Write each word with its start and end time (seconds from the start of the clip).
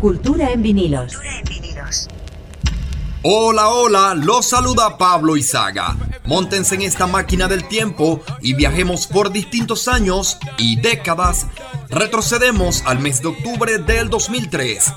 Cultura 0.00 0.52
en 0.52 0.62
vinilos. 0.62 1.18
Hola, 3.22 3.68
hola, 3.68 4.14
los 4.14 4.48
saluda 4.48 4.96
Pablo 4.96 5.36
Izaga. 5.36 5.96
Móntense 6.24 6.76
en 6.76 6.82
esta 6.82 7.06
máquina 7.06 7.46
del 7.46 7.68
tiempo 7.68 8.22
y 8.40 8.54
viajemos 8.54 9.06
por 9.06 9.30
distintos 9.30 9.86
años 9.86 10.38
y 10.56 10.80
décadas. 10.80 11.46
Retrocedemos 11.90 12.84
al 12.86 13.00
mes 13.00 13.20
de 13.20 13.28
octubre 13.28 13.78
del 13.78 14.08
2003. 14.08 14.92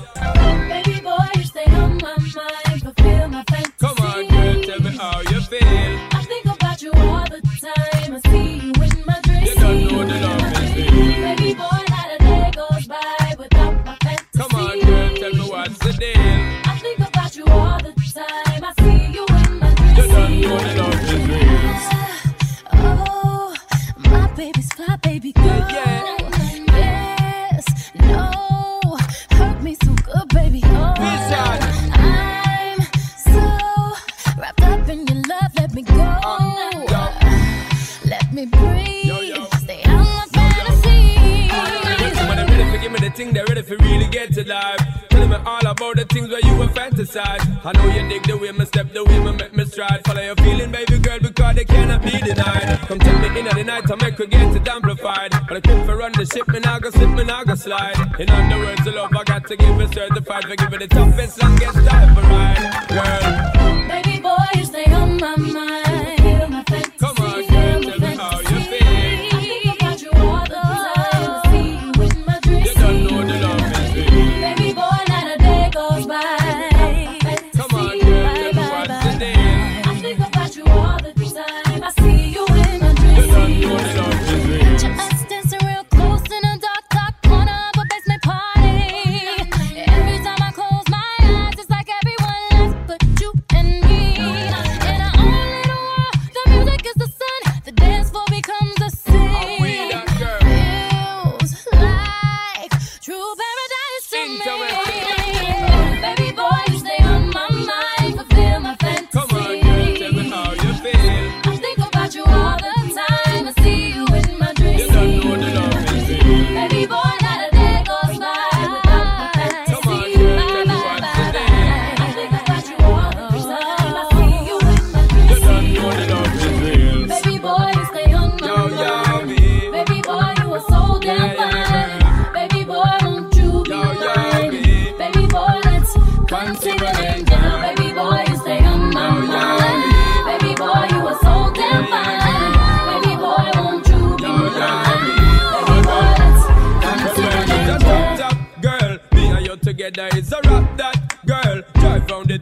I 47.62 47.72
know 47.72 47.86
you 47.94 48.08
dig 48.08 48.22
the 48.24 48.36
way 48.36 48.50
me 48.52 48.64
step, 48.64 48.92
the 48.92 49.04
way 49.04 49.18
me 49.20 49.32
make 49.32 49.54
me 49.54 49.64
stride. 49.64 50.00
Follow 50.06 50.22
your 50.22 50.34
feeling, 50.36 50.72
baby 50.72 50.98
girl, 50.98 51.18
because 51.20 51.54
they 51.54 51.64
cannot 51.64 52.02
be 52.02 52.10
denied. 52.10 52.80
Come 52.88 52.98
tell 52.98 53.18
me 53.20 53.38
in 53.38 53.44
the 53.44 53.64
night, 53.64 53.90
I 53.90 53.94
make 53.96 54.18
her 54.18 54.26
get 54.26 54.56
it 54.56 54.66
amplified. 54.66 55.30
But 55.46 55.58
I 55.58 55.60
quit 55.60 55.86
for 55.86 55.96
run 55.96 56.12
the 56.12 56.24
ship, 56.24 56.48
me 56.48 56.58
now 56.60 56.78
go 56.78 56.90
slip, 56.90 57.10
me 57.10 57.24
now 57.24 57.44
go 57.44 57.54
slide. 57.54 57.96
In 58.18 58.30
other 58.30 58.58
words, 58.58 58.84
the 58.84 58.92
love 58.92 59.14
I 59.14 59.24
got 59.24 59.46
to 59.46 59.56
give 59.56 59.80
it 59.80 59.94
certified 59.94 60.44
for 60.44 60.56
giving 60.56 60.80
the 60.80 60.88
toughest, 60.88 61.42
longest 61.42 61.86
time 61.86 62.14
for 62.14 62.22
ride, 62.22 62.88
girl. 62.88 63.39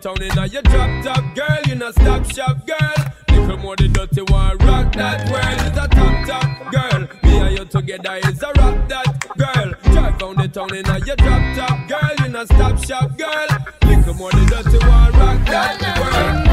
Town 0.08 0.22
in 0.22 0.38
a 0.38 0.46
your 0.46 0.62
drop 0.62 1.04
top, 1.04 1.34
girl. 1.34 1.58
You 1.66 1.74
know 1.74 1.91
stop 1.91 2.24
shop, 2.32 2.66
girl. 2.66 2.94
Little 3.30 3.56
more 3.58 3.76
the 3.76 3.88
dirty 3.88 4.22
one, 4.32 4.56
rock 4.58 4.92
that 4.94 5.30
world 5.30 5.60
is 5.60 5.76
a 5.76 5.88
top 5.88 6.26
top, 6.26 6.72
girl. 6.72 7.00
Me 7.22 7.38
and 7.38 7.58
you 7.58 7.64
together 7.64 8.16
is 8.16 8.42
a 8.42 8.52
rap 8.56 8.88
that 8.88 9.36
girl. 9.36 9.72
Drive 9.92 10.22
round 10.22 10.38
the 10.38 10.48
town 10.48 10.74
in 10.74 10.86
a 10.88 10.98
your 11.06 11.16
drop 11.16 11.56
top, 11.56 11.88
girl. 11.88 12.26
You 12.26 12.28
know 12.32 12.44
stop 12.44 12.84
shop, 12.84 13.18
girl. 13.18 13.48
Little 13.84 14.14
more 14.14 14.30
the 14.30 14.47
dirty 14.47 14.78
one, 14.86 15.12
rock 15.12 15.47
that 15.47 15.98
world. 16.00 16.47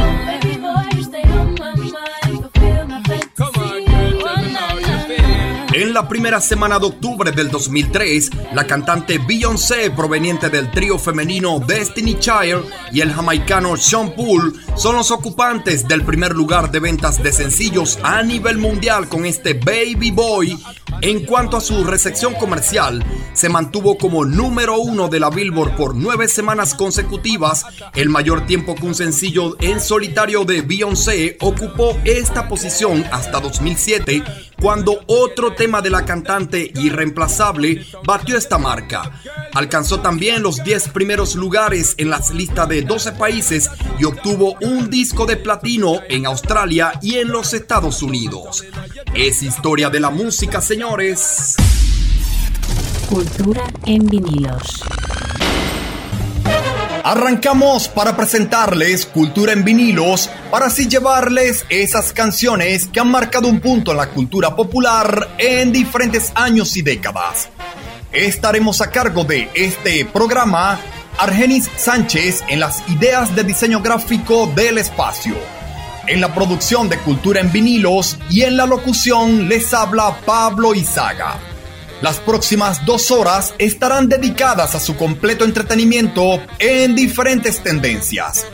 La 5.95 6.09
primera 6.09 6.41
semana 6.41 6.78
de 6.78 6.88
octubre 6.88 7.31
del 7.31 7.50
2003, 7.50 8.29
la 8.53 8.67
cantante 8.67 9.17
Beyoncé, 9.17 9.89
proveniente 9.91 10.50
del 10.50 10.69
trío 10.69 11.00
femenino 11.00 11.61
Destiny 11.66 12.19
Child, 12.19 12.66
y 12.91 13.00
el 13.00 13.13
jamaicano 13.13 13.78
Sean 13.78 14.13
Poole 14.13 14.51
son 14.75 14.97
los 14.97 15.09
ocupantes 15.11 15.88
del 15.88 16.03
primer 16.03 16.33
lugar 16.33 16.69
de 16.69 16.81
ventas 16.81 17.23
de 17.23 17.31
sencillos 17.31 17.97
a 18.03 18.22
nivel 18.23 18.57
mundial 18.57 19.07
con 19.07 19.25
este 19.25 19.53
Baby 19.53 20.11
Boy. 20.11 20.59
En 21.01 21.25
cuanto 21.25 21.56
a 21.56 21.61
su 21.61 21.83
recepción 21.85 22.33
comercial, 22.33 23.03
se 23.33 23.47
mantuvo 23.47 23.97
como 23.97 24.25
número 24.25 24.77
uno 24.77 25.07
de 25.07 25.19
la 25.19 25.29
Billboard 25.29 25.75
por 25.75 25.95
nueve 25.95 26.27
semanas 26.27 26.73
consecutivas, 26.73 27.66
el 27.95 28.09
mayor 28.09 28.45
tiempo 28.45 28.75
que 28.75 28.85
un 28.85 28.95
sencillo 28.95 29.56
en 29.62 29.79
solitario 29.79 30.45
de 30.45 30.62
Beyoncé 30.62 31.38
ocupó 31.39 31.97
esta 32.06 32.47
posición 32.47 33.06
hasta 33.12 33.39
2007, 33.39 34.23
cuando 34.61 35.03
otro 35.07 35.53
tema 35.53 35.81
de 35.81 35.89
la 35.89 36.05
cantante 36.05 36.71
irreemplazable 36.75 37.85
batió 38.05 38.38
esta 38.38 38.57
marca. 38.57 39.21
Alcanzó 39.53 39.99
también 39.99 40.43
los 40.43 40.63
10 40.63 40.89
primeros 40.89 41.35
lugares 41.35 41.95
en 41.97 42.09
las 42.09 42.31
listas 42.31 42.67
de 42.67 42.81
12 42.81 43.13
países 43.13 43.69
y 43.99 44.05
obtuvo 44.05 44.57
un 44.61 44.89
disco 44.89 45.25
de 45.25 45.38
platino 45.38 45.99
en 46.09 46.25
Australia 46.25 46.94
y 47.01 47.15
en 47.15 47.29
los 47.29 47.53
Estados 47.53 48.01
Unidos. 48.01 48.63
Es 49.13 49.44
historia 49.44 49.89
de 49.89 50.00
la 50.00 50.09
música, 50.09 50.62
señores. 50.62 51.56
Cultura 53.09 53.63
en 53.85 54.06
vinilos. 54.07 54.83
Arrancamos 57.06 57.88
para 57.88 58.18
presentarles 58.18 59.06
Cultura 59.06 59.54
en 59.54 59.63
vinilos, 59.63 60.28
para 60.50 60.66
así 60.66 60.88
llevarles 60.88 61.63
esas 61.69 62.12
canciones 62.13 62.88
que 62.88 63.00
han 63.00 63.12
marcado 63.12 63.48
un 63.48 63.60
punto 63.60 63.92
en 63.92 63.98
la 63.98 64.10
cultura 64.10 64.56
popular 64.56 65.36
en 65.38 65.72
diferentes 65.72 66.31
años 66.34 66.75
y 66.75 66.81
décadas. 66.81 67.50
Estaremos 68.12 68.81
a 68.81 68.90
cargo 68.90 69.24
de 69.24 69.48
este 69.54 70.04
programa 70.06 70.80
Argenis 71.19 71.69
Sánchez 71.78 72.44
en 72.48 72.60
las 72.60 72.81
ideas 72.90 73.36
de 73.36 73.44
diseño 73.44 73.81
gráfico 73.84 74.52
del 74.56 74.80
espacio. 74.80 75.36
En 76.07 76.19
la 76.19 76.34
producción 76.34 76.90
de 76.90 76.98
Cultura 76.98 77.40
en 77.40 77.52
vinilos 77.52 78.18
y 78.31 78.42
en 78.42 78.57
la 78.57 78.66
locución 78.66 79.48
les 79.48 79.75
habla 79.75 80.18
Pablo 80.25 80.74
Izaga. 80.74 81.55
Las 82.01 82.19
próximas 82.19 82.86
dos 82.86 83.09
horas 83.09 83.53
estarán 83.57 84.09
dedicadas 84.09 84.75
a 84.75 84.80
su 84.80 84.97
completo 84.97 85.45
entretenimiento 85.45 86.42
en 86.59 86.94
diferentes 86.94 87.63
tendencias. 87.63 88.45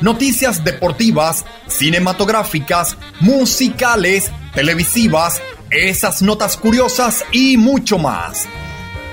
Noticias 0.00 0.64
deportivas, 0.64 1.44
cinematográficas, 1.68 2.96
musicales, 3.20 4.30
televisivas, 4.52 5.40
esas 5.70 6.22
notas 6.22 6.56
curiosas 6.56 7.24
y 7.30 7.56
mucho 7.56 7.98
más. 7.98 8.46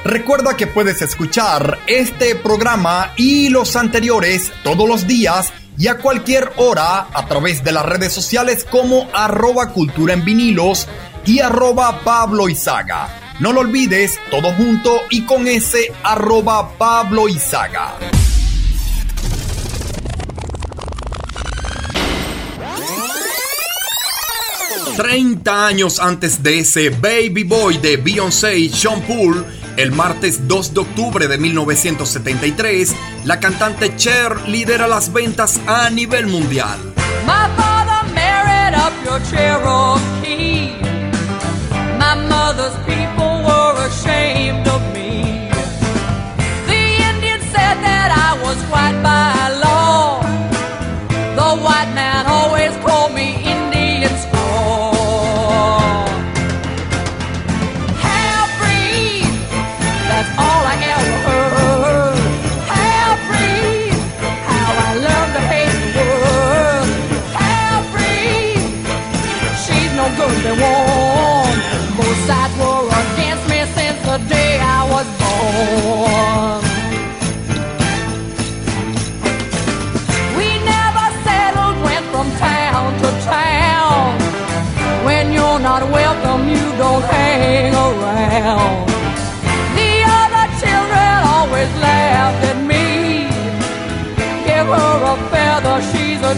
Recuerda 0.04 0.56
que 0.56 0.68
puedes 0.68 1.02
escuchar 1.02 1.80
este 1.88 2.36
programa 2.36 3.14
y 3.18 3.50
los 3.50 3.76
anteriores 3.76 4.52
todos 4.64 4.88
los 4.88 5.08
días 5.08 5.52
y 5.78 5.88
a 5.88 5.98
cualquier 5.98 6.52
hora 6.58 7.08
a 7.14 7.26
través 7.28 7.64
de 7.64 7.72
las 7.72 7.86
redes 7.86 8.14
sociales 8.14 8.66
como 8.70 9.08
arroba 9.14 9.70
cultura 9.70 10.14
en 10.14 10.24
vinilos 10.24 10.88
y 11.26 11.40
arroba 11.40 12.02
Pablo. 12.04 12.48
No 13.40 13.52
lo 13.52 13.62
olvides, 13.62 14.18
todo 14.32 14.54
junto 14.54 15.02
y 15.10 15.26
con 15.26 15.48
ese 15.48 15.92
arroba 16.04 16.78
Pablo 16.78 17.28
Izaga. 17.28 17.96
...30 24.96 25.50
años 25.50 26.00
antes 26.00 26.42
de 26.42 26.60
ese 26.60 26.90
Baby 26.90 27.44
Boy 27.44 27.78
de 27.80 27.98
Beyoncé 27.98 28.58
y 28.58 28.70
Sean 28.70 29.02
Paul... 29.02 29.46
El 29.76 29.92
martes 29.92 30.48
2 30.48 30.74
de 30.74 30.80
octubre 30.80 31.28
de 31.28 31.38
1973, 31.38 32.96
la 33.26 33.42
cantante 33.42 33.94
Cher 33.98 34.48
lidera 34.48 34.88
las 34.88 35.12
ventas 35.12 35.60
a 35.68 35.90
nivel 35.90 36.28
mundial. 36.28 36.80
Married 38.14 38.74
up 38.78 38.94
your 39.04 39.20
Cherokee. 39.30 40.80
My 42.00 42.16
mother's 42.16 42.95
ashamed 43.86 44.68
of 44.68 44.82
me. 44.94 45.48
The 46.66 46.84
Indians 47.10 47.46
said 47.54 47.78
that 47.86 48.10
I 48.28 48.32
was 48.42 48.58
white 48.72 49.00
by 49.04 49.35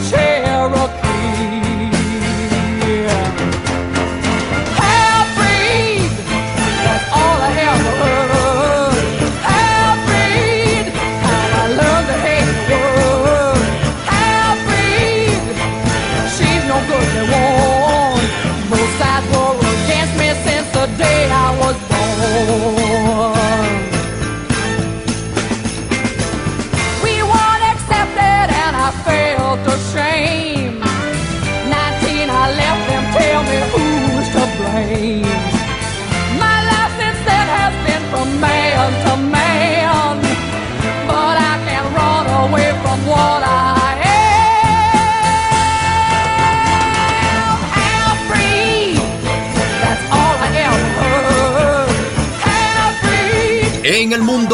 change. 0.04 0.27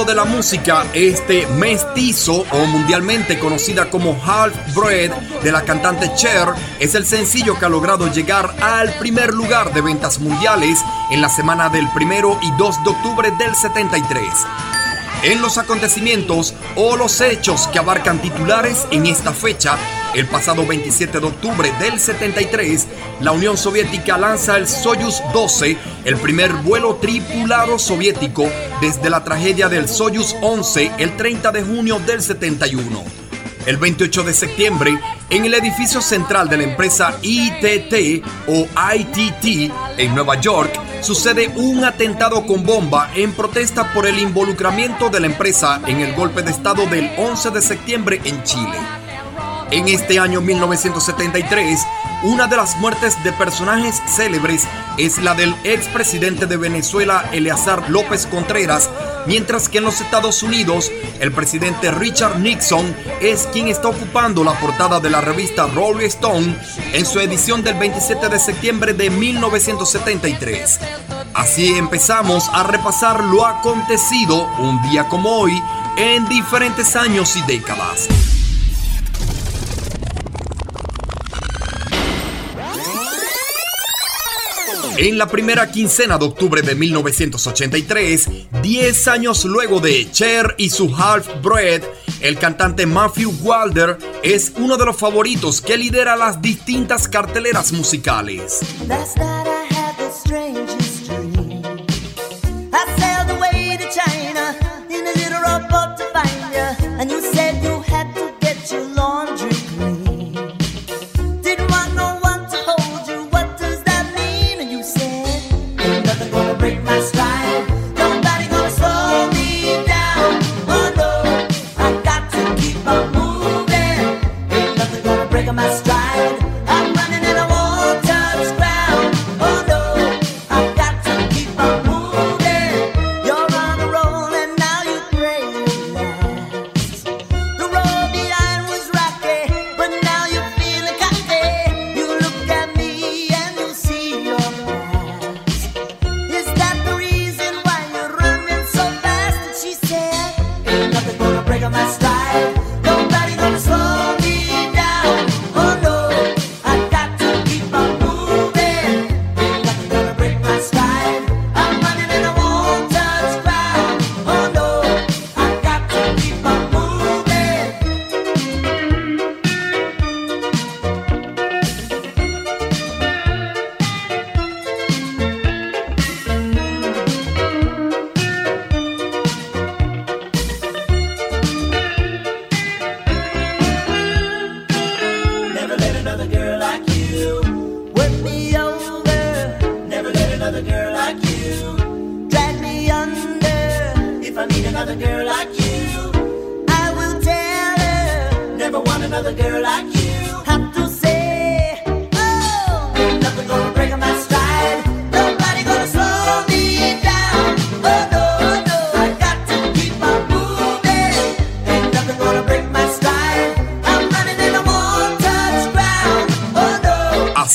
De 0.05 0.15
la 0.15 0.25
música, 0.25 0.85
este 0.93 1.47
mestizo 1.47 2.45
o 2.51 2.65
mundialmente 2.65 3.39
conocida 3.39 3.89
como 3.89 4.19
Half 4.25 4.75
Breed 4.75 5.11
de 5.43 5.51
la 5.51 5.63
cantante 5.63 6.11
Cher 6.15 6.49
es 6.79 6.95
el 6.95 7.05
sencillo 7.05 7.57
que 7.57 7.65
ha 7.65 7.69
logrado 7.69 8.11
llegar 8.11 8.53
al 8.61 8.93
primer 8.95 9.33
lugar 9.33 9.73
de 9.73 9.81
ventas 9.81 10.19
mundiales 10.19 10.79
en 11.11 11.21
la 11.21 11.29
semana 11.29 11.69
del 11.69 11.87
1 11.95 12.39
y 12.41 12.51
2 12.57 12.83
de 12.83 12.89
octubre 12.89 13.31
del 13.37 13.55
73. 13.55 14.23
En 15.23 15.41
los 15.41 15.57
acontecimientos 15.57 16.53
o 16.75 16.97
los 16.97 17.21
hechos 17.21 17.67
que 17.67 17.79
abarcan 17.79 18.21
titulares 18.21 18.85
en 18.91 19.05
esta 19.05 19.31
fecha, 19.31 19.77
el 20.13 20.27
pasado 20.27 20.65
27 20.65 21.19
de 21.19 21.25
octubre 21.25 21.71
del 21.79 21.99
73, 21.99 22.87
la 23.21 23.31
Unión 23.31 23.57
Soviética 23.57 24.17
lanza 24.17 24.57
el 24.57 24.67
Soyuz 24.67 25.21
12, 25.33 25.77
el 26.05 26.17
primer 26.17 26.51
vuelo 26.53 26.95
tripulado 26.95 27.79
soviético 27.79 28.49
desde 28.79 29.09
la 29.09 29.23
tragedia 29.23 29.69
del 29.69 29.87
Soyuz 29.87 30.35
11 30.41 30.91
el 30.99 31.17
30 31.17 31.51
de 31.51 31.63
junio 31.63 31.99
del 31.99 32.21
71. 32.21 33.03
El 33.65 33.77
28 33.77 34.23
de 34.23 34.33
septiembre, 34.33 34.99
en 35.29 35.45
el 35.45 35.53
edificio 35.53 36.01
central 36.01 36.49
de 36.49 36.57
la 36.57 36.63
empresa 36.63 37.17
ITT 37.21 38.23
o 38.47 38.67
ITT 38.93 39.71
en 39.97 40.13
Nueva 40.13 40.39
York, 40.39 40.73
sucede 41.01 41.49
un 41.55 41.85
atentado 41.85 42.45
con 42.45 42.65
bomba 42.65 43.09
en 43.15 43.31
protesta 43.31 43.93
por 43.93 44.05
el 44.05 44.19
involucramiento 44.19 45.09
de 45.09 45.21
la 45.21 45.27
empresa 45.27 45.81
en 45.87 46.01
el 46.01 46.13
golpe 46.13 46.41
de 46.41 46.51
Estado 46.51 46.85
del 46.87 47.09
11 47.17 47.51
de 47.51 47.61
septiembre 47.61 48.21
en 48.25 48.43
Chile. 48.43 49.02
En 49.73 49.87
este 49.87 50.19
año 50.19 50.39
1973, 50.39 51.83
una 52.21 52.45
de 52.45 52.57
las 52.57 52.77
muertes 52.77 53.23
de 53.23 53.31
personajes 53.31 54.03
célebres 54.15 54.67
es 54.99 55.17
la 55.17 55.33
del 55.33 55.55
expresidente 55.63 56.45
de 56.45 56.57
Venezuela, 56.57 57.27
Eleazar 57.31 57.89
López 57.89 58.27
Contreras, 58.27 58.87
mientras 59.25 59.69
que 59.69 59.79
en 59.79 59.85
los 59.85 59.99
Estados 59.99 60.43
Unidos, 60.43 60.91
el 61.19 61.31
presidente 61.31 61.89
Richard 61.89 62.37
Nixon 62.37 62.95
es 63.19 63.47
quien 63.51 63.67
está 63.67 63.87
ocupando 63.87 64.43
la 64.43 64.53
portada 64.59 64.99
de 64.99 65.09
la 65.09 65.21
revista 65.21 65.65
Rolling 65.65 66.05
Stone 66.05 66.55
en 66.93 67.05
su 67.07 67.19
edición 67.19 67.63
del 67.63 67.73
27 67.73 68.29
de 68.29 68.37
septiembre 68.37 68.93
de 68.93 69.09
1973. 69.09 70.79
Así 71.33 71.75
empezamos 71.79 72.47
a 72.53 72.61
repasar 72.61 73.23
lo 73.23 73.43
acontecido 73.43 74.47
un 74.59 74.79
día 74.83 75.09
como 75.09 75.31
hoy 75.31 75.59
en 75.97 76.29
diferentes 76.29 76.95
años 76.95 77.35
y 77.37 77.41
décadas. 77.41 78.07
En 84.97 85.17
la 85.17 85.27
primera 85.27 85.71
quincena 85.71 86.19
de 86.19 86.25
octubre 86.25 86.61
de 86.61 86.75
1983, 86.75 88.29
10 88.61 89.07
años 89.07 89.43
luego 89.43 89.79
de 89.79 90.09
Cher 90.11 90.53
y 90.59 90.69
su 90.69 90.93
Half 90.95 91.41
Breed, 91.41 91.83
el 92.21 92.37
cantante 92.37 92.85
Matthew 92.85 93.33
Wilder 93.41 93.97
es 94.21 94.53
uno 94.55 94.77
de 94.77 94.85
los 94.85 94.95
favoritos 94.95 95.61
que 95.61 95.77
lidera 95.77 96.15
las 96.15 96.41
distintas 96.41 97.07
carteleras 97.07 97.71
musicales. 97.71 98.59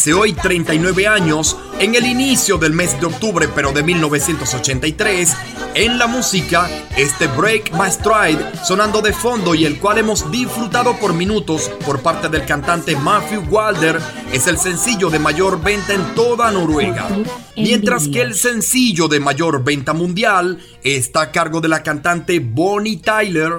Hace 0.08 0.14
hoy 0.14 0.32
39 0.32 1.06
años, 1.06 1.54
en 1.78 1.94
el 1.94 2.06
inicio 2.06 2.56
del 2.56 2.72
mes 2.72 2.98
de 2.98 3.04
octubre 3.04 3.46
pero 3.54 3.72
de 3.72 3.82
1983, 3.82 5.36
en 5.74 5.98
la 5.98 6.06
música, 6.06 6.66
este 6.96 7.26
Break 7.26 7.72
My 7.74 7.90
Stride 7.90 8.64
sonando 8.64 9.02
de 9.02 9.12
fondo 9.12 9.54
y 9.54 9.66
el 9.66 9.78
cual 9.78 9.98
hemos 9.98 10.30
disfrutado 10.30 10.96
por 10.96 11.12
minutos 11.12 11.70
por 11.84 12.00
parte 12.00 12.30
del 12.30 12.46
cantante 12.46 12.96
Matthew 12.96 13.48
Wilder 13.50 14.00
es 14.32 14.46
el 14.46 14.56
sencillo 14.56 15.10
de 15.10 15.18
mayor 15.18 15.62
venta 15.62 15.92
en 15.92 16.14
toda 16.14 16.50
Noruega. 16.52 17.06
Mientras 17.54 18.08
que 18.08 18.22
el 18.22 18.34
sencillo 18.34 19.08
de 19.08 19.20
mayor 19.20 19.62
venta 19.62 19.92
mundial 19.92 20.58
está 20.82 21.20
a 21.20 21.32
cargo 21.32 21.60
de 21.60 21.68
la 21.68 21.82
cantante 21.82 22.40
Bonnie 22.40 22.96
Tyler. 22.96 23.58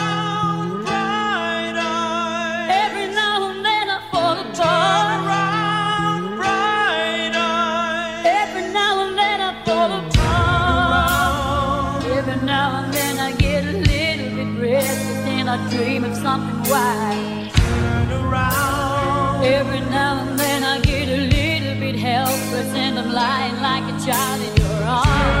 Of 16.73 17.51
something 17.51 18.31
wild. 18.31 19.45
Every 19.45 19.79
now 19.81 20.19
and 20.21 20.39
then 20.39 20.63
I 20.63 20.79
get 20.79 21.07
a 21.09 21.17
little 21.17 21.79
bit 21.79 21.95
helpless 21.95 22.73
and 22.73 22.97
I'm 22.99 23.11
lying 23.11 23.61
like 23.61 23.83
a 23.93 24.05
child 24.05 24.41
in 24.41 24.55
your 24.57 24.83
arms. 24.83 25.40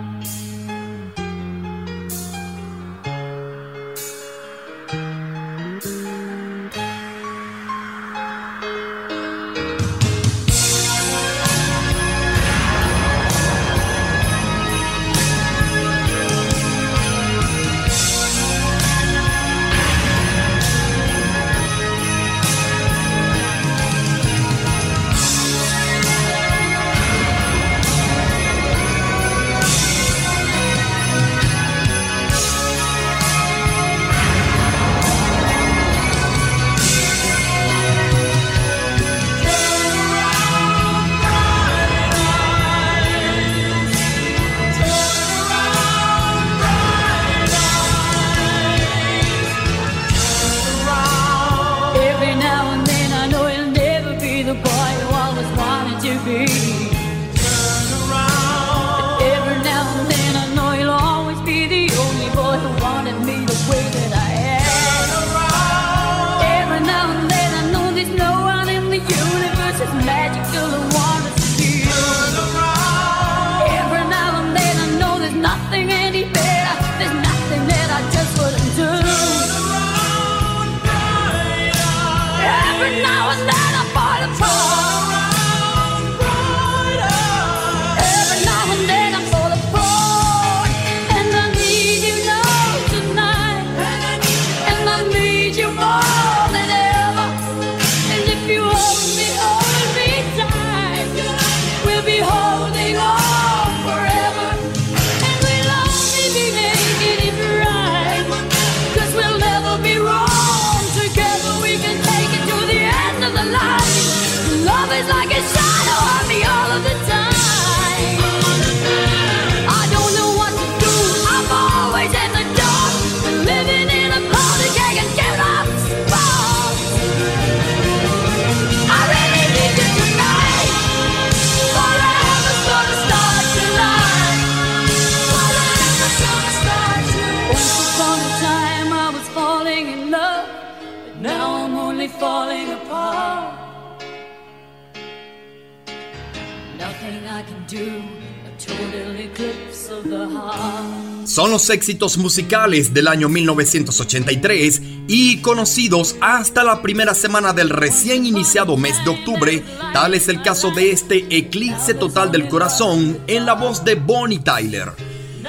Éxitos 151.69 152.17
musicales 152.17 152.93
del 152.93 153.07
año 153.07 153.29
1983 153.29 154.81
y 155.07 155.37
conocidos 155.37 156.15
hasta 156.21 156.63
la 156.63 156.81
primera 156.81 157.13
semana 157.13 157.53
del 157.53 157.69
recién 157.69 158.25
iniciado 158.25 158.77
mes 158.77 158.95
de 159.03 159.11
octubre, 159.11 159.63
tal 159.93 160.13
es 160.13 160.27
el 160.27 160.41
caso 160.41 160.71
de 160.71 160.91
este 160.91 161.25
eclipse 161.29 161.93
total 161.93 162.31
del 162.31 162.47
corazón 162.47 163.19
en 163.27 163.45
la 163.45 163.53
voz 163.53 163.83
de 163.83 163.95
Bonnie 163.95 164.39
Tyler. 164.39 164.91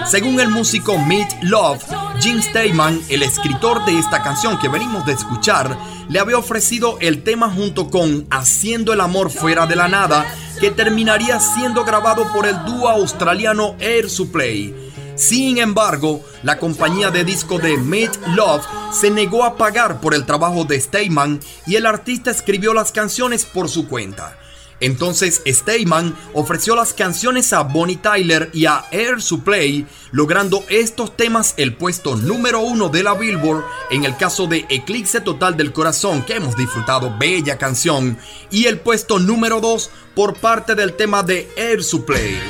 Según 0.07 0.41
el 0.41 0.49
músico 0.49 0.99
Meat 0.99 1.43
Love, 1.43 1.85
Jim 2.21 2.43
Steinman, 2.43 3.01
el 3.09 3.23
escritor 3.23 3.85
de 3.85 3.99
esta 3.99 4.23
canción 4.23 4.59
que 4.59 4.69
venimos 4.69 5.07
de 5.07 5.13
escuchar, 5.13 5.77
le 6.09 6.19
había 6.19 6.39
ofrecido 6.39 6.99
el 7.01 7.23
tema 7.23 7.51
junto 7.51 7.89
con 7.89 8.27
Haciendo 8.31 8.93
el 8.93 9.01
amor 9.01 9.31
fuera 9.31 9.67
de 9.67 9.77
la 9.77 9.89
nada, 9.89 10.27
que 10.61 10.71
terminaría 10.71 11.39
siendo 11.41 11.85
grabado 11.85 12.27
por 12.33 12.47
el 12.47 12.65
dúo 12.65 12.89
australiano 12.89 13.77
Air 13.79 14.11
Supply. 14.11 14.82
Sin 15.23 15.59
embargo, 15.59 16.21
la 16.43 16.59
compañía 16.59 17.13
de 17.13 17.23
disco 17.23 17.61
de 17.61 17.77
Meat 17.77 18.17
Love 18.35 18.67
se 18.93 19.09
negó 19.09 19.45
a 19.45 19.57
pagar 19.57 20.01
por 20.01 20.15
el 20.15 20.27
trabajo 20.27 20.65
de 20.65 20.81
Steinman 20.81 21.39
y 21.65 21.77
el 21.77 21.87
artista 21.87 22.33
escribió 22.33 22.75
las 22.75 22.91
canciones 22.91 23.45
por 23.45 23.69
su 23.69 23.87
cuenta. 23.87 24.37
Entonces 24.81 25.41
Steinman 25.47 26.17
ofreció 26.35 26.75
las 26.75 26.93
canciones 26.93 27.53
a 27.53 27.63
Bonnie 27.63 27.99
Tyler 27.99 28.51
y 28.53 28.67
a 28.67 28.85
Air 28.91 29.23
Supply, 29.23 29.87
logrando 30.11 30.65
estos 30.69 31.17
temas 31.17 31.55
el 31.57 31.77
puesto 31.77 32.17
número 32.17 32.59
uno 32.59 32.89
de 32.89 33.05
la 33.05 33.15
Billboard 33.15 33.65
en 33.93 34.05
el 34.05 34.17
caso 34.17 34.49
de 34.49 34.67
Eclipse 34.71 35.21
Total 35.21 35.57
del 35.57 35.73
Corazón, 35.73 36.25
que 36.25 36.35
hemos 36.35 36.57
disfrutado, 36.57 37.17
bella 37.17 37.59
canción, 37.59 38.19
y 38.51 38.65
el 38.65 38.81
puesto 38.81 39.21
número 39.21 39.61
dos 39.61 39.93
por 40.17 40.35
parte 40.35 40.75
del 40.75 40.95
tema 40.95 41.23
de 41.23 41.49
Air 41.57 41.85
Supply. 41.85 42.41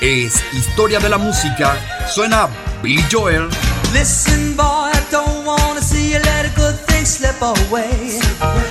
Es 0.00 0.42
historia 0.54 0.98
de 0.98 1.10
la 1.10 1.18
música, 1.18 1.76
suena 2.08 2.48
Billy 2.82 3.04
Joel. 3.12 3.50
Listen, 3.92 4.56
boy, 4.56 4.64
I 4.64 5.00
don't 5.10 5.44
wanna 5.44 5.82
see 5.82 6.12
you 6.12 6.18
let 6.20 6.46
a 6.46 6.52
good 6.56 6.74
thing 6.86 7.04
slip 7.04 7.36
away. 7.42 8.18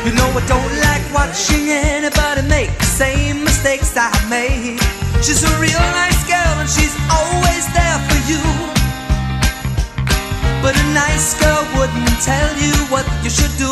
You 0.05 0.11
know 0.13 0.25
I 0.33 0.41
don't 0.47 0.73
like 0.81 1.05
watching 1.13 1.69
anybody 1.69 2.41
make 2.49 2.75
the 2.79 2.85
same 2.85 3.43
mistakes 3.43 3.93
I 3.95 4.09
made. 4.27 4.79
She's 5.21 5.43
a 5.43 5.53
real 5.61 5.85
nice 5.93 6.17
girl 6.25 6.57
and 6.57 6.67
she's 6.67 6.97
always 7.13 7.65
there 7.77 7.99
for 8.09 8.19
you. 8.25 8.41
But 10.63 10.73
a 10.75 10.85
nice 10.97 11.37
girl 11.39 11.61
wouldn't 11.77 12.09
tell 12.25 12.57
you 12.57 12.73
what 12.89 13.05
you 13.23 13.29
should 13.29 13.55
do. 13.59 13.69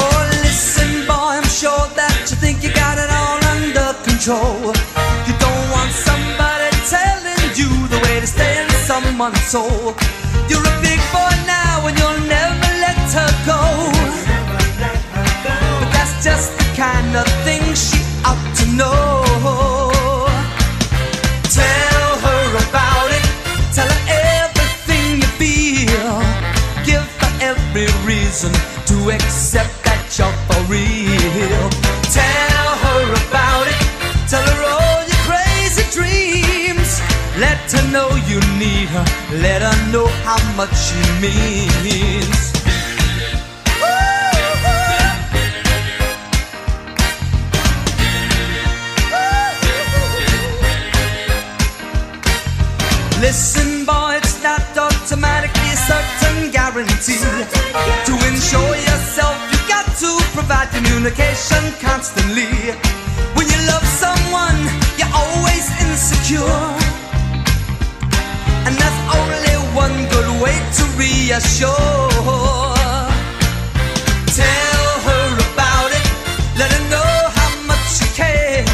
Oh, 0.00 0.20
listen, 0.42 1.06
boy, 1.06 1.38
I'm 1.38 1.46
sure 1.46 1.86
that 1.94 2.26
you 2.28 2.34
think 2.34 2.64
you 2.64 2.72
got 2.74 2.98
it 2.98 3.08
all 3.08 3.38
under 3.54 3.94
control. 4.02 4.57
Someone's 9.18 9.44
soul. 9.46 9.94
You're 10.48 10.62
a 10.62 10.80
big 10.80 11.00
boy 11.10 11.34
now 11.44 11.86
and 11.86 11.98
you'll 11.98 12.22
never 12.28 12.70
let 12.84 13.10
her 13.18 13.30
go. 13.44 13.62
But 15.80 15.90
that's 15.92 16.22
just 16.22 16.56
the 16.56 16.64
kind 16.76 17.16
of 17.16 17.26
thing 17.42 17.62
she 17.74 17.98
ought 18.24 18.38
to 18.58 18.66
know. 18.78 19.24
Tell 21.50 22.10
her 22.26 22.44
about 22.68 23.10
it. 23.18 23.26
Tell 23.74 23.88
her 23.88 24.02
everything 24.06 25.16
you 25.22 25.30
feel. 25.42 26.22
Give 26.86 27.06
her 27.20 27.32
every 27.40 27.88
reason 28.06 28.52
to 28.86 29.10
accept 29.10 29.82
that 29.84 30.14
you're 30.16 30.32
for 30.46 30.62
real. 30.70 31.87
You 38.38 38.58
need 38.58 38.88
her. 38.88 39.04
Let 39.42 39.62
her 39.62 39.92
know 39.92 40.06
how 40.24 40.38
much 40.56 40.74
she 40.76 40.98
means. 41.20 42.52
Listen, 53.20 53.84
boy, 53.84 54.18
it's 54.22 54.42
not 54.42 54.62
automatically 54.78 55.70
a 55.70 55.76
certain 55.76 56.50
guarantee. 56.50 57.18
To 58.08 58.14
ensure 58.30 58.74
yourself, 58.88 59.36
you've 59.50 59.68
got 59.68 59.86
to 60.02 60.10
provide 60.32 60.68
communication 60.70 61.62
constantly. 61.80 62.46
When 63.34 63.46
you 63.48 63.60
love 63.66 63.84
someone, 63.84 64.58
you're 64.96 65.12
always 65.12 65.66
insecure. 65.82 66.87
And 68.66 68.74
that's 68.76 69.00
only 69.18 69.56
one 69.74 69.96
good 70.10 70.30
way 70.42 70.56
to 70.78 70.84
reassure. 70.96 72.08
Tell 74.40 74.88
her 75.08 75.28
about 75.52 75.90
it, 75.98 76.06
let 76.58 76.70
her 76.72 76.84
know 76.90 77.12
how 77.38 77.50
much 77.66 78.00
you 78.00 78.08
care. 78.14 78.64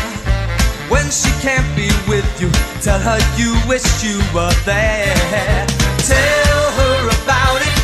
When 0.89 1.11
she 1.11 1.31
can't 1.41 1.69
be 1.77 1.89
with 2.09 2.29
you, 2.41 2.51
tell 2.83 3.01
her 3.01 3.19
you 3.37 3.57
wish 3.69 3.87
you 4.05 4.19
were 4.35 4.55
there. 4.65 5.67
Tell 6.07 6.63
her 6.81 6.99
about 7.23 7.61
it 7.69 7.77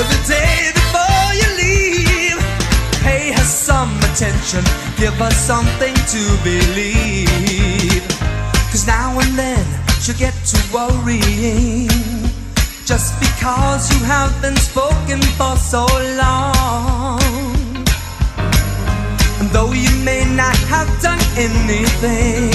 every 0.00 0.22
day 0.26 0.70
before 0.78 1.28
you 1.40 1.48
leave. 1.62 2.38
Pay 3.02 3.32
her 3.32 3.48
some 3.68 3.96
attention, 4.10 4.62
give 4.96 5.14
her 5.14 5.30
something 5.30 5.94
to 6.14 6.22
believe. 6.42 8.02
Cause 8.70 8.86
now 8.86 9.18
and 9.18 9.38
then 9.38 9.83
she'll 10.04 10.14
get 10.18 10.34
to 10.44 10.58
worrying. 10.68 11.88
Just 12.84 13.18
because 13.18 13.90
you 13.90 14.04
have 14.04 14.30
been 14.42 14.56
spoken 14.56 15.22
for 15.40 15.56
so 15.56 15.86
long. 16.20 17.18
And 19.40 19.48
though 19.48 19.72
you 19.72 19.88
may 20.04 20.22
not 20.36 20.56
have 20.68 20.90
done 21.00 21.20
anything, 21.40 22.52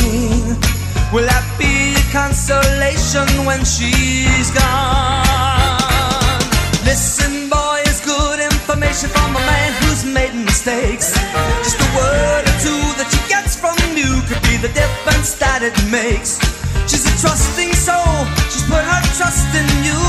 will 1.12 1.26
that 1.26 1.46
be 1.58 1.98
a 1.98 2.06
consolation 2.14 3.26
when 3.50 3.66
she's 3.66 4.52
gone? 4.54 6.38
Listen, 6.86 7.50
boy, 7.50 7.82
it's 7.90 8.06
good 8.06 8.40
information 8.40 9.10
from 9.10 9.36
a 9.36 9.42
man 9.42 9.74
who's 9.82 10.06
made 10.06 10.36
mistakes. 10.36 11.18
Just 11.66 11.82
a 11.82 11.90
word 11.98 12.44
or 12.46 12.56
two 12.62 12.84
that 13.02 13.10
she 13.10 13.22
gets 13.28 13.58
from 13.58 13.74
you 13.98 14.22
could 14.30 14.42
be 14.44 14.58
the 14.58 14.70
difference 14.70 15.34
that 15.42 15.64
it 15.64 15.74
makes. 15.90 16.59
She's 16.90 17.06
a 17.06 17.14
trusting 17.22 17.74
soul, 17.74 18.26
she's 18.50 18.64
put 18.64 18.82
her 18.82 19.02
trust 19.14 19.54
in 19.54 19.68
you. 19.86 20.02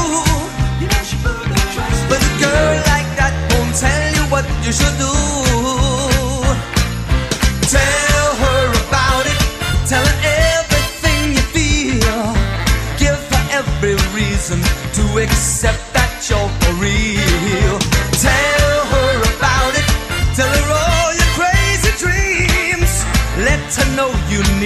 But 2.09 2.21
a 2.25 2.33
girl 2.41 2.75
like 2.89 3.09
that 3.21 3.35
won't 3.53 3.77
tell 3.77 4.03
you 4.17 4.25
what 4.33 4.49
you 4.65 4.73
should 4.73 4.97
do. 4.97 5.13
Tell 7.69 8.29
her 8.45 8.63
about 8.89 9.27
it. 9.29 9.39
Tell 9.87 10.01
her 10.01 10.19
everything 10.57 11.37
you 11.37 11.45
feel. 11.53 12.33
Give 12.97 13.21
her 13.33 13.45
every 13.53 13.97
reason 14.17 14.59
to 14.97 15.03
accept 15.23 15.85
that 15.93 16.11
you're 16.31 16.60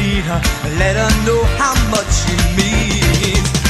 Let 0.05 0.97
her 0.97 1.25
know 1.25 1.43
how 1.57 1.75
much 1.89 2.29
you 2.29 2.37
it. 2.59 3.65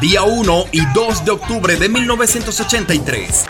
Día 0.00 0.22
1 0.22 0.64
y 0.72 0.80
2 0.92 1.24
de 1.24 1.30
octubre 1.30 1.76
de 1.76 1.88
1983. 1.88 3.46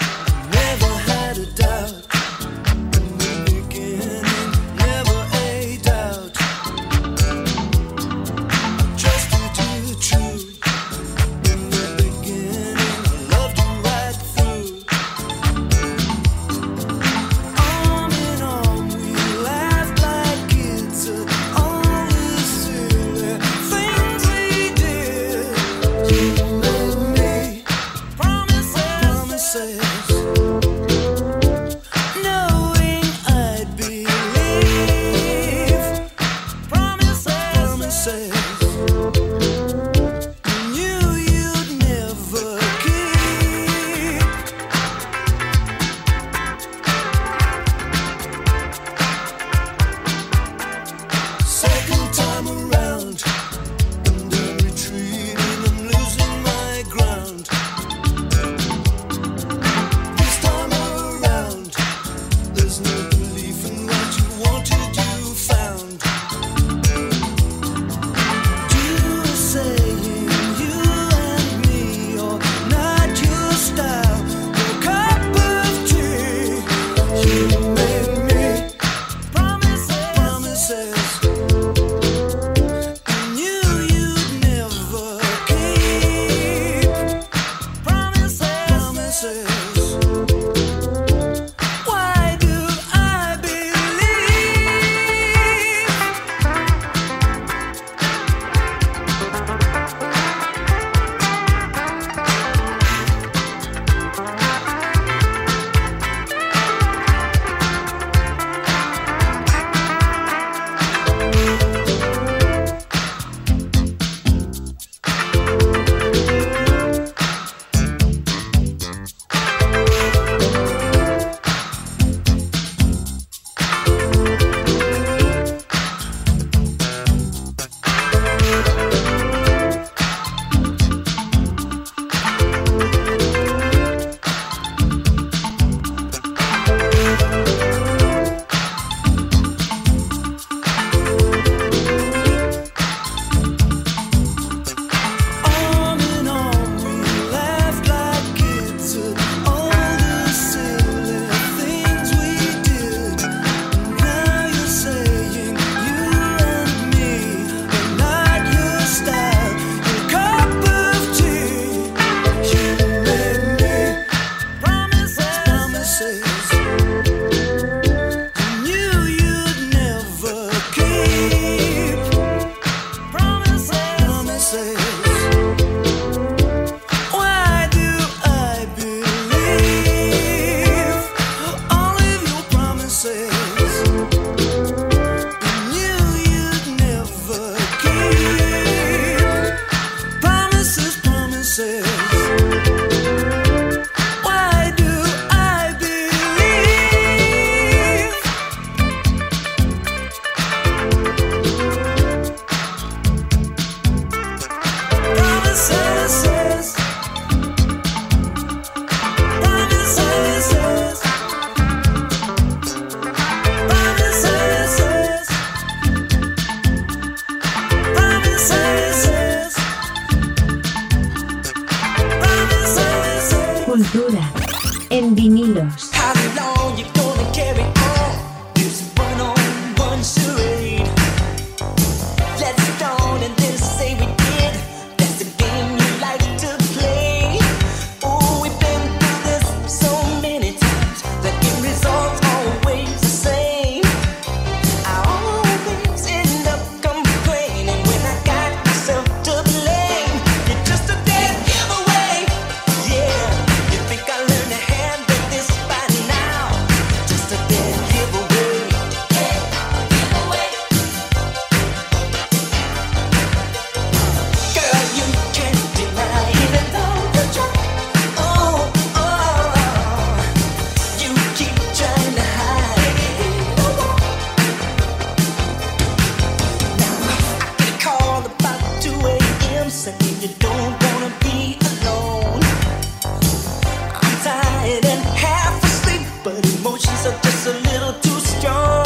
just 287.41 287.47
a 287.47 287.53
little 287.71 287.93
too 288.01 288.21
strong. 288.21 288.80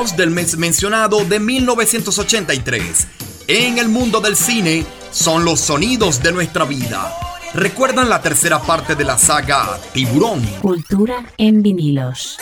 del 0.00 0.30
mes 0.30 0.56
mencionado 0.56 1.26
de 1.26 1.38
1983. 1.38 3.06
En 3.48 3.76
el 3.76 3.90
mundo 3.90 4.20
del 4.20 4.34
cine 4.34 4.86
son 5.10 5.44
los 5.44 5.60
sonidos 5.60 6.22
de 6.22 6.32
nuestra 6.32 6.64
vida. 6.64 7.14
¿Recuerdan 7.52 8.08
la 8.08 8.22
tercera 8.22 8.62
parte 8.62 8.94
de 8.94 9.04
la 9.04 9.18
saga 9.18 9.78
Tiburón? 9.92 10.42
Cultura 10.62 11.26
en 11.36 11.60
vinilos. 11.62 12.38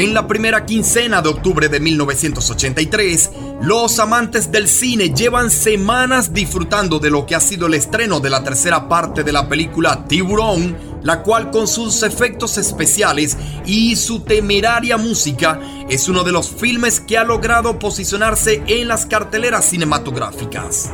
En 0.00 0.14
la 0.14 0.26
primera 0.26 0.64
quincena 0.64 1.20
de 1.20 1.28
octubre 1.28 1.68
de 1.68 1.78
1983, 1.78 3.30
los 3.60 3.98
amantes 3.98 4.50
del 4.50 4.66
cine 4.66 5.10
llevan 5.10 5.50
semanas 5.50 6.32
disfrutando 6.32 6.98
de 6.98 7.10
lo 7.10 7.26
que 7.26 7.34
ha 7.34 7.40
sido 7.40 7.66
el 7.66 7.74
estreno 7.74 8.18
de 8.18 8.30
la 8.30 8.42
tercera 8.42 8.88
parte 8.88 9.24
de 9.24 9.32
la 9.32 9.46
película 9.46 10.06
Tiburón, 10.08 10.74
la 11.02 11.22
cual 11.22 11.50
con 11.50 11.68
sus 11.68 12.02
efectos 12.02 12.56
especiales 12.56 13.36
y 13.66 13.94
su 13.94 14.20
temeraria 14.20 14.96
música 14.96 15.60
es 15.90 16.08
uno 16.08 16.24
de 16.24 16.32
los 16.32 16.48
filmes 16.48 16.98
que 17.00 17.18
ha 17.18 17.24
logrado 17.24 17.78
posicionarse 17.78 18.62
en 18.68 18.88
las 18.88 19.04
carteleras 19.04 19.66
cinematográficas. 19.66 20.92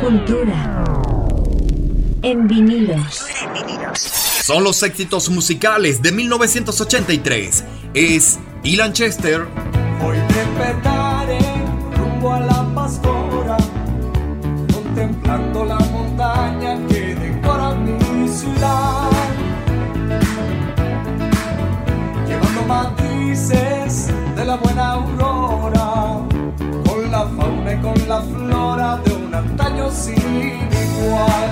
Cultura 0.00 0.84
en 2.22 2.48
vinilos 2.48 3.24
son 4.48 4.64
los 4.64 4.82
éxitos 4.82 5.28
musicales 5.28 6.00
de 6.00 6.10
1983. 6.10 7.64
Es 7.92 8.38
Ilan 8.62 8.94
Chester. 8.94 9.46
Hoy 10.02 10.16
despertaré 10.26 11.38
rumbo 11.94 12.32
a 12.32 12.40
la 12.40 12.74
pastora, 12.74 13.58
contemplando 14.72 15.66
la 15.66 15.78
montaña 15.78 16.78
que 16.88 17.14
decora 17.14 17.74
mi 17.74 18.26
ciudad. 18.26 19.10
Llevando 22.26 22.62
matices 22.62 24.08
de 24.34 24.44
la 24.46 24.56
buena 24.56 24.92
aurora, 24.92 26.26
con 26.86 27.10
la 27.10 27.26
fauna 27.36 27.74
y 27.74 27.82
con 27.82 28.08
la 28.08 28.22
flora 28.22 28.96
de 29.04 29.12
un 29.12 29.34
antaño 29.34 29.90
sin 29.90 30.16
igual. 30.16 31.50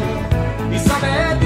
Y 0.72 0.78
sabe 0.78 1.45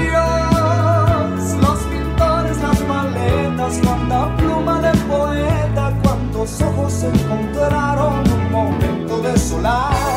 ojos 6.63 7.03
encontraron 7.03 8.23
un 8.31 8.51
momento 8.51 9.21
de 9.21 9.31
desolado. 9.31 10.10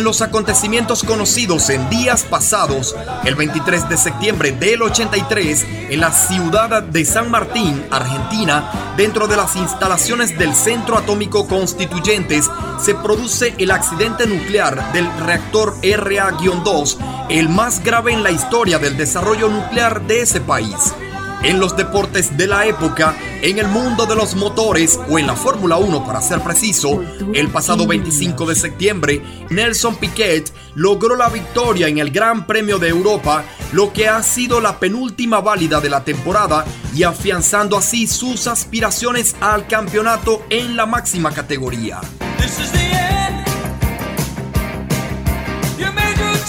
En 0.00 0.04
los 0.04 0.22
acontecimientos 0.22 1.04
conocidos 1.04 1.68
en 1.68 1.90
días 1.90 2.22
pasados, 2.22 2.96
el 3.26 3.34
23 3.34 3.86
de 3.90 3.98
septiembre 3.98 4.50
del 4.52 4.80
83, 4.80 5.66
en 5.90 6.00
la 6.00 6.10
ciudad 6.10 6.82
de 6.82 7.04
San 7.04 7.30
Martín, 7.30 7.84
Argentina, 7.90 8.94
dentro 8.96 9.28
de 9.28 9.36
las 9.36 9.56
instalaciones 9.56 10.38
del 10.38 10.54
Centro 10.54 10.96
Atómico 10.96 11.46
Constituyentes, 11.46 12.48
se 12.82 12.94
produce 12.94 13.54
el 13.58 13.70
accidente 13.72 14.26
nuclear 14.26 14.90
del 14.94 15.06
reactor 15.20 15.76
RA-2, 15.82 16.96
el 17.28 17.50
más 17.50 17.84
grave 17.84 18.14
en 18.14 18.22
la 18.22 18.30
historia 18.30 18.78
del 18.78 18.96
desarrollo 18.96 19.50
nuclear 19.50 20.00
de 20.06 20.22
ese 20.22 20.40
país. 20.40 20.94
En 21.42 21.60
los 21.60 21.76
deportes 21.76 22.38
de 22.38 22.46
la 22.46 22.64
época, 22.64 23.14
en 23.42 23.58
el 23.58 23.68
mundo 23.68 24.06
de 24.06 24.14
los 24.14 24.34
motores 24.34 24.98
o 25.08 25.18
en 25.18 25.26
la 25.26 25.34
Fórmula 25.34 25.76
1 25.76 26.04
para 26.04 26.20
ser 26.20 26.40
preciso, 26.40 27.02
el 27.32 27.48
pasado 27.48 27.86
25 27.86 28.46
de 28.46 28.54
septiembre, 28.54 29.22
Nelson 29.50 29.96
Piquet 29.96 30.52
logró 30.74 31.16
la 31.16 31.28
victoria 31.28 31.88
en 31.88 31.98
el 31.98 32.10
Gran 32.10 32.46
Premio 32.46 32.78
de 32.78 32.88
Europa, 32.88 33.44
lo 33.72 33.92
que 33.92 34.08
ha 34.08 34.22
sido 34.22 34.60
la 34.60 34.78
penúltima 34.78 35.40
válida 35.40 35.80
de 35.80 35.90
la 35.90 36.04
temporada 36.04 36.64
y 36.94 37.02
afianzando 37.02 37.76
así 37.76 38.06
sus 38.06 38.46
aspiraciones 38.46 39.34
al 39.40 39.66
campeonato 39.66 40.42
en 40.50 40.76
la 40.76 40.86
máxima 40.86 41.32
categoría. 41.32 42.00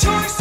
This 0.01 0.40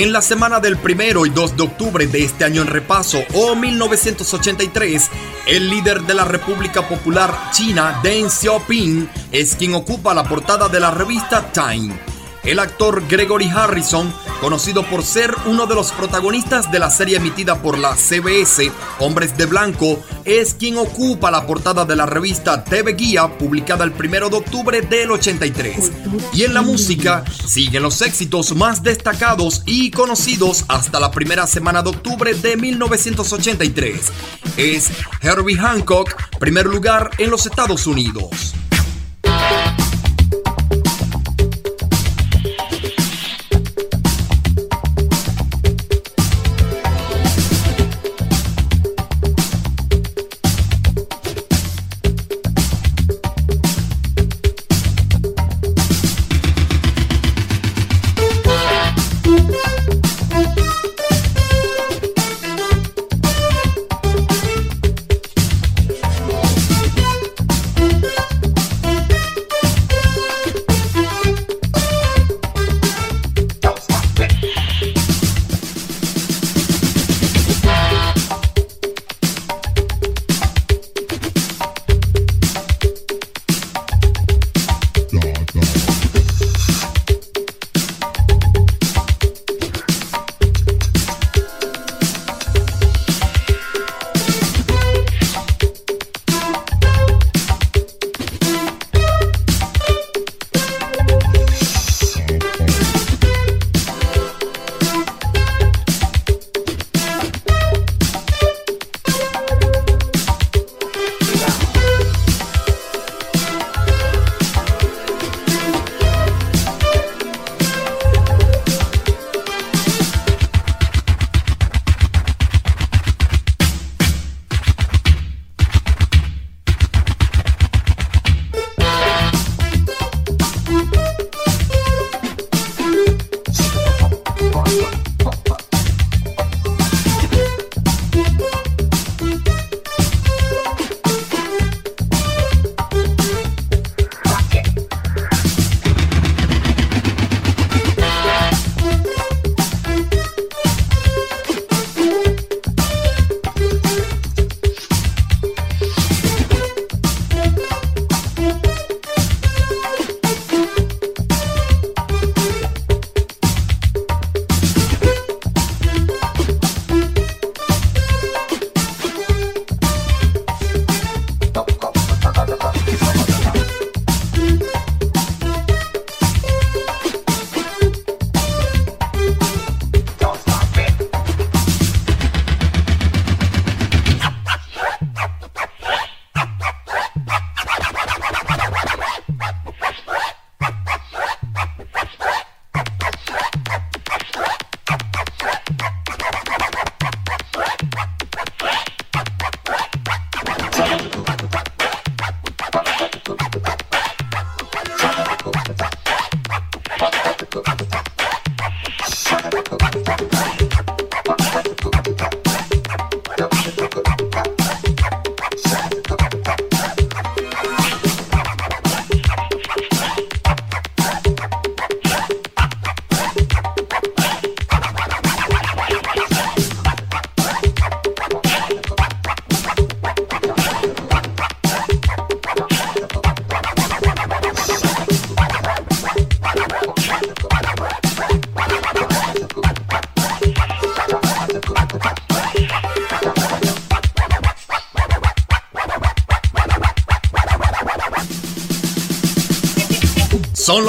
En 0.00 0.14
la 0.14 0.22
semana 0.22 0.60
del 0.60 0.78
1 0.82 1.26
y 1.26 1.28
2 1.28 1.58
de 1.58 1.62
octubre 1.62 2.06
de 2.06 2.24
este 2.24 2.46
año 2.46 2.62
en 2.62 2.68
repaso, 2.68 3.22
o 3.34 3.54
1983, 3.54 5.10
el 5.46 5.68
líder 5.68 6.00
de 6.04 6.14
la 6.14 6.24
República 6.24 6.88
Popular 6.88 7.50
China, 7.52 8.00
Deng 8.02 8.30
Xiaoping, 8.30 9.10
es 9.30 9.56
quien 9.56 9.74
ocupa 9.74 10.14
la 10.14 10.24
portada 10.24 10.70
de 10.70 10.80
la 10.80 10.90
revista 10.90 11.52
Time. 11.52 11.94
El 12.42 12.60
actor 12.60 13.06
Gregory 13.06 13.50
Harrison, 13.54 14.10
conocido 14.40 14.84
por 14.84 15.02
ser 15.02 15.34
uno 15.44 15.66
de 15.66 15.74
los 15.74 15.92
protagonistas 15.92 16.72
de 16.72 16.78
la 16.78 16.88
serie 16.88 17.18
emitida 17.18 17.60
por 17.60 17.76
la 17.76 17.94
CBS, 17.94 18.72
Hombres 19.00 19.36
de 19.36 19.44
Blanco, 19.44 20.02
es 20.24 20.54
quien 20.54 20.78
ocupa 20.78 21.30
la 21.30 21.46
portada 21.46 21.84
de 21.84 21.96
la 21.96 22.06
revista 22.06 22.64
TV 22.64 22.94
Guía, 22.94 23.28
publicada 23.36 23.84
el 23.84 23.92
1 23.92 24.30
de 24.30 24.36
octubre 24.36 24.80
del 24.80 25.10
83. 25.10 25.92
Y 26.32 26.44
en 26.44 26.54
la 26.54 26.62
música, 26.62 27.24
siguen 27.46 27.82
los 27.82 28.00
éxitos 28.02 28.54
más 28.54 28.82
destacados 28.82 29.62
y 29.66 29.90
conocidos 29.90 30.64
hasta 30.68 31.00
la 31.00 31.10
primera 31.10 31.46
semana 31.46 31.82
de 31.82 31.90
octubre 31.90 32.34
de 32.34 32.56
1983. 32.56 34.12
Es 34.56 34.90
Herbie 35.22 35.56
Hancock, 35.56 36.14
primer 36.38 36.66
lugar 36.66 37.10
en 37.18 37.30
los 37.30 37.46
Estados 37.46 37.86
Unidos. 37.86 38.49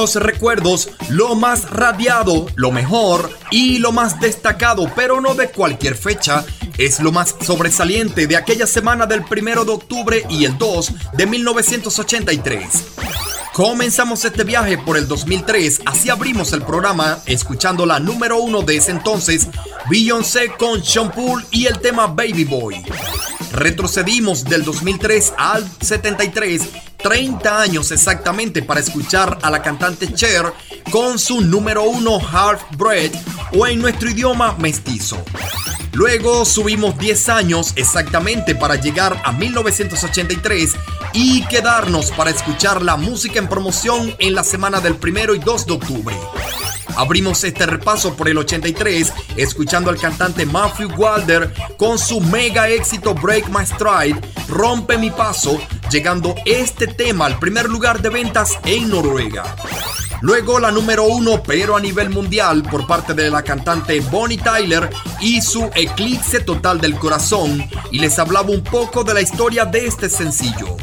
Los 0.02 0.16
recuerdos, 0.16 0.90
lo 1.10 1.36
más 1.36 1.70
radiado, 1.70 2.48
lo 2.56 2.72
mejor 2.72 3.30
y 3.52 3.78
lo 3.78 3.92
más 3.92 4.20
destacado, 4.20 4.92
pero 4.96 5.22
no 5.22 5.36
de 5.36 5.52
cualquier 5.52 5.96
fecha. 5.96 6.44
Es 6.80 7.00
lo 7.02 7.12
más 7.12 7.36
sobresaliente 7.40 8.26
de 8.26 8.36
aquella 8.36 8.66
semana 8.66 9.06
del 9.06 9.22
1 9.22 9.64
de 9.64 9.72
octubre 9.72 10.26
y 10.28 10.46
el 10.46 10.58
2 10.58 10.94
de 11.14 11.28
1983. 11.28 12.68
Comenzamos 13.54 14.26
este 14.26 14.44
viaje 14.44 14.80
por 14.80 14.98
el 14.98 15.08
2003, 15.08 15.82
así 15.86 16.10
abrimos 16.10 16.52
el 16.54 16.64
programa 16.64 17.20
escuchando 17.28 17.86
la 17.86 18.00
número 18.00 18.40
uno 18.40 18.64
de 18.64 18.78
ese 18.78 18.90
entonces, 18.90 19.50
Beyoncé 19.88 20.54
con 20.58 20.84
Sean 20.84 21.12
Paul 21.12 21.46
y 21.52 21.68
el 21.68 21.78
tema 21.78 22.08
Baby 22.08 22.46
Boy. 22.46 22.84
Retrocedimos 23.52 24.46
del 24.46 24.64
2003 24.64 25.34
al 25.38 25.70
73, 25.82 26.62
30 27.02 27.62
años 27.62 27.92
exactamente 27.92 28.62
para 28.62 28.80
escuchar 28.80 29.40
a 29.42 29.50
la 29.50 29.62
cantante 29.62 30.14
Cher 30.14 30.54
con 30.92 31.18
su 31.20 31.42
número 31.42 31.84
uno 31.84 32.20
Half 32.20 32.62
Bread 32.78 33.12
o 33.54 33.68
en 33.68 33.80
nuestro 33.82 34.10
idioma 34.10 34.56
mestizo. 34.58 35.24
Luego 35.94 36.46
subimos 36.46 36.98
10 36.98 37.30
años 37.30 37.74
exactamente 37.76 38.56
para 38.56 38.76
llegar 38.76 39.22
a 39.26 39.32
1983 39.32 40.76
y 41.14 41.46
quedarnos 41.48 42.12
para 42.12 42.30
escuchar 42.30 42.82
la 42.82 42.96
música 42.96 43.40
en 43.40 43.50
promoción 43.50 44.16
en 44.20 44.34
la 44.34 44.44
semana 44.44 44.80
del 44.80 44.94
1 45.02 45.36
y 45.36 45.40
2 45.40 45.66
de 45.66 45.74
octubre. 45.74 46.16
Abrimos 46.96 47.44
este 47.44 47.66
repaso 47.66 48.16
por 48.16 48.30
el 48.30 48.38
83 48.38 49.14
escuchando 49.38 49.90
al 49.90 49.98
cantante 49.98 50.46
Matthew 50.46 50.92
Wilder 50.98 51.54
con 51.78 51.98
su 51.98 52.22
mega 52.22 52.70
éxito 52.70 53.14
Break 53.14 53.48
My 53.50 53.66
Stride, 53.66 54.20
Rompe 54.48 54.98
mi 54.98 55.10
paso, 55.10 55.60
llegando 55.92 56.36
este 56.46 56.88
tema 56.88 57.26
al 57.26 57.38
primer 57.38 57.68
lugar 57.70 58.02
de 58.02 58.10
ventas 58.10 58.58
en 58.64 58.90
Noruega. 58.90 59.44
Luego 60.22 60.60
la 60.60 60.72
número 60.72 61.04
uno, 61.04 61.44
pero 61.44 61.76
a 61.76 61.82
nivel 61.82 62.10
mundial, 62.10 62.64
por 62.64 62.88
parte 62.88 63.14
de 63.14 63.30
la 63.30 63.44
cantante 63.44 64.00
Bonnie 64.00 64.38
Tyler 64.38 64.90
y 65.20 65.42
su 65.42 65.70
Eclipse 65.76 66.40
Total 66.40 66.80
del 66.80 66.96
Corazón, 66.96 67.68
y 67.92 68.00
les 68.00 68.18
hablaba 68.20 68.50
un 68.52 68.64
poco 68.64 69.04
de 69.04 69.16
la 69.16 69.22
historia 69.22 69.66
de 69.66 69.86
este 69.86 70.10
sencillo. 70.10 70.78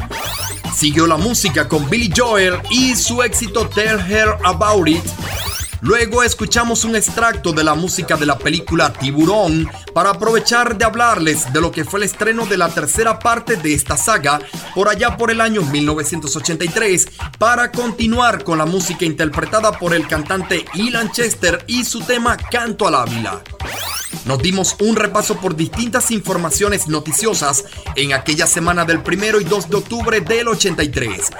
Siguió 0.75 1.07
la 1.07 1.17
música 1.17 1.67
con 1.67 1.89
Billy 1.89 2.13
Joel 2.15 2.55
y 2.69 2.95
su 2.95 3.23
éxito 3.23 3.67
Tell 3.67 3.99
Her 3.99 4.35
About 4.43 4.87
It. 4.87 5.03
Luego 5.81 6.21
escuchamos 6.23 6.83
un 6.83 6.95
extracto 6.95 7.53
de 7.53 7.63
la 7.63 7.73
música 7.73 8.17
de 8.17 8.25
la 8.25 8.37
película 8.37 8.91
Tiburón 8.91 9.69
para 9.93 10.11
aprovechar 10.11 10.77
de 10.77 10.85
hablarles 10.85 11.51
de 11.51 11.61
lo 11.61 11.71
que 11.71 11.85
fue 11.85 11.99
el 11.99 12.05
estreno 12.05 12.45
de 12.45 12.57
la 12.57 12.69
tercera 12.69 13.19
parte 13.19 13.55
de 13.55 13.73
esta 13.73 13.97
saga 13.97 14.39
por 14.73 14.89
allá 14.89 15.17
por 15.17 15.31
el 15.31 15.41
año 15.41 15.61
1983 15.61 17.07
para 17.37 17.71
continuar 17.71 18.43
con 18.43 18.57
la 18.57 18.65
música 18.65 19.05
interpretada 19.05 19.71
por 19.71 19.93
el 19.93 20.07
cantante 20.07 20.65
Ilan 20.73 21.11
Chester 21.11 21.63
y 21.67 21.83
su 21.83 22.01
tema 22.01 22.37
Canto 22.37 22.87
al 22.87 22.95
Ávila. 22.95 23.41
Nos 24.25 24.41
dimos 24.41 24.75
un 24.79 24.95
repaso 24.95 25.37
por 25.37 25.55
distintas 25.55 26.11
informaciones 26.11 26.87
noticiosas 26.87 27.65
en 27.95 28.13
aquella 28.13 28.47
semana 28.47 28.85
del 28.85 28.99
1 28.99 29.39
y 29.39 29.43
2 29.43 29.69
de 29.69 29.75
octubre 29.75 30.21
del 30.21 30.47
83. 30.49 31.31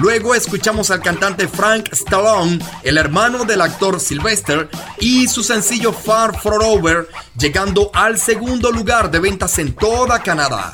Luego 0.00 0.34
escuchamos 0.34 0.90
al 0.90 1.02
cantante 1.02 1.46
Frank 1.46 1.90
Stallone, 1.92 2.58
el 2.84 2.96
hermano 2.96 3.44
del 3.44 3.60
actor 3.60 4.00
Sylvester, 4.00 4.70
y 4.98 5.28
su 5.28 5.42
sencillo 5.42 5.92
Far 5.92 6.40
For 6.40 6.64
Over, 6.64 7.06
llegando 7.38 7.90
al 7.92 8.18
segundo 8.18 8.72
lugar 8.72 9.10
de 9.10 9.20
ventas 9.20 9.58
en 9.58 9.74
toda 9.74 10.22
Canadá. 10.22 10.72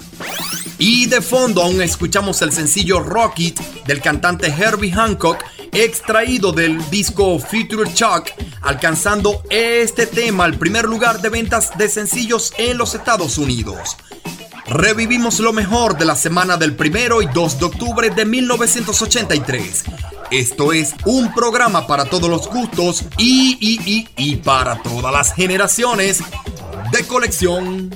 Y 0.78 1.06
de 1.06 1.20
fondo 1.20 1.60
aún 1.60 1.82
escuchamos 1.82 2.40
el 2.40 2.52
sencillo 2.52 3.00
Rocket 3.00 3.58
del 3.84 4.00
cantante 4.00 4.46
Herbie 4.46 4.92
Hancock, 4.92 5.42
extraído 5.72 6.52
del 6.52 6.88
disco 6.90 7.40
Future 7.40 7.90
Shock, 7.92 8.30
alcanzando 8.62 9.42
este 9.50 10.06
tema 10.06 10.44
al 10.44 10.54
primer 10.56 10.84
lugar 10.84 11.20
de 11.20 11.30
ventas 11.30 11.76
de 11.76 11.88
sencillos 11.88 12.52
en 12.58 12.78
los 12.78 12.94
Estados 12.94 13.38
Unidos. 13.38 13.96
Revivimos 14.68 15.38
lo 15.38 15.52
mejor 15.52 15.96
de 15.96 16.04
la 16.04 16.16
semana 16.16 16.56
del 16.56 16.76
1 16.78 17.22
y 17.22 17.26
2 17.26 17.58
de 17.58 17.64
octubre 17.64 18.10
de 18.10 18.24
1983. 18.24 19.84
Esto 20.32 20.72
es 20.72 20.92
un 21.04 21.32
programa 21.32 21.86
para 21.86 22.04
todos 22.04 22.28
los 22.28 22.48
gustos 22.48 23.04
y, 23.16 23.56
y, 23.60 23.80
y, 23.88 24.08
y 24.16 24.36
para 24.36 24.82
todas 24.82 25.12
las 25.12 25.32
generaciones 25.32 26.20
de 26.90 27.04
colección. 27.06 27.90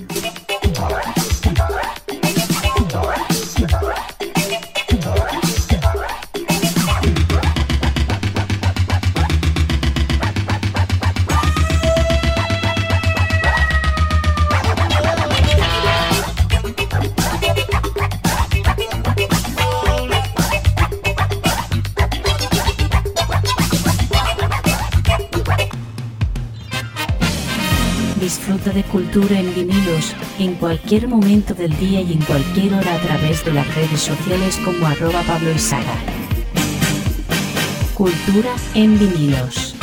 Disfruta 28.30 28.70
de 28.70 28.84
cultura 28.84 29.40
en 29.40 29.52
vinilos 29.52 30.14
en 30.38 30.54
cualquier 30.54 31.08
momento 31.08 31.52
del 31.52 31.76
día 31.80 32.00
y 32.00 32.12
en 32.12 32.22
cualquier 32.22 32.74
hora 32.74 32.94
a 32.94 33.00
través 33.00 33.44
de 33.44 33.52
las 33.52 33.66
redes 33.74 34.00
sociales 34.00 34.56
como 34.64 34.86
arroba 34.86 35.20
Pablo 35.24 35.50
Izaga. 35.50 35.96
Cultura 37.92 38.54
en 38.74 38.96
vinilos. 39.00 39.74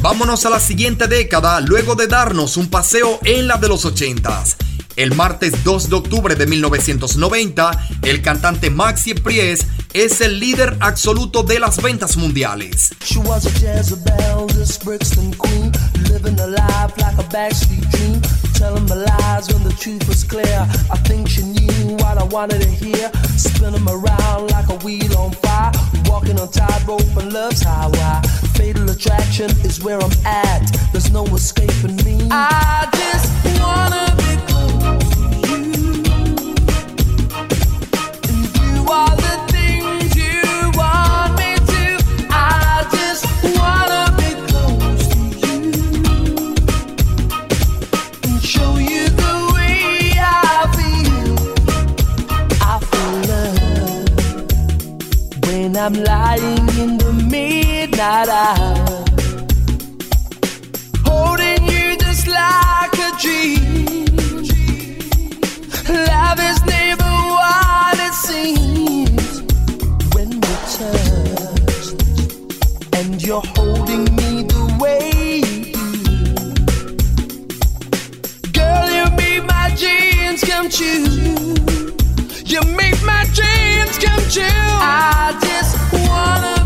Vámonos 0.00 0.46
a 0.46 0.50
la 0.50 0.58
siguiente 0.58 1.06
década 1.06 1.60
luego 1.60 1.96
de 1.96 2.06
darnos 2.06 2.56
un 2.56 2.70
paseo 2.70 3.20
en 3.24 3.46
la 3.46 3.58
de 3.58 3.68
los 3.68 3.84
80s. 3.84 4.56
El 4.96 5.14
martes 5.14 5.64
2 5.64 5.90
de 5.90 5.96
octubre 5.96 6.34
de 6.34 6.46
1990, 6.46 7.88
el 8.02 8.22
cantante 8.22 8.70
Maxi 8.70 9.14
Pries 9.14 9.66
es 9.94 10.20
el 10.20 10.38
líder 10.40 10.76
absoluto 10.80 11.42
de 11.42 11.58
las 11.58 11.80
ventas 11.82 12.16
mundiales. 12.16 12.94
She 13.04 13.18
was 13.18 13.46
a 13.46 13.50
Jezebel, 13.50 14.46
this 14.48 14.78
Brixton 14.78 15.32
queen, 15.34 15.72
living 16.08 16.38
a 16.40 16.46
life 16.46 16.96
like 16.98 17.18
a 17.18 17.24
backstreet 17.28 17.88
dream, 17.90 18.20
telling 18.54 18.86
my 18.86 18.94
lies 18.94 19.48
when 19.52 19.62
the 19.64 19.74
truth 19.78 20.06
was 20.08 20.24
clear. 20.24 20.66
I 20.90 20.96
think 21.08 21.28
she 21.28 21.42
knew 21.42 21.96
what 21.96 22.18
I 22.18 22.24
wanted 22.24 22.62
to 22.62 22.68
hear, 22.68 23.10
spin 23.36 23.74
'em 23.74 23.88
around 23.88 24.50
like 24.50 24.68
a 24.68 24.76
wheel 24.84 25.16
on 25.18 25.32
fire, 25.42 25.72
walking 26.06 26.38
on 26.40 26.48
tightrope 26.50 27.16
and 27.16 27.32
love's 27.32 27.62
highway. 27.62 28.20
Fatal 28.54 28.88
attraction 28.90 29.50
is 29.64 29.80
where 29.82 29.98
I'm 29.98 30.12
at. 30.24 30.62
There's 30.92 31.10
no 31.10 31.24
escaping 31.34 31.96
me. 32.04 32.28
I 32.30 32.88
just 32.92 33.30
wanna 33.60 34.14
be 34.16 34.36
close 34.46 35.08
to 35.14 35.20
you. 35.48 35.64
And 38.28 38.52
do 38.52 38.92
all 38.92 39.16
I'm 55.84 55.94
lying 55.94 56.68
in 56.78 56.96
the 56.96 57.12
midnight 57.28 58.28
hour. 58.28 59.04
Holding 61.04 61.64
you 61.64 61.96
just 61.98 62.28
like 62.28 62.94
a 62.94 63.10
dream. 63.18 64.06
Love 65.88 66.38
is 66.38 66.64
never 66.66 67.12
what 67.34 67.98
it 67.98 68.14
seems 68.14 69.42
when 70.14 70.30
we 70.30 70.54
touch, 70.78 71.86
and 72.94 73.20
you're 73.20 73.42
holding 73.56 74.04
me 74.14 74.44
the 74.44 74.64
way 74.80 75.42
you. 75.42 75.74
Girl, 78.52 78.88
you 78.88 79.10
make 79.16 79.44
my 79.46 79.74
dreams 79.74 80.44
come 80.44 80.68
true. 80.70 81.56
You 82.46 82.60
make 82.76 83.01
dreams 83.92 83.98
come 83.98 84.28
true. 84.30 84.42
I 84.44 85.36
just 85.40 85.76
wanna 85.92 86.61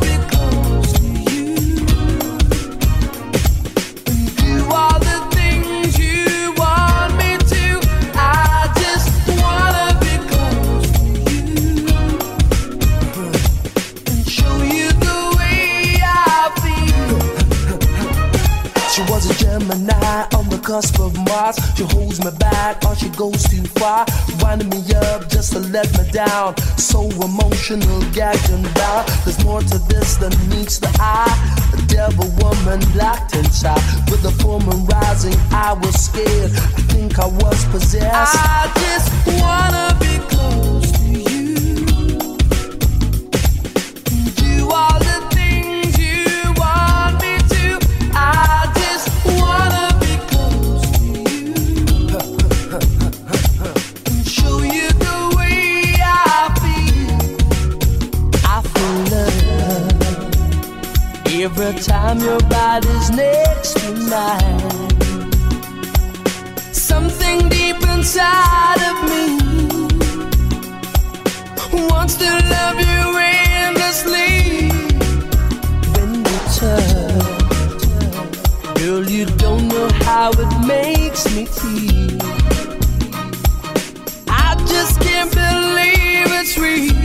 cusp 20.76 21.00
of 21.00 21.16
Mars. 21.28 21.56
She 21.74 21.84
holds 21.84 22.22
me 22.22 22.30
back, 22.38 22.84
or 22.84 22.94
she 22.94 23.08
goes 23.08 23.42
too 23.44 23.64
far, 23.80 24.04
winding 24.40 24.68
me 24.68 24.82
up 25.08 25.26
just 25.28 25.52
to 25.52 25.60
let 25.60 25.88
me 25.96 26.04
down. 26.10 26.56
So 26.76 27.00
emotional, 27.28 28.00
gagged 28.12 28.50
and 28.50 28.66
bound. 28.74 29.08
There's 29.24 29.42
more 29.42 29.62
to 29.72 29.78
this 29.90 30.16
than 30.16 30.32
meets 30.50 30.78
the 30.78 30.92
eye. 31.00 31.34
A 31.72 31.80
devil 31.86 32.28
woman 32.42 32.80
locked 32.94 33.34
inside. 33.36 33.80
With 34.10 34.22
the 34.22 34.32
full 34.42 34.60
moon 34.60 34.84
rising, 34.86 35.36
I 35.50 35.72
was 35.72 35.94
scared. 36.08 36.52
I 36.78 36.82
think 36.92 37.18
I 37.18 37.26
was 37.26 37.64
possessed. 37.72 38.36
I 38.36 38.70
just 38.84 39.08
wanna 39.40 39.75
every 61.46 61.80
time 61.80 62.18
your 62.18 62.40
body's 62.50 63.08
next 63.10 63.76
to 63.78 63.92
mine. 64.10 64.90
Something 66.72 67.48
deep 67.48 67.80
inside 67.94 68.80
of 68.90 68.96
me 69.10 69.24
wants 71.90 72.14
to 72.16 72.30
love 72.54 72.78
you 72.90 73.02
endlessly. 73.18 74.70
When 75.94 76.10
you 76.28 76.38
touch, 76.58 77.80
girl, 78.78 79.04
you 79.08 79.26
don't 79.44 79.68
know 79.68 79.88
how 80.02 80.32
it 80.32 80.52
makes 80.66 81.22
me 81.32 81.44
feel. 81.46 82.18
I 84.46 84.56
just 84.72 85.00
can't 85.00 85.30
believe 85.30 86.28
it's 86.40 86.58
real. 86.58 86.95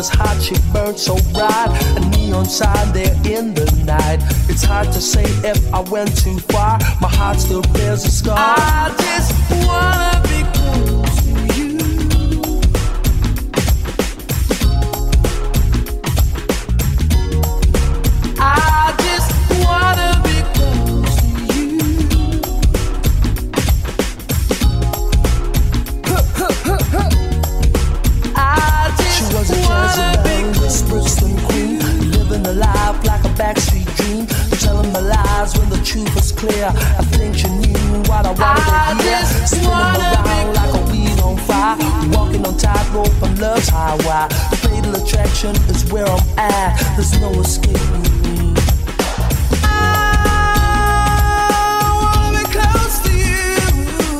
Was 0.00 0.08
hot, 0.08 0.40
she 0.40 0.54
burned 0.72 0.98
so 0.98 1.14
bright. 1.34 1.68
A 1.98 2.00
neon 2.08 2.46
sign 2.46 2.90
there 2.94 3.12
in 3.26 3.52
the 3.52 3.66
night. 3.84 4.20
It's 4.48 4.62
hard 4.62 4.90
to 4.92 5.00
say 5.00 5.24
if 5.46 5.60
I 5.74 5.80
went 5.80 6.16
too 6.16 6.38
far. 6.38 6.78
My 7.02 7.08
heart 7.08 7.38
still 7.38 7.60
bears 7.74 8.06
a 8.06 8.10
scar. 8.10 8.38
I 8.38 8.94
just 8.96 9.30
wanna 9.66 10.19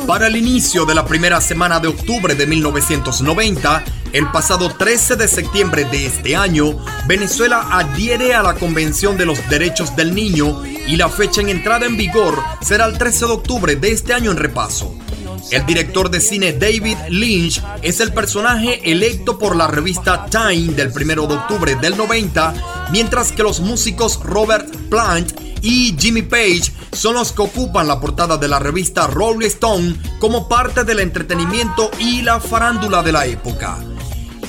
Para 0.07 0.25
el 0.27 0.35
inicio 0.35 0.85
de 0.85 0.95
la 0.95 1.05
primera 1.05 1.39
semana 1.39 1.79
de 1.79 1.89
octubre 1.89 2.33
de 2.33 2.47
1990, 2.47 3.83
el 4.13 4.31
pasado 4.31 4.69
13 4.75 5.15
de 5.15 5.27
septiembre 5.27 5.85
de 5.85 6.07
este 6.07 6.35
año, 6.35 6.83
Venezuela 7.07 7.67
adhiere 7.71 8.33
a 8.33 8.41
la 8.41 8.55
Convención 8.55 9.15
de 9.15 9.27
los 9.27 9.47
Derechos 9.47 9.95
del 9.95 10.15
Niño 10.15 10.65
y 10.65 10.95
la 10.95 11.07
fecha 11.07 11.41
en 11.41 11.49
entrada 11.49 11.85
en 11.85 11.97
vigor 11.97 12.41
será 12.61 12.85
el 12.85 12.97
13 12.97 13.27
de 13.27 13.31
octubre 13.31 13.75
de 13.75 13.91
este 13.91 14.15
año 14.15 14.31
en 14.31 14.37
repaso. 14.37 14.90
El 15.51 15.65
director 15.65 16.09
de 16.09 16.21
cine 16.21 16.53
David 16.53 16.97
Lynch 17.09 17.61
es 17.81 17.99
el 17.99 18.13
personaje 18.13 18.89
electo 18.89 19.37
por 19.37 19.57
la 19.57 19.67
revista 19.67 20.25
Time 20.27 20.73
del 20.73 20.93
1 20.95 21.27
de 21.27 21.35
octubre 21.35 21.75
del 21.75 21.97
90, 21.97 22.89
mientras 22.93 23.33
que 23.33 23.43
los 23.43 23.59
músicos 23.59 24.17
Robert 24.23 24.73
Plant 24.89 25.33
y 25.61 25.93
Jimmy 25.99 26.21
Page 26.21 26.71
son 26.93 27.15
los 27.15 27.33
que 27.33 27.41
ocupan 27.41 27.89
la 27.89 27.99
portada 27.99 28.37
de 28.37 28.47
la 28.47 28.59
revista 28.59 29.07
Rolling 29.07 29.47
Stone 29.47 29.97
como 30.19 30.47
parte 30.47 30.85
del 30.85 31.01
entretenimiento 31.01 31.91
y 31.99 32.21
la 32.21 32.39
farándula 32.39 33.03
de 33.03 33.11
la 33.11 33.25
época. 33.25 33.77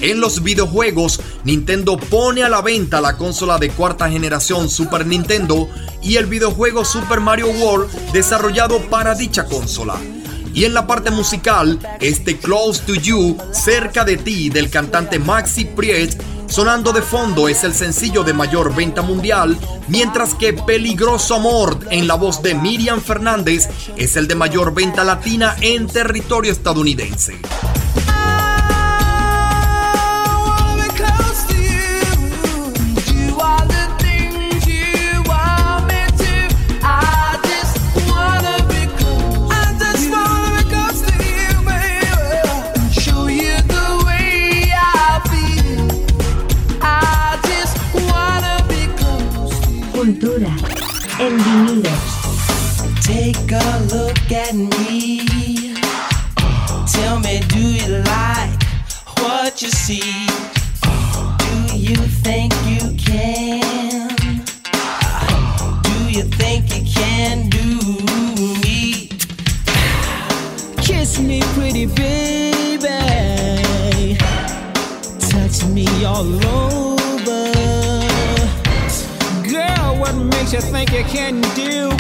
En 0.00 0.20
los 0.20 0.44
videojuegos, 0.44 1.20
Nintendo 1.42 1.96
pone 1.96 2.44
a 2.44 2.48
la 2.48 2.62
venta 2.62 3.00
la 3.00 3.16
consola 3.16 3.59
de 3.59 3.70
cuarta 3.70 4.09
generación 4.09 4.70
Super 4.70 5.05
Nintendo 5.05 5.68
y 6.00 6.14
el 6.14 6.26
videojuego 6.26 6.84
Super 6.84 7.18
Mario 7.18 7.48
World 7.48 7.90
desarrollado 8.12 8.78
para 8.88 9.16
dicha 9.16 9.46
consola. 9.46 9.96
Y 10.55 10.64
en 10.64 10.74
la 10.74 10.86
parte 10.86 11.11
musical, 11.11 11.78
este 12.00 12.36
Close 12.36 12.82
to 12.86 12.94
You, 12.94 13.36
cerca 13.53 14.05
de 14.05 14.16
ti, 14.16 14.50
del 14.50 14.68
cantante 14.68 15.18
Maxi 15.18 15.64
Priest, 15.64 16.20
sonando 16.46 16.92
de 16.92 17.00
fondo 17.00 17.48
es 17.48 17.64
el 17.64 17.74
sencillo 17.74 18.22
de 18.22 18.34
mayor 18.34 18.74
venta 18.74 19.00
mundial, 19.00 19.57
mientras 19.88 20.34
que 20.34 20.53
Peligroso 20.53 21.36
Amor 21.36 21.78
en 21.90 22.07
la 22.07 22.14
voz 22.14 22.42
de 22.42 22.55
Miriam 22.55 23.00
Fernández 23.00 23.68
es 23.96 24.16
el 24.16 24.28
de 24.28 24.34
mayor 24.34 24.74
venta 24.74 25.05
latina 25.05 25.57
en 25.62 25.86
territorio 25.86 26.53
estadounidense. 26.53 27.40
Look 53.53 54.32
at 54.32 54.55
me. 54.55 55.26
Tell 56.90 57.20
me, 57.20 57.40
do 57.48 57.61
you 57.61 57.98
like 57.98 58.62
what 59.18 59.61
you 59.61 59.68
see? 59.68 60.26
Do 61.36 61.76
you 61.76 61.96
think 61.96 62.55
you 62.64 62.96
can? 62.96 64.09
Do 65.82 66.11
you 66.11 66.22
think 66.22 66.74
you 66.74 66.82
can 66.94 67.50
do 67.50 67.78
me? 68.62 69.11
Kiss 70.78 71.18
me, 71.18 71.42
pretty 71.53 71.84
baby. 71.84 72.88
Touch 75.28 75.62
me 75.66 75.86
all 76.07 76.46
over. 76.46 77.53
Girl, 79.46 79.98
what 80.00 80.14
makes 80.14 80.55
you 80.55 80.62
think 80.62 80.90
you 80.92 81.05
can 81.05 81.42
deal 81.55 81.91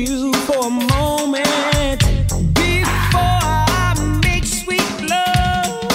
you 0.00 0.32
for 0.48 0.66
a 0.66 0.70
moment 0.70 2.00
before 2.54 3.36
I 3.44 4.20
make 4.24 4.44
sweet 4.44 4.90
love? 5.06 5.88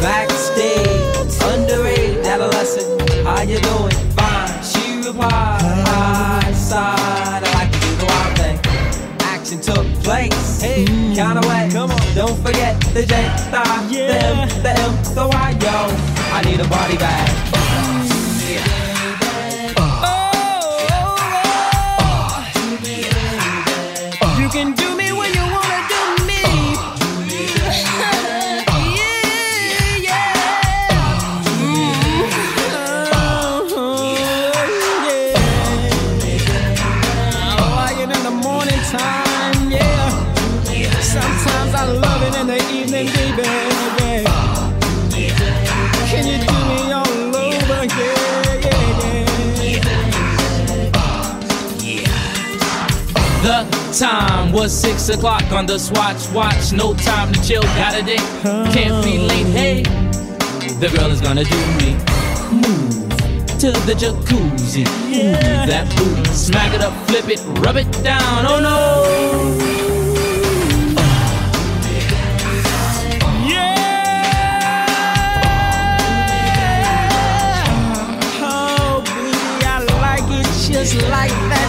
Backstage, 0.00 1.36
underage, 1.52 2.24
adolescent, 2.24 3.10
how 3.24 3.42
you 3.42 3.58
doing? 3.58 3.92
Fine. 4.16 4.62
She 4.64 5.06
replied, 5.06 5.60
high 5.60 6.52
side, 6.52 7.44
I 7.44 7.52
like 7.52 7.72
to 7.72 7.80
do 7.80 7.96
the 7.96 8.06
wild 8.06 8.38
thing. 8.38 8.58
Action 9.20 9.60
took 9.60 9.86
place, 10.02 10.62
hey, 10.62 10.86
mm-hmm. 10.86 11.14
count 11.14 11.44
away, 11.44 11.68
come 11.70 11.90
on. 11.90 12.14
Don't 12.14 12.38
forget 12.42 12.80
the 12.94 13.02
J, 13.02 13.28
the 13.50 13.58
I, 13.58 13.86
the 13.88 14.24
M, 14.24 14.48
the 14.62 14.70
M, 14.70 14.92
the 15.14 15.28
Y, 15.28 15.50
yo. 15.60 15.76
I 16.32 16.42
need 16.44 16.60
a 16.60 16.68
body 16.68 16.96
bag. 16.96 17.37
Was 54.58 54.72
six 54.72 55.08
o'clock 55.08 55.52
on 55.52 55.66
the 55.66 55.78
swatch 55.78 56.28
watch. 56.30 56.72
No 56.72 56.92
time 56.92 57.32
to 57.32 57.40
chill, 57.42 57.62
got 57.62 57.94
a 57.94 58.02
date. 58.02 58.18
Can't 58.74 59.04
be 59.04 59.18
late. 59.18 59.46
Hey, 59.46 59.82
the 60.80 60.88
girl 60.96 61.10
is 61.12 61.20
gonna 61.20 61.44
do 61.44 61.56
me. 61.78 61.94
Move 62.50 63.06
to 63.60 63.70
the 63.86 63.94
jacuzzi. 63.94 64.84
Move 65.06 65.68
that 65.68 65.86
booty. 65.96 66.30
Smack 66.32 66.74
it 66.74 66.80
up, 66.80 66.92
flip 67.06 67.28
it, 67.28 67.40
rub 67.60 67.76
it 67.76 67.90
down. 68.02 68.46
Oh 68.46 68.58
no. 68.60 69.04
Yeah! 73.46 74.18
Oh, 78.42 79.02
baby, 79.04 79.64
I 79.64 79.68
like 80.02 80.28
it 80.40 80.46
just 80.72 80.94
like 81.10 81.36
that. 81.52 81.67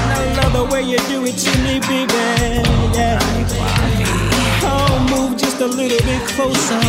The 0.60 0.66
way 0.66 0.84
you 0.84 0.98
do 1.08 1.24
it 1.24 1.38
to 1.38 1.52
me, 1.64 1.80
baby. 1.80 2.14
Yeah. 2.94 3.18
Oh, 4.62 5.08
move 5.10 5.38
just 5.38 5.62
a 5.62 5.66
little 5.66 5.98
bit 6.06 6.22
closer. 6.28 6.76
I 6.76 6.84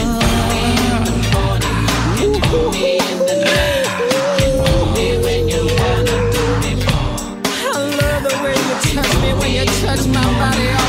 love 7.94 8.22
the 8.24 8.34
way 8.42 8.56
you 8.58 8.74
touch 8.90 9.12
me 9.22 9.30
when 9.38 9.50
you 9.52 9.64
touch 9.86 10.04
my 10.08 10.24
body 10.40 10.79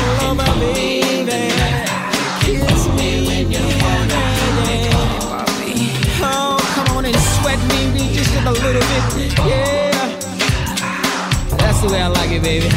the 11.82 11.88
way 11.92 12.00
I 12.00 12.06
like 12.06 12.30
it, 12.30 12.42
baby. 12.42 12.68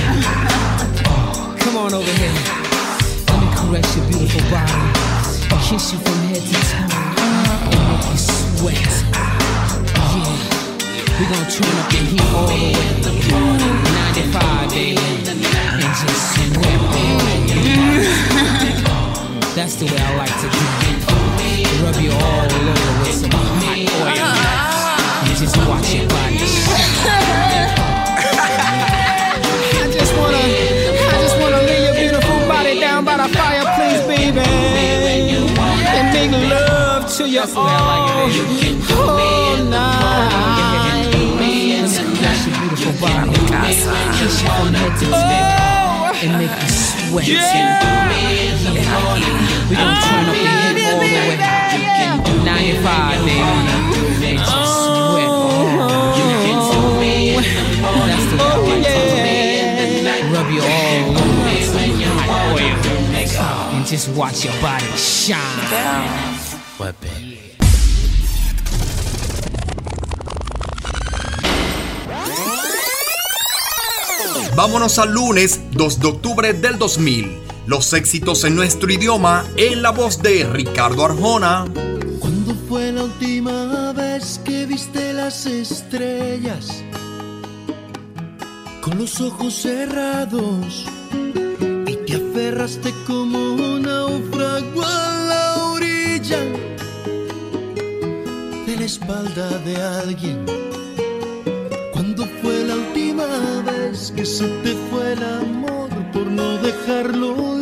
Come 1.62 1.78
on 1.78 1.93
over 1.93 2.12
here. 2.18 2.34
Let 3.30 3.38
me 3.38 3.47
caress 3.53 3.95
your 3.95 4.06
beautiful 4.10 4.41
body. 4.49 4.74
Kiss 5.62 5.93
you 5.93 5.99
from 5.99 6.18
head 6.26 6.41
to 6.41 6.58
toe. 6.66 6.89
And 7.70 7.82
make 7.86 8.06
you 8.10 8.18
sweat. 8.18 8.93
Yeah. 10.10 10.34
We're 11.18 11.30
gonna 11.30 11.49
turn 11.53 11.70
up 11.78 11.88
the 11.93 12.01
heat 12.01 12.26
all 12.34 12.49
the 12.49 12.56
way. 12.56 12.74
95, 14.16 14.70
baby. 14.74 14.97
And 14.97 15.93
just 16.01 16.26
sweat, 16.34 16.82
baby. 16.97 17.62
That's 19.53 19.76
the 19.76 19.86
way 19.86 20.01
I 20.01 20.18
like 20.18 20.36
to 20.41 20.47
do 20.49 20.64
it. 20.89 21.06
Rub 21.84 21.97
you 22.01 22.12
all 22.12 22.45
over 22.45 22.74
with 23.06 23.14
some 23.14 23.30
hot 23.30 23.70
oil. 23.70 24.26
And 25.26 25.38
just 25.38 25.58
watch 25.68 25.93
your 25.93 26.08
body 26.10 27.25
to 37.18 37.30
you. 37.30 37.39
All, 37.39 37.47
all 37.55 37.68
night. 39.63 41.16
That's 41.80 41.95
your 41.95 42.07
oh, 42.07 42.11
oh, 42.16 42.51
oh, 42.51 42.68
beautiful 42.68 42.91
body. 42.99 43.32
Kiss 44.20 44.36
you 44.41 44.49
from 44.49 44.74
head 44.76 44.93
to 44.99 45.05
toe 45.05 45.16
and 46.20 46.32
make 46.36 46.51
you 46.51 46.68
sweat. 46.68 47.28
Yeah. 47.28 48.09
We 49.70 49.76
gonna 49.76 49.95
ah, 49.95 50.03
turn 50.03 50.28
up 50.28 50.36
the 50.36 50.43
heat 50.43 50.91
all 50.91 50.99
the 50.99 51.07
way. 51.07 51.39
95, 52.43 53.24
baby. 53.24 53.39
And 54.28 54.39
just 54.39 54.76
sweat. 54.84 55.32
That's 58.11 58.28
the 58.28 58.39
way 58.43 58.43
I 58.55 59.88
like 60.03 60.20
to 60.20 60.28
rub 60.36 60.49
you 60.51 60.59
all 60.59 61.16
over. 61.16 61.32
with 61.47 61.63
some 61.63 61.95
hot 62.11 62.51
oil. 62.51 62.76
and 63.78 63.86
just 63.86 64.07
watch 64.09 64.43
your 64.43 64.55
body 64.61 64.86
shine. 64.97 66.35
Vámonos 74.66 74.97
al 74.97 75.13
lunes 75.13 75.61
2 75.74 75.99
de 75.99 76.07
octubre 76.07 76.53
del 76.53 76.80
2000. 76.80 77.38
Los 77.68 77.93
éxitos 77.93 78.43
en 78.45 78.55
nuestro 78.55 78.91
idioma 78.91 79.45
en 79.57 79.84
la 79.84 79.91
voz 79.91 80.24
de 80.24 80.43
Ricardo 80.43 81.05
Arjona. 81.05 81.66
¿Cuándo 82.20 82.55
fue 82.68 82.91
la 82.91 83.03
última 83.03 83.93
vez 83.93 84.41
que 84.43 84.66
viste 84.66 85.13
las 85.13 85.45
estrellas? 85.45 86.84
Con 88.82 88.97
los 88.97 89.22
ojos 89.22 89.53
cerrados 89.53 90.88
y 91.86 91.95
te 92.07 92.16
aferraste 92.16 92.91
como 93.05 93.38
un 93.38 93.84
náufrago 93.84 94.82
a 94.82 95.26
la 95.30 95.63
orilla 95.66 96.39
de 98.66 98.78
la 98.78 98.86
espalda 98.86 99.59
de 99.59 99.76
alguien. 99.76 100.64
Se 104.26 104.48
te 104.64 104.74
fue 104.90 105.14
el 105.14 105.24
amor 105.24 105.90
por 106.12 106.26
no 106.26 106.58
dejarlo 106.58 107.55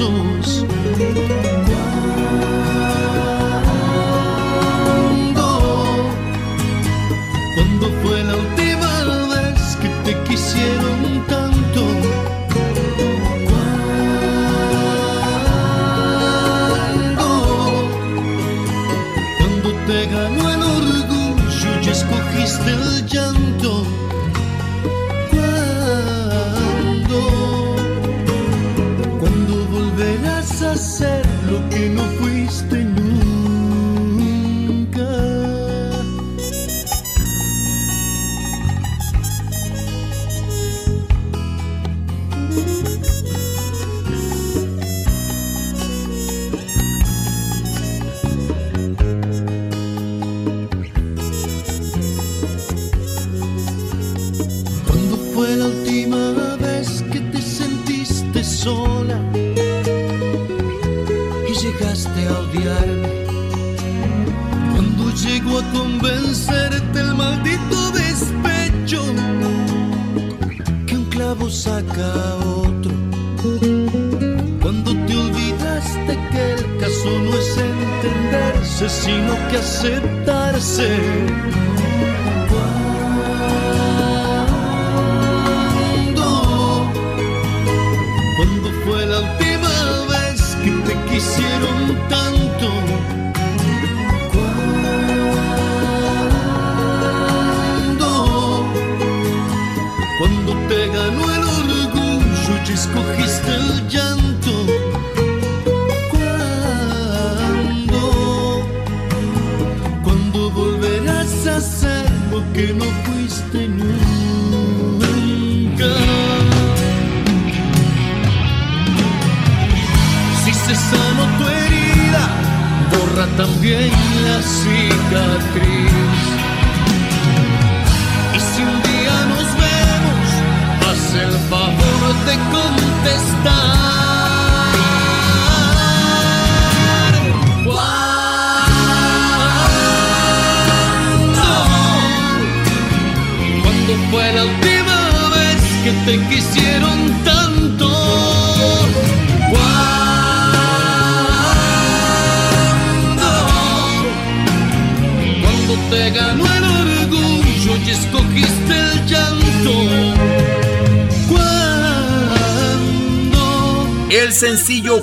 azul. 0.00 0.39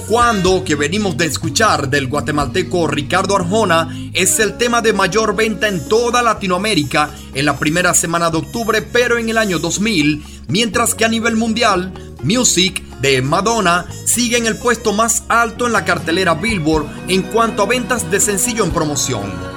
Cuando 0.06 0.64
que 0.64 0.76
venimos 0.76 1.18
de 1.18 1.26
escuchar 1.26 1.90
del 1.90 2.08
guatemalteco 2.08 2.88
Ricardo 2.88 3.36
Arjona 3.36 3.90
es 4.14 4.40
el 4.40 4.58
tema 4.58 4.82
de 4.82 4.94
mayor 4.94 5.36
venta 5.36 5.68
en 5.68 5.88
toda 5.88 6.22
Latinoamérica 6.22 7.10
en 7.34 7.46
la 7.46 7.58
primera 7.58 7.94
semana 7.94 8.30
de 8.30 8.38
octubre, 8.38 8.82
pero 8.82 9.18
en 9.18 9.30
el 9.30 9.38
año 9.38 9.60
2000, 9.60 10.24
mientras 10.48 10.96
que 10.96 11.06
a 11.06 11.10
nivel 11.10 11.36
mundial, 11.36 11.94
Music 12.24 12.84
de 13.02 13.22
Madonna 13.22 13.86
sigue 14.06 14.38
en 14.38 14.46
el 14.46 14.58
puesto 14.58 14.94
más 14.94 15.24
alto 15.28 15.66
en 15.66 15.74
la 15.74 15.86
cartelera 15.86 16.36
Billboard 16.36 16.86
en 17.08 17.24
cuanto 17.24 17.64
a 17.64 17.68
ventas 17.68 18.10
de 18.10 18.20
sencillo 18.20 18.64
en 18.64 18.72
promoción. 18.72 19.57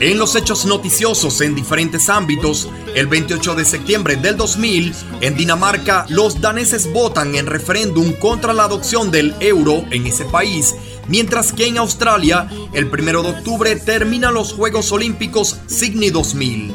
En 0.00 0.18
los 0.18 0.34
hechos 0.34 0.66
noticiosos 0.66 1.40
en 1.40 1.54
diferentes 1.54 2.08
ámbitos, 2.08 2.68
el 2.94 3.06
28 3.06 3.54
de 3.54 3.64
septiembre 3.64 4.16
del 4.16 4.36
2000, 4.36 4.92
en 5.20 5.36
Dinamarca, 5.36 6.04
los 6.08 6.40
daneses 6.40 6.92
votan 6.92 7.36
en 7.36 7.46
referéndum 7.46 8.12
contra 8.14 8.52
la 8.52 8.64
adopción 8.64 9.12
del 9.12 9.34
euro 9.38 9.84
en 9.92 10.06
ese 10.06 10.24
país, 10.24 10.74
mientras 11.06 11.52
que 11.52 11.68
en 11.68 11.78
Australia, 11.78 12.48
el 12.72 12.86
1 12.86 13.22
de 13.22 13.28
octubre 13.28 13.76
terminan 13.76 14.34
los 14.34 14.52
Juegos 14.52 14.90
Olímpicos 14.90 15.58
Sydney 15.66 16.10
2000. 16.10 16.74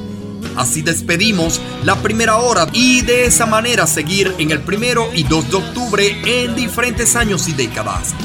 Así 0.56 0.82
despedimos 0.82 1.60
la 1.84 1.96
primera 2.02 2.38
hora 2.38 2.68
y 2.72 3.02
de 3.02 3.26
esa 3.26 3.46
manera 3.46 3.86
seguir 3.86 4.34
en 4.38 4.52
el 4.52 4.60
1 4.66 5.14
y 5.14 5.24
2 5.24 5.52
de 5.52 5.56
octubre 5.58 6.22
en 6.26 6.56
diferentes 6.56 7.16
años 7.18 7.48
y 7.50 7.54
décadas. 7.54 8.16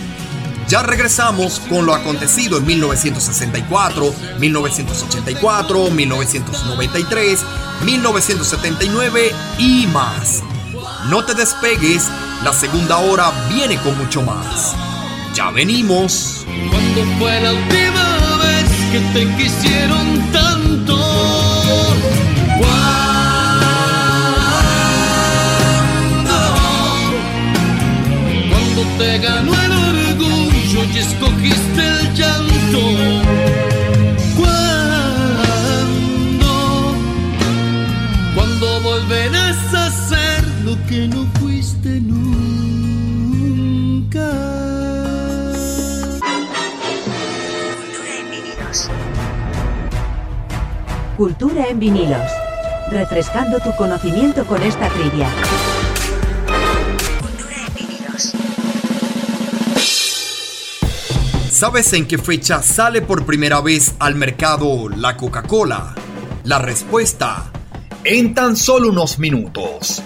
Ya 0.68 0.82
regresamos 0.82 1.60
con 1.68 1.84
lo 1.84 1.94
acontecido 1.94 2.58
en 2.58 2.66
1964, 2.66 4.14
1984, 4.38 5.90
1993, 5.90 7.44
1979 7.84 9.32
y 9.58 9.86
más. 9.88 10.42
No 11.08 11.24
te 11.24 11.34
despegues, 11.34 12.08
la 12.42 12.52
segunda 12.52 12.96
hora 12.98 13.30
viene 13.50 13.76
con 13.78 13.96
mucho 13.98 14.22
más. 14.22 14.74
Ya 15.34 15.50
venimos. 15.50 16.46
¿Cuándo 16.70 17.04
fue 17.18 17.40
la 17.40 17.52
última 17.52 18.36
vez 18.38 18.70
que 18.90 19.00
te 19.12 19.36
quisieron? 19.36 20.32
Cultura 51.16 51.68
en 51.68 51.78
vinilos. 51.78 52.28
Refrescando 52.90 53.60
tu 53.60 53.70
conocimiento 53.76 54.44
con 54.46 54.60
esta 54.62 54.88
trivia. 54.88 55.28
¿Sabes 61.48 61.92
en 61.92 62.08
qué 62.08 62.18
fecha 62.18 62.62
sale 62.62 63.00
por 63.00 63.24
primera 63.24 63.60
vez 63.60 63.94
al 64.00 64.16
mercado 64.16 64.88
la 64.88 65.16
Coca-Cola? 65.16 65.94
La 66.42 66.58
respuesta 66.58 67.44
en 68.02 68.34
tan 68.34 68.56
solo 68.56 68.88
unos 68.88 69.20
minutos. 69.20 70.02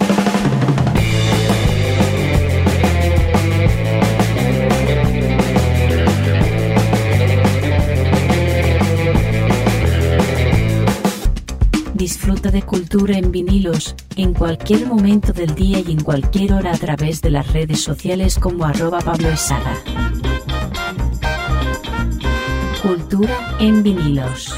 Disfruta 12.29 12.51
de 12.51 12.61
cultura 12.61 13.17
en 13.17 13.33
vinilos 13.33 13.97
en 14.17 14.35
cualquier 14.35 14.87
momento 14.87 15.33
del 15.33 15.55
día 15.55 15.81
y 15.81 15.93
en 15.93 16.01
cualquier 16.05 16.53
hora 16.53 16.75
a 16.75 16.77
través 16.77 17.23
de 17.23 17.31
las 17.31 17.51
redes 17.55 17.81
sociales 17.81 18.39
como 18.39 18.67
arroba 18.67 18.99
Pablo 19.01 19.33
Izaga. 19.33 19.79
Cultura 22.83 23.57
en 23.61 23.83
vinilos. 23.83 24.55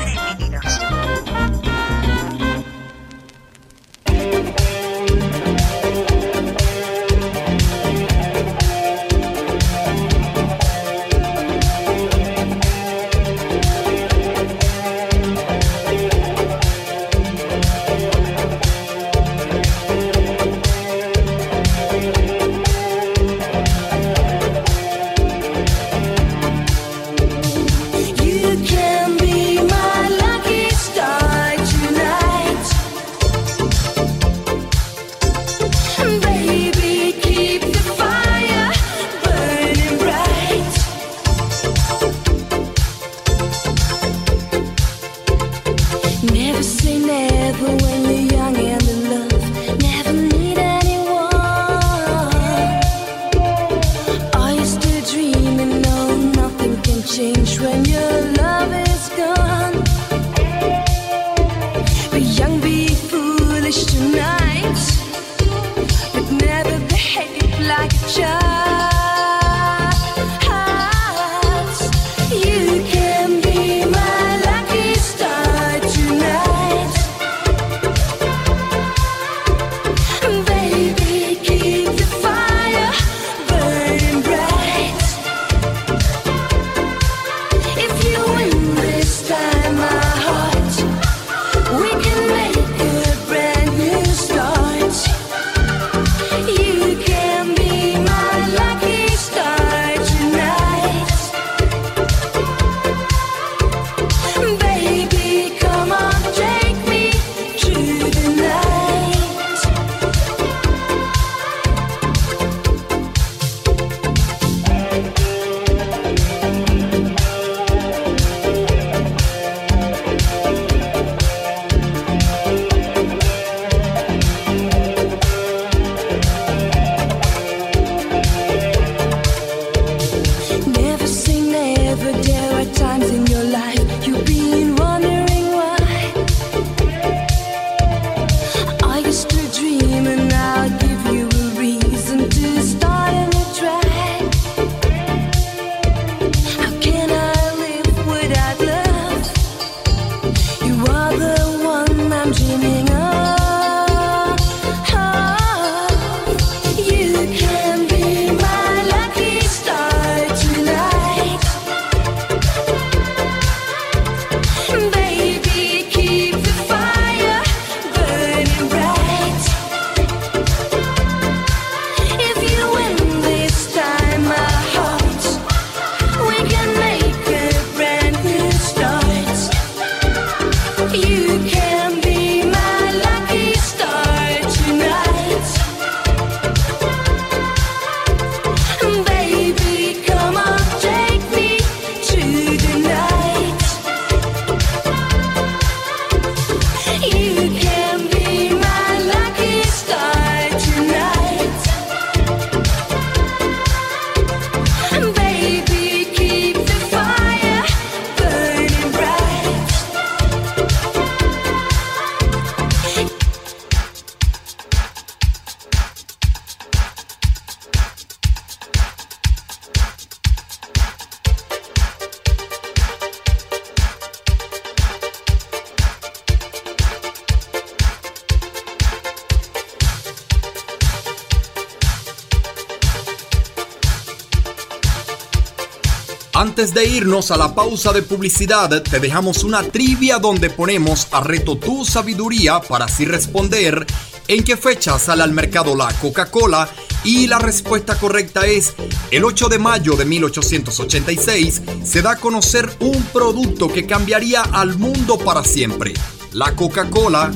Antes 236.41 236.73
de 236.73 236.87
irnos 236.87 237.31
a 237.31 237.37
la 237.37 237.55
pausa 237.55 237.93
de 237.93 238.01
publicidad, 238.01 238.83
te 238.83 238.99
dejamos 238.99 239.45
una 239.45 239.63
trivia 239.63 240.19
donde 240.19 240.49
ponemos 240.49 241.07
a 241.11 241.21
reto 241.21 241.59
tu 241.59 241.85
sabiduría 241.85 242.61
para 242.61 242.87
así 242.87 243.05
responder 243.05 243.87
en 244.27 244.43
qué 244.43 244.57
fecha 244.57 244.99
sale 244.99 245.23
al 245.23 245.33
mercado 245.33 245.77
la 245.77 245.93
Coca-Cola 246.01 246.67
y 247.05 247.27
la 247.27 247.39
respuesta 247.39 247.99
correcta 247.99 248.47
es 248.47 248.73
el 249.11 249.27
8 249.27 249.51
de 249.51 249.59
mayo 249.59 249.97
de 249.97 250.07
1886 250.07 251.61
se 251.85 252.01
da 252.01 252.13
a 252.13 252.17
conocer 252.17 252.75
un 252.81 253.03
producto 253.13 253.69
que 253.69 253.85
cambiaría 253.85 254.41
al 254.41 254.79
mundo 254.79 255.19
para 255.19 255.45
siempre. 255.45 255.93
La 256.33 256.57
Coca-Cola 256.57 257.33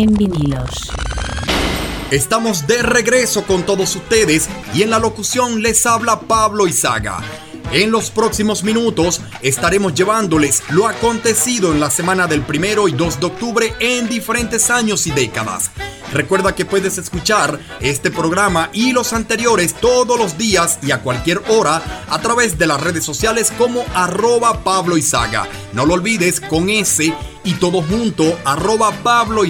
en 0.00 0.14
vinilos. 0.14 0.90
Estamos 2.10 2.66
de 2.66 2.82
regreso 2.82 3.44
con 3.44 3.64
todos 3.64 3.94
ustedes 3.96 4.48
y 4.74 4.82
en 4.82 4.90
la 4.90 4.98
locución 4.98 5.62
les 5.62 5.84
habla 5.86 6.20
Pablo 6.20 6.66
Izaga. 6.66 7.18
En 7.72 7.90
los 7.90 8.10
próximos 8.10 8.64
minutos 8.64 9.20
estaremos 9.42 9.94
llevándoles 9.94 10.62
lo 10.70 10.88
acontecido 10.88 11.72
en 11.72 11.80
la 11.80 11.90
semana 11.90 12.26
del 12.26 12.42
primero 12.42 12.88
y 12.88 12.92
2 12.92 13.20
de 13.20 13.26
octubre 13.26 13.74
en 13.78 14.08
diferentes 14.08 14.70
años 14.70 15.06
y 15.06 15.12
décadas. 15.12 15.70
Recuerda 16.12 16.54
que 16.54 16.64
puedes 16.64 16.98
escuchar 16.98 17.60
este 17.80 18.10
programa 18.10 18.70
y 18.72 18.92
los 18.92 19.12
anteriores 19.12 19.74
todos 19.74 20.18
los 20.18 20.36
días 20.36 20.78
y 20.82 20.90
a 20.90 21.02
cualquier 21.02 21.42
hora 21.48 21.82
a 22.08 22.20
través 22.20 22.58
de 22.58 22.66
las 22.66 22.80
redes 22.80 23.04
sociales 23.04 23.52
como 23.56 23.84
arroba 23.94 24.64
Pablo. 24.64 24.96
No 25.72 25.86
lo 25.86 25.94
olvides 25.94 26.40
con 26.40 26.68
S 26.68 27.14
y 27.44 27.54
todo 27.54 27.82
junto 27.82 28.38
arroba 28.44 28.90
Pablo. 29.02 29.44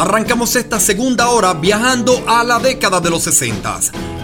Arrancamos 0.00 0.56
esta 0.56 0.80
segunda 0.80 1.28
hora 1.28 1.52
viajando 1.52 2.24
a 2.26 2.42
la 2.42 2.58
década 2.58 3.02
de 3.02 3.10
los 3.10 3.22
60. 3.24 3.80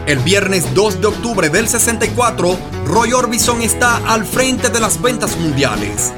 El 0.06 0.20
viernes 0.20 0.72
2 0.74 1.02
de 1.02 1.06
octubre 1.08 1.50
del 1.50 1.68
64, 1.68 2.58
Roy 2.86 3.12
Orbison 3.12 3.60
está 3.60 3.98
al 4.10 4.24
frente 4.24 4.70
de 4.70 4.80
las 4.80 5.02
ventas 5.02 5.36
mundiales. 5.36 6.14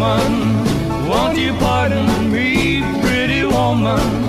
Woman, 0.00 1.08
won't 1.08 1.36
you 1.36 1.52
pardon 1.58 2.32
me, 2.32 2.80
pretty 3.02 3.44
woman? 3.44 4.19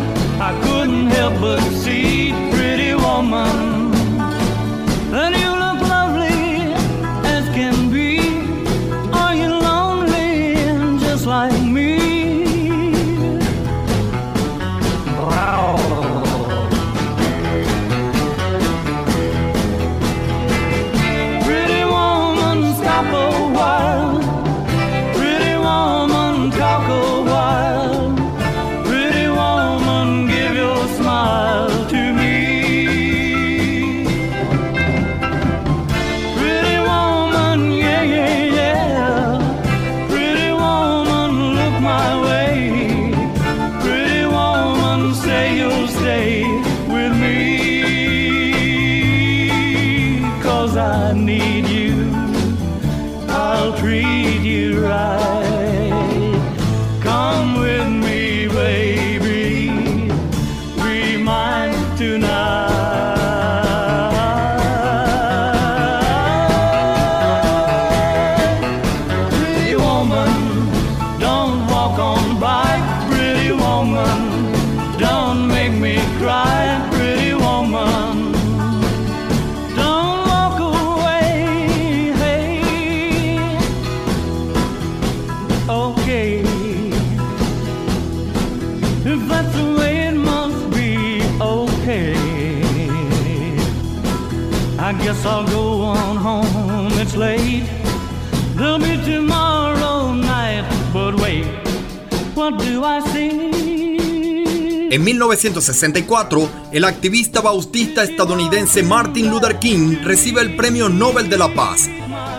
En 104.92 105.06
1964, 105.06 106.50
el 106.74 106.84
activista 106.84 107.40
bautista 107.40 108.04
estadounidense 108.04 108.84
Martin 108.84 109.30
Luther 109.30 109.58
King 109.58 110.00
recibe 110.04 110.42
el 110.42 110.58
Premio 110.58 110.90
Nobel 110.90 111.30
de 111.30 111.38
la 111.38 111.54
Paz. 111.54 111.90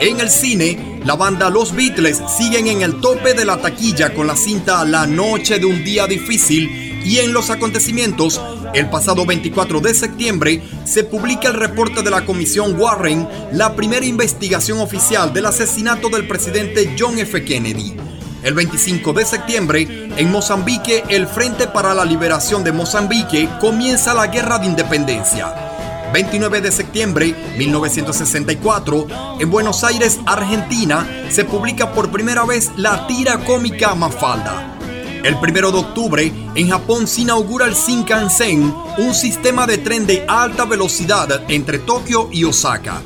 En 0.01 0.21
el 0.21 0.29
cine, 0.29 1.01
la 1.03 1.17
banda 1.17 1.49
Los 1.49 1.75
Beatles 1.75 2.21
siguen 2.37 2.67
en 2.67 2.83
el 2.83 3.01
tope 3.01 3.33
de 3.33 3.47
la 3.47 3.57
taquilla 3.57 4.13
con 4.13 4.27
la 4.27 4.37
cinta 4.37 4.85
La 4.85 5.07
Noche 5.07 5.61
de 5.61 5.65
un 5.65 5.83
Día 5.83 6.07
Difícil 6.07 7.01
y 7.07 7.21
en 7.21 7.33
los 7.33 7.49
acontecimientos, 7.49 8.39
el 8.75 8.91
pasado 8.91 9.25
24 9.25 9.81
de 9.81 9.95
septiembre 9.95 10.63
se 10.85 11.05
publica 11.05 11.49
el 11.49 11.55
reporte 11.55 12.03
de 12.03 12.11
la 12.11 12.27
Comisión 12.27 12.79
Warren, 12.79 13.27
la 13.53 13.75
primera 13.75 14.05
investigación 14.05 14.79
oficial 14.79 15.33
del 15.33 15.47
asesinato 15.47 16.11
del 16.11 16.29
presidente 16.29 16.95
John 16.99 17.19
F. 17.19 17.43
Kennedy. 17.47 18.02
El 18.43 18.55
25 18.55 19.13
de 19.13 19.25
septiembre, 19.25 20.09
en 20.17 20.33
Mozambique, 20.33 21.05
el 21.09 21.29
Frente 21.29 21.69
para 21.69 21.95
la 21.95 22.05
Liberación 22.05 22.65
de 22.65 22.73
Mozambique 22.73 23.49
comienza 23.61 24.15
la 24.15 24.27
Guerra 24.27 24.59
de 24.59 24.67
Independencia. 24.67 25.55
29 26.13 26.61
de 26.61 26.73
septiembre 26.73 27.37
1964, 27.57 29.07
en 29.39 29.49
Buenos 29.49 29.85
Aires, 29.85 30.19
Argentina, 30.27 31.09
se 31.31 31.45
publica 31.45 31.93
por 31.93 32.11
primera 32.11 32.45
vez 32.45 32.73
la 32.77 33.07
tira 33.07 33.39
cómica 33.45 33.95
Mafalda. 33.95 34.77
El 35.23 35.37
1 35.37 35.53
de 35.71 35.79
octubre, 35.79 36.33
en 36.57 36.69
Japón 36.69 37.07
se 37.07 37.21
inaugura 37.21 37.67
el 37.67 37.75
Shinkansen, 37.75 38.75
un 38.99 39.15
sistema 39.15 39.69
de 39.69 39.79
tren 39.79 40.05
de 40.05 40.25
alta 40.27 40.65
velocidad 40.65 41.45
entre 41.49 41.79
Tokio 41.79 42.29
y 42.33 42.43
Osaka. 42.43 43.03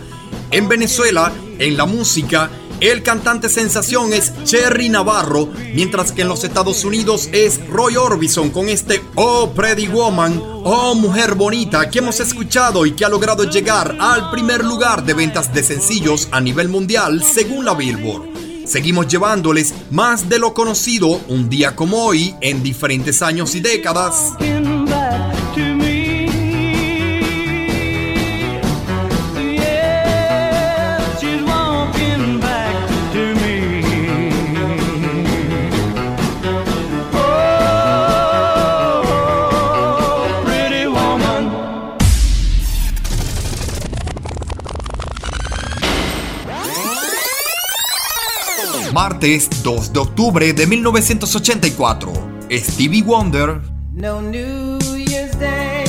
En 0.50 0.66
Venezuela, 0.66 1.30
en 1.58 1.76
la 1.76 1.84
música, 1.84 2.48
el 2.80 3.02
cantante 3.02 3.48
sensación 3.48 4.12
es 4.12 4.32
Cherry 4.44 4.88
Navarro, 4.88 5.48
mientras 5.74 6.12
que 6.12 6.22
en 6.22 6.28
los 6.28 6.44
Estados 6.44 6.84
Unidos 6.84 7.28
es 7.32 7.66
Roy 7.68 7.96
Orbison 7.96 8.50
con 8.50 8.68
este 8.68 9.02
Oh 9.14 9.52
Pretty 9.54 9.88
Woman, 9.88 10.42
Oh 10.64 10.94
Mujer 10.94 11.34
Bonita 11.34 11.88
que 11.90 12.00
hemos 12.00 12.20
escuchado 12.20 12.86
y 12.86 12.92
que 12.92 13.04
ha 13.04 13.08
logrado 13.08 13.44
llegar 13.44 13.96
al 14.00 14.30
primer 14.30 14.64
lugar 14.64 15.04
de 15.04 15.14
ventas 15.14 15.52
de 15.54 15.62
sencillos 15.62 16.28
a 16.30 16.40
nivel 16.40 16.68
mundial 16.68 17.22
según 17.22 17.64
la 17.64 17.74
Billboard. 17.74 18.36
Seguimos 18.66 19.06
llevándoles 19.06 19.72
más 19.90 20.28
de 20.28 20.38
lo 20.38 20.52
conocido 20.52 21.20
un 21.28 21.48
día 21.48 21.76
como 21.76 22.04
hoy 22.04 22.34
en 22.40 22.62
diferentes 22.62 23.22
años 23.22 23.54
y 23.54 23.60
décadas. 23.60 24.32
Martes 49.08 49.48
2 49.62 49.92
de 49.92 50.00
octubre 50.00 50.52
de 50.52 50.66
1984. 50.66 52.12
Stevie 52.50 53.02
Wonder 53.04 53.60
No 53.92 54.20
New 54.20 54.80
Year's 54.80 55.38
Day 55.38 55.84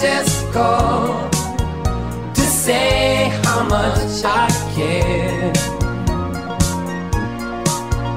just 0.00 0.52
called 0.52 1.32
to 2.34 2.40
say 2.40 3.30
how 3.44 3.64
much 3.64 4.22
I 4.24 4.48
care. 4.74 5.52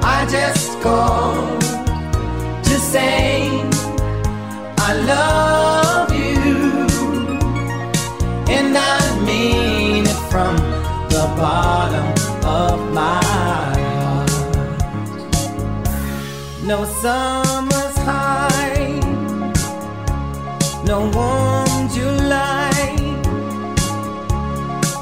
I 0.02 0.26
just 0.30 0.80
called 0.80 1.60
to 2.64 2.76
say 2.78 3.62
I 4.78 4.92
love 5.12 6.12
you, 6.12 6.86
and 8.56 8.76
I 8.76 9.00
mean 9.24 10.04
it 10.06 10.20
from 10.30 10.56
the 11.08 11.24
bottom 11.36 12.08
of 12.44 12.92
my 12.92 13.22
heart. 13.94 14.30
No 16.62 16.84
summer's 16.84 17.96
high, 17.98 19.00
no 20.84 21.10
warm 21.14 21.39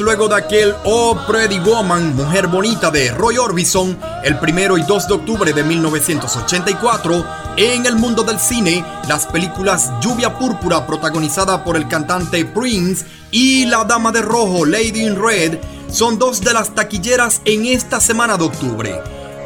luego 0.00 0.26
de 0.26 0.34
aquel 0.34 0.74
Oh 0.84 1.16
Pretty 1.28 1.60
Woman, 1.60 2.16
Mujer 2.16 2.48
Bonita 2.48 2.90
de 2.90 3.12
Roy 3.12 3.38
Orbison, 3.38 3.96
el 4.24 4.36
primero 4.40 4.76
y 4.76 4.82
2 4.82 5.06
de 5.06 5.14
octubre 5.14 5.52
de 5.52 5.62
1984, 5.62 7.24
en 7.56 7.86
el 7.86 7.94
mundo 7.94 8.24
del 8.24 8.40
cine, 8.40 8.84
las 9.06 9.26
películas 9.26 9.92
Lluvia 10.00 10.36
Púrpura, 10.36 10.88
protagonizada 10.88 11.62
por 11.62 11.76
el 11.76 11.86
cantante 11.86 12.44
Prince, 12.44 13.06
y 13.30 13.66
La 13.66 13.84
Dama 13.84 14.10
de 14.10 14.22
Rojo, 14.22 14.64
Lady 14.64 15.02
in 15.02 15.22
Red, 15.22 15.58
son 15.88 16.18
dos 16.18 16.40
de 16.40 16.52
las 16.52 16.74
taquilleras 16.74 17.40
en 17.44 17.66
esta 17.66 18.00
semana 18.00 18.36
de 18.36 18.44
octubre. 18.44 19.00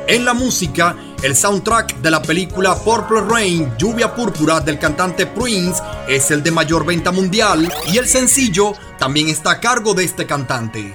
En 0.09 0.25
la 0.25 0.33
música, 0.33 0.97
el 1.23 1.37
soundtrack 1.37 1.97
de 1.97 2.11
la 2.11 2.23
película 2.23 2.75
Purple 2.75 3.23
Rain, 3.23 3.77
Lluvia 3.77 4.15
Púrpura 4.15 4.61
del 4.61 4.79
cantante 4.79 5.27
Prince, 5.27 5.83
es 6.09 6.31
el 6.31 6.43
de 6.43 6.51
mayor 6.51 6.87
venta 6.87 7.13
mundial 7.13 7.71
y 7.87 7.99
el 7.99 8.09
sencillo 8.09 8.73
también 8.99 9.29
está 9.29 9.53
a 9.53 9.61
cargo 9.61 9.95
de 9.95 10.05
este 10.05 10.27
cantante. 10.27 10.95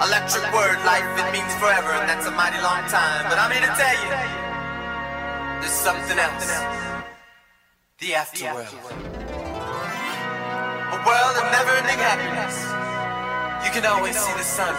Electric 0.00 0.54
word, 0.54 0.78
life, 0.84 1.04
it 1.18 1.32
means 1.32 1.52
forever, 1.54 1.90
and 1.90 2.08
that's 2.08 2.24
a 2.24 2.30
mighty 2.30 2.56
long 2.62 2.86
time. 2.88 3.28
But 3.28 3.36
I'm 3.36 3.50
here 3.50 3.66
to 3.66 3.74
tell 3.74 3.94
you, 3.98 4.10
there's 5.60 5.72
something 5.72 6.16
else. 6.16 6.46
The 7.98 8.14
afterworld. 8.14 9.27
World 11.08 11.36
of 11.40 11.48
never-ending 11.50 12.00
happiness. 12.04 12.54
You 13.64 13.72
can 13.72 13.86
always 13.88 14.14
see 14.14 14.32
the 14.36 14.44
sun, 14.44 14.76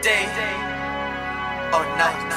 day 0.00 0.24
or 1.68 1.84
night. 2.00 2.32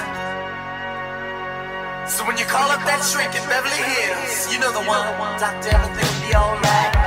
So 2.09 2.27
when 2.27 2.37
you 2.37 2.43
call 2.43 2.69
up 2.69 2.83
that 2.83 2.99
shrink 2.99 3.31
in 3.31 3.47
Beverly 3.47 3.79
Hills, 3.79 4.51
you 4.51 4.59
know 4.59 4.73
the 4.75 4.83
one. 4.83 5.07
Doctor, 5.39 5.69
everything 5.71 6.03
will 6.03 6.27
be 6.27 6.35
alright. 6.35 7.04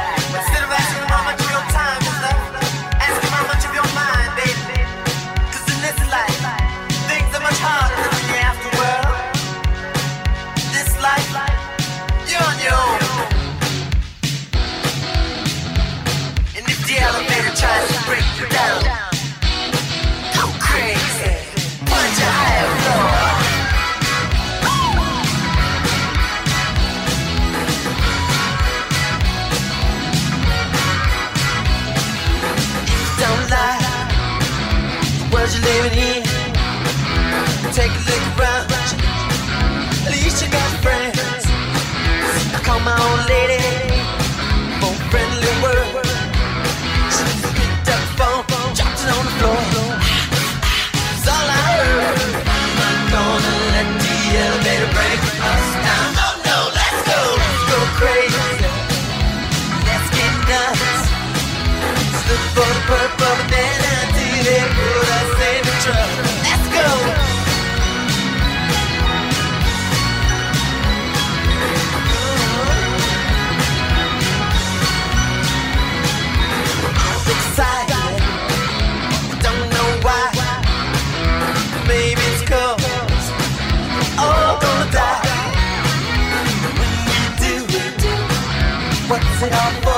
it 89.43 89.53
on 89.53 89.75
the 89.75 89.81
board. 89.83 89.98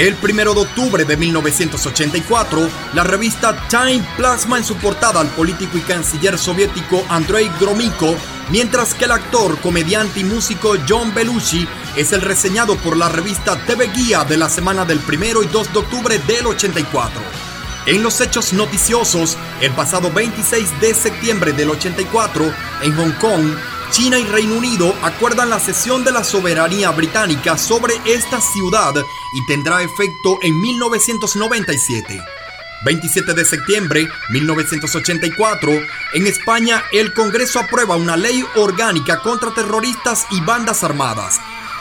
El 0.00 0.14
primero 0.14 0.54
de 0.54 0.62
octubre 0.62 1.04
de 1.04 1.14
1984, 1.14 2.70
la 2.94 3.04
revista 3.04 3.54
Time 3.68 4.02
plasma 4.16 4.56
en 4.56 4.64
su 4.64 4.76
portada 4.76 5.20
al 5.20 5.28
político 5.28 5.76
y 5.76 5.82
canciller 5.82 6.38
soviético 6.38 7.04
Andrei 7.10 7.50
Gromyko, 7.60 8.16
mientras 8.48 8.94
que 8.94 9.04
el 9.04 9.10
actor, 9.10 9.60
comediante 9.60 10.20
y 10.20 10.24
músico 10.24 10.72
John 10.88 11.12
Belushi 11.12 11.68
es 11.98 12.12
el 12.12 12.22
reseñado 12.22 12.76
por 12.76 12.96
la 12.96 13.10
revista 13.10 13.62
TV 13.66 13.88
Guía 13.88 14.24
de 14.24 14.38
la 14.38 14.48
semana 14.48 14.86
del 14.86 15.00
primero 15.00 15.42
y 15.42 15.48
2 15.48 15.70
de 15.74 15.78
octubre 15.80 16.18
del 16.20 16.46
84. 16.46 17.20
En 17.84 18.02
los 18.02 18.22
hechos 18.22 18.54
noticiosos, 18.54 19.36
el 19.60 19.72
pasado 19.72 20.10
26 20.10 20.80
de 20.80 20.94
septiembre 20.94 21.52
del 21.52 21.68
84, 21.68 22.54
en 22.84 22.96
Hong 22.96 23.12
Kong, 23.20 23.54
China 23.90 24.18
y 24.20 24.24
Reino 24.24 24.54
Unido 24.54 24.94
acuerdan 25.02 25.50
la 25.50 25.58
cesión 25.58 26.04
de 26.04 26.12
la 26.12 26.22
soberanía 26.22 26.90
británica 26.92 27.58
sobre 27.58 27.94
esta 28.04 28.40
ciudad 28.40 28.94
y 29.32 29.46
tendrá 29.46 29.82
efecto 29.82 30.38
en 30.42 30.60
1997. 30.60 32.22
27 32.84 33.34
de 33.34 33.44
septiembre 33.44 34.08
1984, 34.30 35.72
en 36.14 36.26
España 36.26 36.84
el 36.92 37.12
Congreso 37.12 37.58
aprueba 37.58 37.96
una 37.96 38.16
ley 38.16 38.44
orgánica 38.54 39.20
contra 39.22 39.52
terroristas 39.52 40.24
y 40.30 40.40
bandas 40.40 40.84
armadas. 40.84 41.40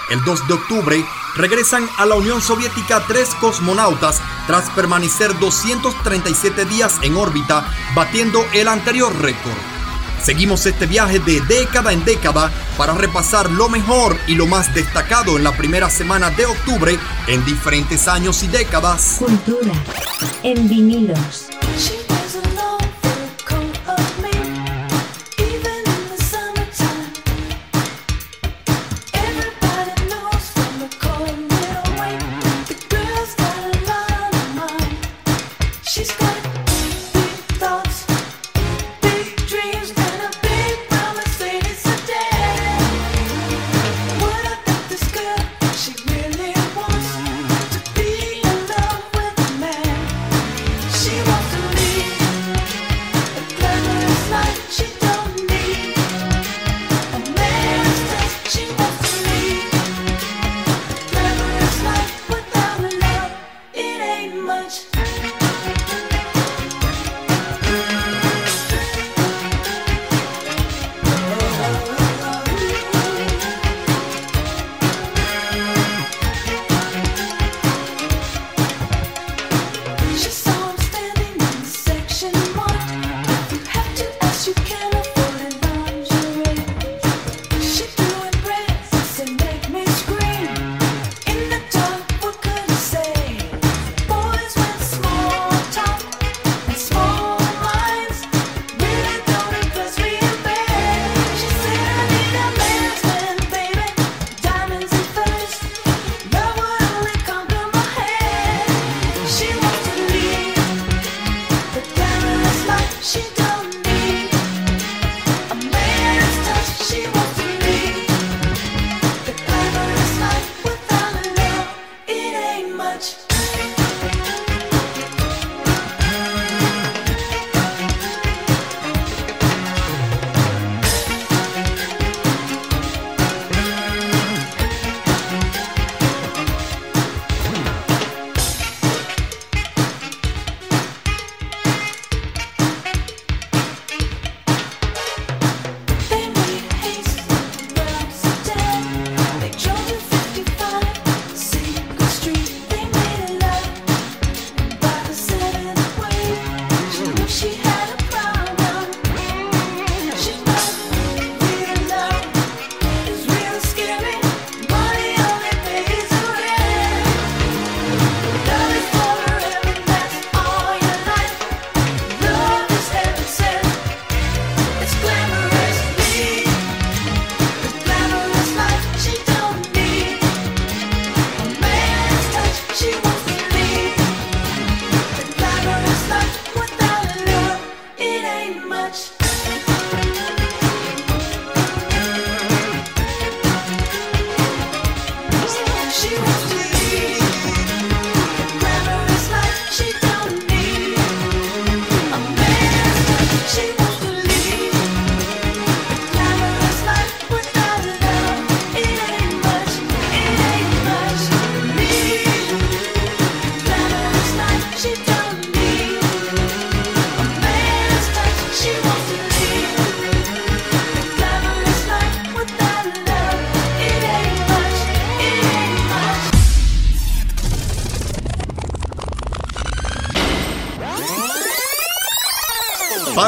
El 0.09 0.23
2 0.23 0.47
de 0.47 0.53
octubre 0.55 1.05
regresan 1.35 1.87
a 1.97 2.07
la 2.07 2.15
Unión 2.15 2.41
Soviética 2.41 3.03
tres 3.07 3.29
cosmonautas 3.35 4.19
tras 4.47 4.67
permanecer 4.71 5.37
237 5.37 6.65
días 6.65 6.97
en 7.03 7.15
órbita, 7.15 7.71
batiendo 7.93 8.43
el 8.53 8.67
anterior 8.67 9.15
récord. 9.21 9.78
Seguimos 10.23 10.65
este 10.65 10.85
viaje 10.85 11.19
de 11.19 11.41
década 11.41 11.91
en 11.91 12.03
década 12.03 12.51
para 12.77 12.93
repasar 12.93 13.49
lo 13.49 13.69
mejor 13.69 14.17
y 14.27 14.35
lo 14.35 14.45
más 14.45 14.73
destacado 14.73 15.37
en 15.37 15.43
la 15.43 15.55
primera 15.55 15.89
semana 15.89 16.29
de 16.31 16.45
octubre 16.45 16.97
en 17.27 17.45
diferentes 17.45 18.07
años 18.07 18.43
y 18.43 18.47
décadas. 18.47 19.15
Cultura 19.19 19.73
en 20.43 20.67
vinilos. 20.67 21.49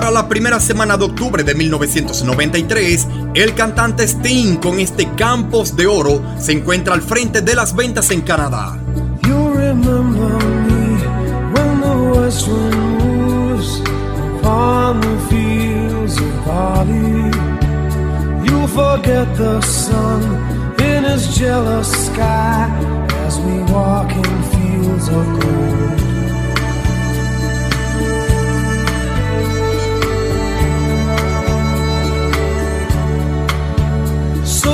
Para 0.01 0.13
la 0.13 0.27
primera 0.27 0.59
semana 0.59 0.97
de 0.97 1.05
octubre 1.05 1.43
de 1.43 1.53
1993, 1.53 3.07
el 3.35 3.53
cantante 3.53 4.07
Sting 4.07 4.55
con 4.55 4.79
este 4.79 5.07
Campos 5.11 5.75
de 5.75 5.85
Oro 5.85 6.23
se 6.39 6.53
encuentra 6.53 6.95
al 6.95 7.03
frente 7.03 7.41
de 7.41 7.53
las 7.53 7.75
ventas 7.75 8.09
en 8.09 8.21
Canadá. 8.21 8.79
In 20.79 21.05
his 21.05 21.37
jealous 21.37 22.07
sky 22.07 22.67
as 23.27 23.39
we 23.39 23.53
walk 23.71 24.11
in 24.11 24.43
fields 24.51 25.07
of 25.09 25.39
gold. 25.39 26.00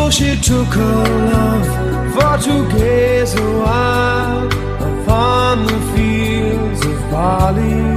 She 0.10 0.36
took 0.42 0.68
her 0.70 1.04
love 1.32 1.68
for 2.14 2.38
to 2.46 2.68
gaze 2.76 3.34
a 3.36 3.60
while 3.60 4.48
upon 4.48 5.66
the 5.68 5.80
fields 5.94 6.86
of 6.86 7.12
barley. 7.12 7.94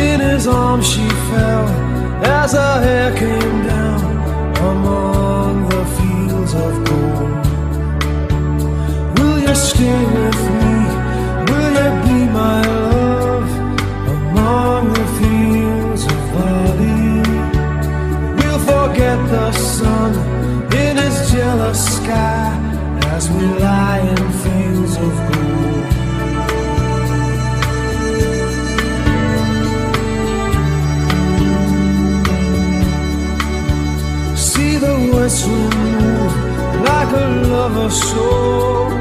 In 0.00 0.18
his 0.20 0.46
arms 0.48 0.86
she 0.88 1.08
fell 1.30 1.68
as 2.24 2.52
her 2.52 2.80
hair 2.82 3.12
came 3.16 3.62
down 3.64 4.02
among 4.56 5.68
the 5.68 5.84
fields 5.96 6.54
of 6.54 6.72
gold. 6.88 7.46
Will 9.18 9.38
you 9.38 9.54
stay 9.54 10.04
with 10.16 10.42
me? 10.58 10.74
Will 11.48 11.72
you 11.80 11.90
be 12.06 12.18
my 12.32 12.60
love 12.66 13.50
among 14.16 14.92
the 14.94 15.06
fields 15.18 16.04
of 16.06 16.18
barley? 16.32 17.22
We'll 18.36 18.62
forget 18.72 19.18
the 19.30 19.52
his 21.38 21.44
jealous 21.44 21.96
sky 21.96 22.50
as 23.14 23.30
we 23.30 23.44
lie 23.64 24.00
in 24.00 24.22
fields 24.42 24.96
of 24.96 25.12
gold. 25.28 25.86
See 34.36 34.76
the 34.78 34.94
wind 35.12 35.74
move 35.74 36.34
like 36.90 37.12
a 37.12 37.28
lover 37.54 37.90
soul 37.90 38.92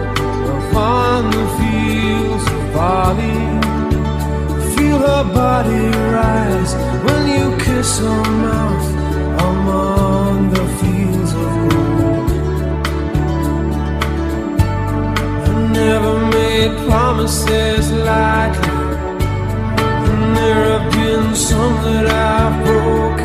upon 0.58 1.32
the 1.32 1.46
fields 1.58 2.46
of 2.56 2.74
barley. 2.74 3.40
Feel 4.76 5.00
her 5.00 5.24
body 5.34 5.86
rise 6.18 6.74
when 7.06 7.24
you 7.36 7.58
kiss 7.58 8.00
her 8.00 8.24
mouth 8.46 8.88
the 9.40 10.07
promises 16.88 17.92
lightly, 17.92 18.70
and 20.10 20.38
there 20.38 20.80
have 20.80 20.92
been 20.92 21.36
some 21.36 21.76
that 21.84 22.08
I've 22.08 22.66
broken. 22.66 23.17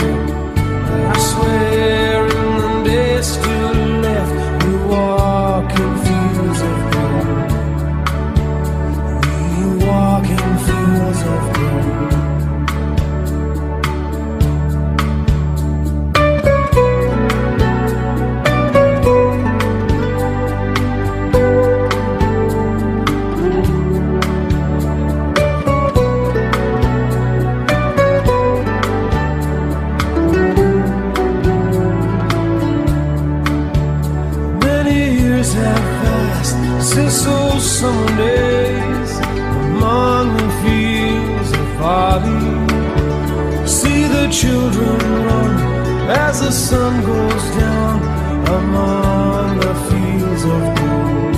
Children 44.33 44.99
run 45.27 46.09
as 46.09 46.41
the 46.41 46.51
sun 46.51 47.05
goes 47.05 47.45
down 47.55 48.01
among 48.49 49.61
the 49.61 49.75
fields 49.89 50.45
of 50.55 50.63
gold. 50.79 51.37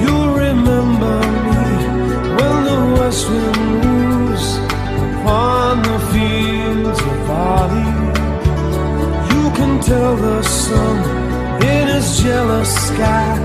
You'll 0.00 0.34
remember 0.34 1.16
me 1.48 1.64
when 2.36 2.56
the 2.68 2.80
west 3.00 3.30
wind 3.30 3.60
moves 3.82 4.46
upon 5.08 5.82
the 5.82 5.98
fields 6.12 7.00
of 7.00 7.16
barley. 7.26 7.92
You 9.32 9.44
can 9.56 9.80
tell 9.80 10.16
the 10.16 10.42
sun 10.42 10.96
in 11.62 11.88
his 11.88 12.22
jealous 12.22 12.70
sky 12.88 13.38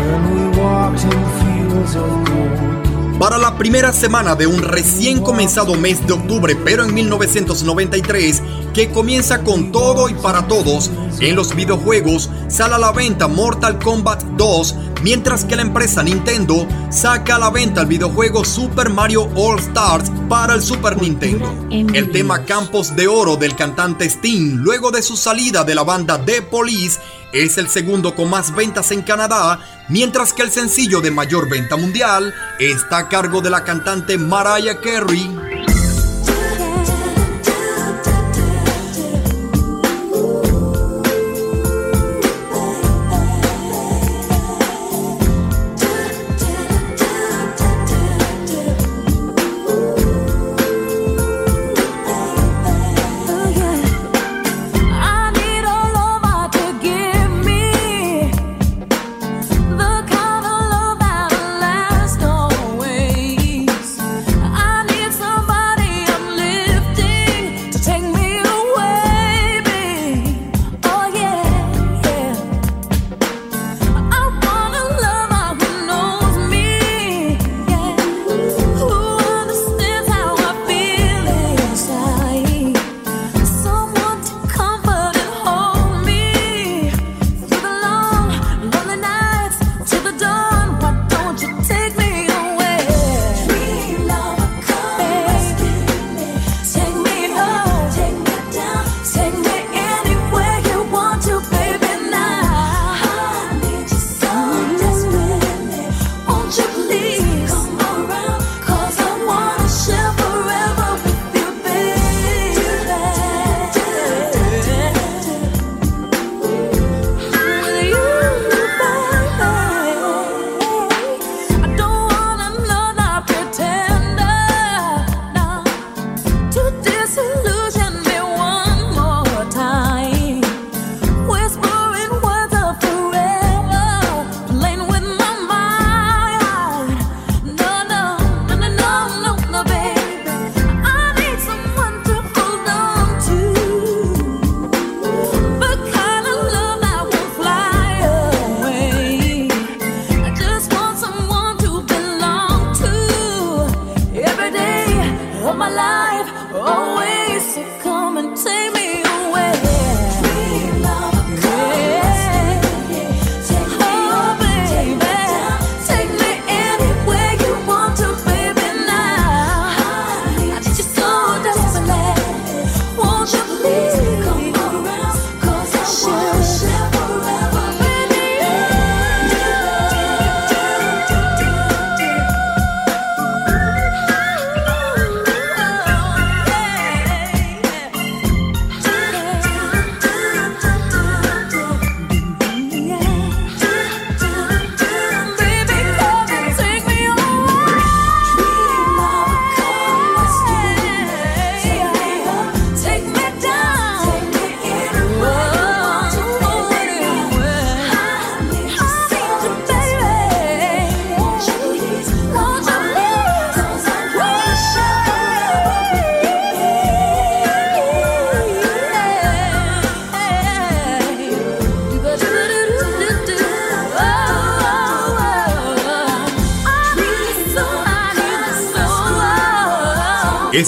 when 0.00 0.20
we 0.32 0.58
walked 0.58 1.04
in 1.04 1.22
fields 1.38 1.96
of 1.96 2.24
gold. 2.24 2.75
Para 3.18 3.38
la 3.38 3.56
primera 3.56 3.94
semana 3.94 4.34
de 4.34 4.46
un 4.46 4.60
recién 4.60 5.22
comenzado 5.22 5.74
mes 5.74 6.06
de 6.06 6.12
octubre, 6.12 6.54
pero 6.54 6.84
en 6.84 6.92
1993, 6.92 8.42
que 8.74 8.90
comienza 8.90 9.42
con 9.42 9.72
todo 9.72 10.10
y 10.10 10.14
para 10.14 10.46
todos, 10.46 10.90
en 11.20 11.34
los 11.34 11.56
videojuegos 11.56 12.28
sale 12.48 12.74
a 12.74 12.78
la 12.78 12.92
venta 12.92 13.26
Mortal 13.26 13.78
Kombat 13.78 14.22
2, 14.36 14.74
mientras 15.02 15.46
que 15.46 15.56
la 15.56 15.62
empresa 15.62 16.02
Nintendo 16.02 16.68
saca 16.90 17.36
a 17.36 17.38
la 17.38 17.48
venta 17.48 17.80
el 17.80 17.86
videojuego 17.86 18.44
Super 18.44 18.90
Mario 18.90 19.30
All 19.34 19.60
Stars 19.60 20.12
para 20.28 20.52
el 20.52 20.60
Super 20.60 21.00
Nintendo. 21.00 21.50
El 21.70 22.10
tema 22.12 22.44
Campos 22.44 22.94
de 22.94 23.08
Oro 23.08 23.36
del 23.38 23.56
cantante 23.56 24.04
Sting, 24.04 24.56
luego 24.56 24.90
de 24.90 25.00
su 25.00 25.16
salida 25.16 25.64
de 25.64 25.74
la 25.74 25.84
banda 25.84 26.22
The 26.22 26.42
Police, 26.42 27.00
es 27.32 27.56
el 27.56 27.68
segundo 27.68 28.14
con 28.14 28.28
más 28.28 28.54
ventas 28.54 28.90
en 28.92 29.02
Canadá, 29.02 29.58
mientras 29.88 30.32
que 30.32 30.42
el 30.42 30.50
sencillo 30.50 31.00
de 31.00 31.10
mayor 31.10 31.48
venta 31.48 31.76
mundial 31.76 32.34
está 32.58 32.98
a 32.98 33.08
cargo 33.08 33.40
de 33.40 33.50
la 33.50 33.64
cantante 33.64 34.18
Mariah 34.18 34.80
Carey. 34.80 35.45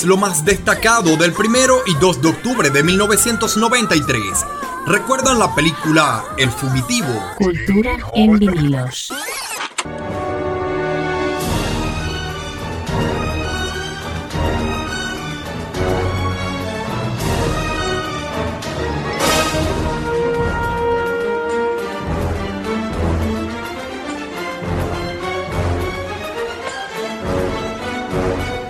Lo 0.09 0.17
más 0.17 0.43
destacado 0.43 1.19
del 1.19 1.35
primero 1.35 1.83
y 1.87 1.95
2 2.01 2.23
de 2.23 2.29
octubre 2.29 2.71
de 2.71 2.83
1993. 2.83 4.23
¿Recuerdan 4.87 5.39
la 5.39 5.55
película 5.55 6.25
El 6.39 6.51
Fugitivo? 6.51 7.13
Cultura 7.37 7.95
en 8.15 8.39
vinilos. 8.39 9.13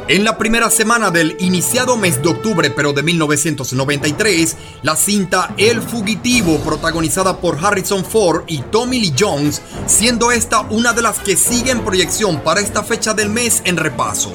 En 0.08 0.24
la 0.24 0.38
primera 0.38 0.70
semana 0.70 1.10
del 1.10 1.36
iniciado 1.38 1.98
mes 1.98 2.22
de 2.22 2.30
octubre, 2.30 2.70
pero 2.70 2.94
de 2.94 3.02
1993, 3.02 4.56
la 4.80 4.96
cinta 4.96 5.52
El 5.58 5.82
Fugitivo, 5.82 6.58
protagonizada 6.60 7.36
por 7.36 7.62
Harrison 7.62 8.02
Ford 8.06 8.44
y 8.46 8.62
Tommy 8.62 9.00
Lee 9.00 9.14
Jones, 9.18 9.60
siendo 9.84 10.32
esta 10.32 10.62
una 10.62 10.94
de 10.94 11.02
las 11.02 11.18
que 11.18 11.36
sigue 11.36 11.72
en 11.72 11.84
proyección 11.84 12.40
para 12.40 12.60
esta 12.60 12.82
fecha 12.82 13.12
del 13.12 13.28
mes 13.28 13.60
en 13.66 13.76
repaso. 13.76 14.32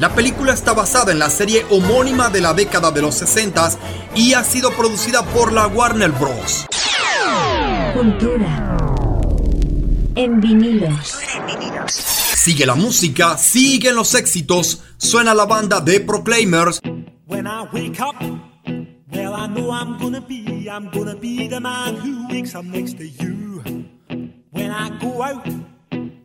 La 0.00 0.12
película 0.12 0.54
está 0.54 0.72
basada 0.72 1.12
en 1.12 1.20
la 1.20 1.30
serie 1.30 1.64
homónima 1.70 2.28
de 2.28 2.40
la 2.40 2.52
década 2.52 2.90
de 2.90 3.02
los 3.02 3.14
60 3.14 3.78
y 4.16 4.34
ha 4.34 4.42
sido 4.42 4.72
producida 4.72 5.22
por 5.26 5.52
la 5.52 5.68
Warner 5.68 6.10
Bros. 6.10 6.66
Cultura 7.94 8.76
en 10.16 10.40
vinilos. 10.40 11.16
Sigue 12.42 12.66
la 12.66 12.74
música, 12.74 13.38
siguen 13.38 13.94
los 13.94 14.16
éxitos, 14.16 14.82
suena 14.96 15.32
la 15.32 15.46
banda 15.46 15.80
de 15.80 16.00
Proclaimers. 16.00 16.80
When 17.28 17.46
I 17.46 17.68
wake 17.72 18.00
up, 18.00 18.16
well, 19.12 19.34
I 19.34 19.46
know 19.46 19.70
I'm 19.70 19.96
gonna 19.96 20.20
be, 20.20 20.68
I'm 20.68 20.90
gonna 20.90 21.14
be 21.14 21.46
the 21.46 21.60
man 21.60 21.94
who 21.94 22.26
wakes 22.28 22.56
up 22.56 22.64
next 22.64 22.98
to 22.98 23.04
you. 23.06 23.62
When 24.50 24.72
I 24.72 24.90
go 24.98 25.22
out, 25.22 25.46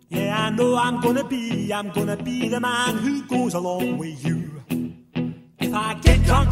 yeah, 0.10 0.48
I 0.48 0.49
know 0.49 0.76
I'm 0.76 1.02
gonna 1.02 1.23
be, 1.23 1.72
I'm 1.72 1.91
gonna 1.91 2.18
be 2.18 2.49
the 2.49 2.60
man 2.60 2.98
who 2.98 3.22
goes 3.27 3.53
along 3.53 3.99
with 3.99 4.26
you. 4.26 4.64
If 5.60 5.72
I 5.72 5.94
get 6.02 6.23
drunk, 6.23 6.52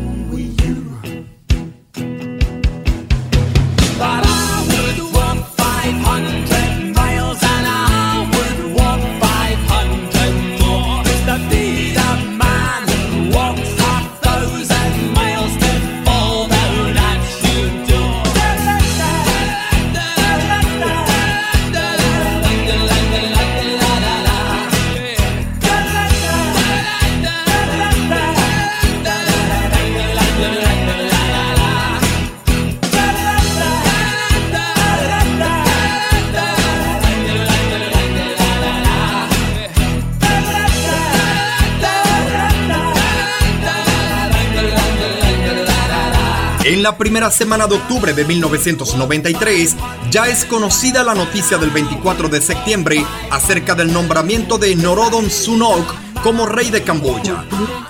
En 46.81 46.85
la 46.85 46.97
primera 46.97 47.29
semana 47.29 47.67
de 47.67 47.75
octubre 47.75 48.11
de 48.11 48.25
1993 48.25 49.75
ya 50.09 50.27
es 50.27 50.45
conocida 50.45 51.03
la 51.03 51.13
noticia 51.13 51.59
del 51.59 51.69
24 51.69 52.27
de 52.27 52.41
septiembre 52.41 53.05
acerca 53.29 53.75
del 53.75 53.93
nombramiento 53.93 54.57
de 54.57 54.75
Norodom 54.75 55.29
Sunok 55.29 55.93
como 56.23 56.47
rey 56.47 56.71
de 56.71 56.81
Camboya. 56.81 57.45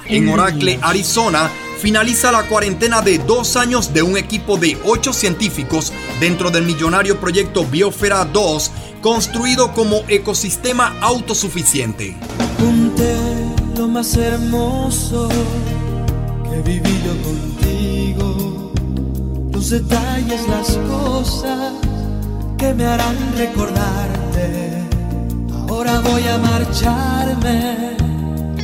En 0.08 0.28
Oracle, 0.28 0.78
Arizona, 0.82 1.50
finaliza 1.80 2.34
la 2.34 2.44
cuarentena 2.50 3.02
de 3.02 3.20
dos 3.20 3.56
años 3.56 3.94
de 3.94 4.02
un 4.02 4.18
equipo 4.18 4.58
de 4.58 4.78
ocho 4.84 5.14
científicos 5.14 5.94
dentro 6.20 6.52
del 6.52 6.66
millonario 6.66 7.18
proyecto 7.18 7.64
Biosfera 7.64 8.26
2, 8.26 8.72
construido 9.02 9.72
como 9.72 10.02
ecosistema 10.10 10.98
autosuficiente. 11.00 12.18
Lo 13.78 13.88
más 13.88 14.18
hermoso 14.18 15.30
que 16.44 16.62
viví 16.70 16.92
yo 17.06 17.24
contigo, 17.24 18.61
detalles, 19.70 20.48
las 20.48 20.78
cosas 20.90 21.74
que 22.58 22.74
me 22.74 22.86
harán 22.86 23.16
recordarte. 23.38 24.84
Ahora 25.70 26.02
voy 26.02 26.28
a 26.28 26.38
marcharme, 26.38 27.98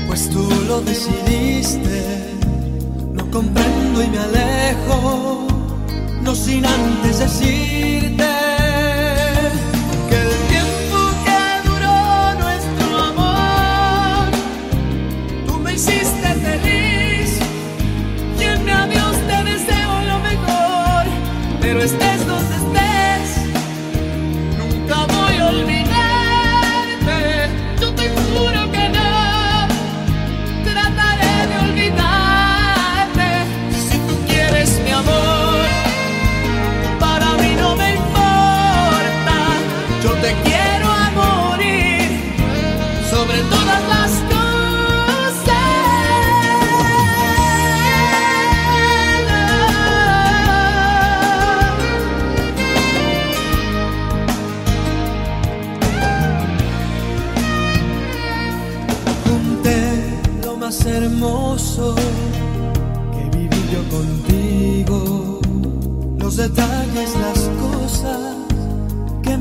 pues 0.08 0.30
tú 0.30 0.50
lo 0.68 0.82
decidiste. 0.82 2.36
No 3.14 3.30
comprendo 3.32 4.04
y 4.04 4.08
me 4.08 4.20
alejo, 4.20 5.48
no 6.22 6.36
sin 6.36 6.66
antes 6.66 7.20
decirte 7.20 8.37
estés 21.88 22.28
donde 22.28 22.56
estés, 22.56 22.67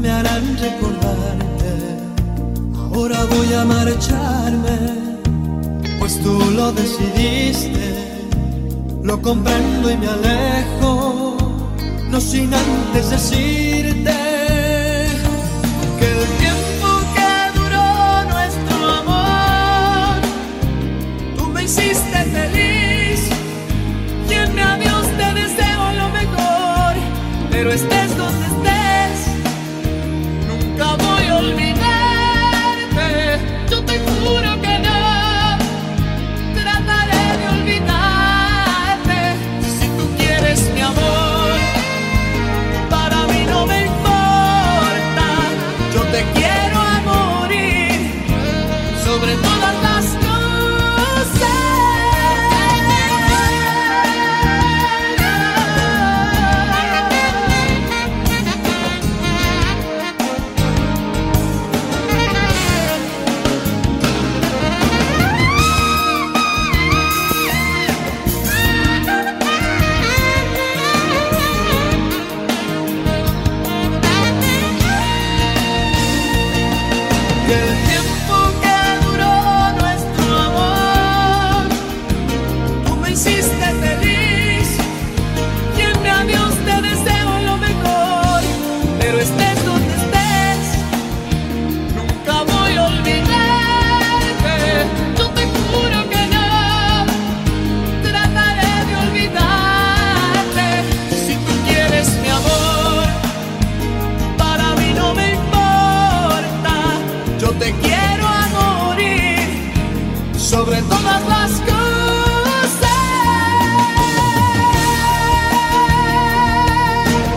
me 0.06 0.12
harán 0.12 0.56
recordarte. 0.58 1.72
Ahora 2.78 3.24
voy 3.24 3.52
a 3.54 3.64
marcharme, 3.64 4.78
pues 5.98 6.20
tú 6.22 6.32
lo 6.58 6.72
decidiste. 6.72 7.86
Lo 9.02 9.20
comprendo 9.20 9.90
y 9.90 9.96
me 9.96 10.06
alejo, 10.06 11.36
no 12.10 12.20
sin 12.20 12.54
antes 12.54 13.10
decirte 13.10 14.16
que 15.98 16.06
el 16.20 16.26
tiempo 16.44 16.88
que 17.16 17.32
duró 17.58 17.88
nuestro 18.34 18.76
amor, 19.02 20.14
tú 21.36 21.44
me 21.54 21.64
hiciste 21.64 22.18
feliz 22.36 23.20
y 24.30 24.34
en 24.34 24.54
mi 24.54 24.60
adiós 24.60 25.06
te 25.20 25.28
deseo 25.40 25.84
lo 26.00 26.08
mejor, 26.20 26.92
pero 27.50 27.72
estés 27.72 28.16
donde 28.16 28.35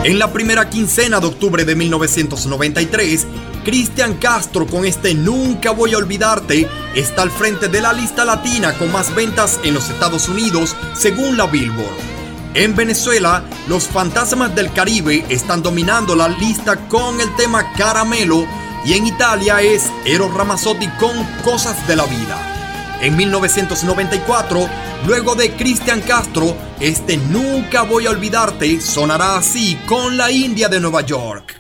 En 0.10 0.18
la 0.18 0.34
primera 0.34 0.70
quincena 0.72 1.20
de 1.20 1.28
octubre 1.28 1.66
de 1.66 1.76
1993, 1.76 3.28
Cristian 3.64 4.16
Castro 4.16 4.66
con 4.66 4.84
este 4.84 5.14
Nunca 5.14 5.70
voy 5.70 5.94
a 5.94 6.00
olvidarte 6.00 6.68
está 6.96 7.22
al 7.22 7.30
frente 7.30 7.68
de 7.68 7.80
la 7.80 7.94
lista 7.94 8.26
latina 8.26 8.74
con 8.74 8.92
más 8.92 9.14
ventas 9.14 9.60
en 9.64 9.76
los 9.76 9.88
Estados 9.90 10.28
Unidos 10.28 10.76
según 10.96 11.38
la 11.38 11.46
Billboard. 11.46 11.94
En 12.56 12.76
Venezuela, 12.76 13.44
los 13.68 13.84
fantasmas 13.84 14.56
del 14.56 14.74
Caribe 14.74 15.24
están 15.30 15.62
dominando 15.62 16.16
la 16.16 16.28
lista 16.28 16.88
con 16.88 17.22
el 17.22 17.36
tema 17.36 17.72
Caramelo 17.74 18.48
y 18.86 18.94
en 18.94 19.06
Italia 19.06 19.62
es 19.62 19.92
Eros 20.06 20.34
Ramazzotti 20.34 20.88
con 21.00 21.24
Cosas 21.44 21.88
de 21.88 21.96
la 21.96 22.06
Vida. 22.06 22.49
En 23.02 23.16
1994, 23.16 24.68
luego 25.08 25.34
de 25.36 25.54
Cristian 25.54 26.02
Castro, 26.02 26.56
este 26.82 27.16
Nunca 27.16 27.84
voy 27.84 28.08
a 28.08 28.10
olvidarte 28.10 28.82
sonará 28.82 29.38
así 29.38 29.78
con 29.88 30.18
la 30.18 30.30
India 30.32 30.68
de 30.68 30.82
Nueva 30.82 31.02
York. 31.02 31.56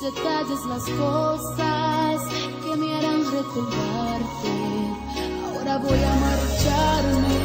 Detalles, 0.00 0.64
las 0.66 0.84
cosas 0.98 2.20
que 2.64 2.76
me 2.76 2.94
harán 2.94 3.22
recordarte. 3.30 4.50
Ahora 5.44 5.76
voy 5.78 5.98
a 6.02 6.14
marcharme. 6.14 7.38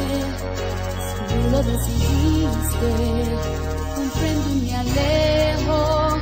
Si 1.28 1.50
lo 1.50 1.62
decidiste, 1.62 2.90
comprendo 3.94 4.50
y 4.50 4.54
me 4.62 4.74
alejo. 4.74 6.16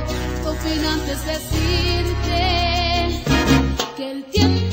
No 0.45 0.53
sin 0.61 0.85
antes 0.85 1.25
decirte 1.25 2.43
que 3.97 4.11
el 4.11 4.23
tiempo 4.25 4.64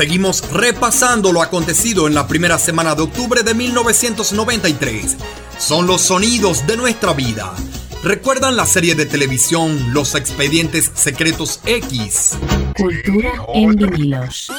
Seguimos 0.00 0.50
repasando 0.50 1.30
lo 1.30 1.42
acontecido 1.42 2.06
en 2.06 2.14
la 2.14 2.26
primera 2.26 2.58
semana 2.58 2.94
de 2.94 3.02
octubre 3.02 3.42
de 3.42 3.52
1993. 3.52 5.18
Son 5.58 5.86
los 5.86 6.00
sonidos 6.00 6.66
de 6.66 6.78
nuestra 6.78 7.12
vida. 7.12 7.52
¿Recuerdan 8.02 8.56
la 8.56 8.64
serie 8.64 8.94
de 8.94 9.04
televisión 9.04 9.92
Los 9.92 10.14
Expedientes 10.14 10.90
Secretos 10.94 11.60
X? 11.66 12.30
Cultura 12.78 13.32
en 13.52 13.76
vinilos. 13.76 14.50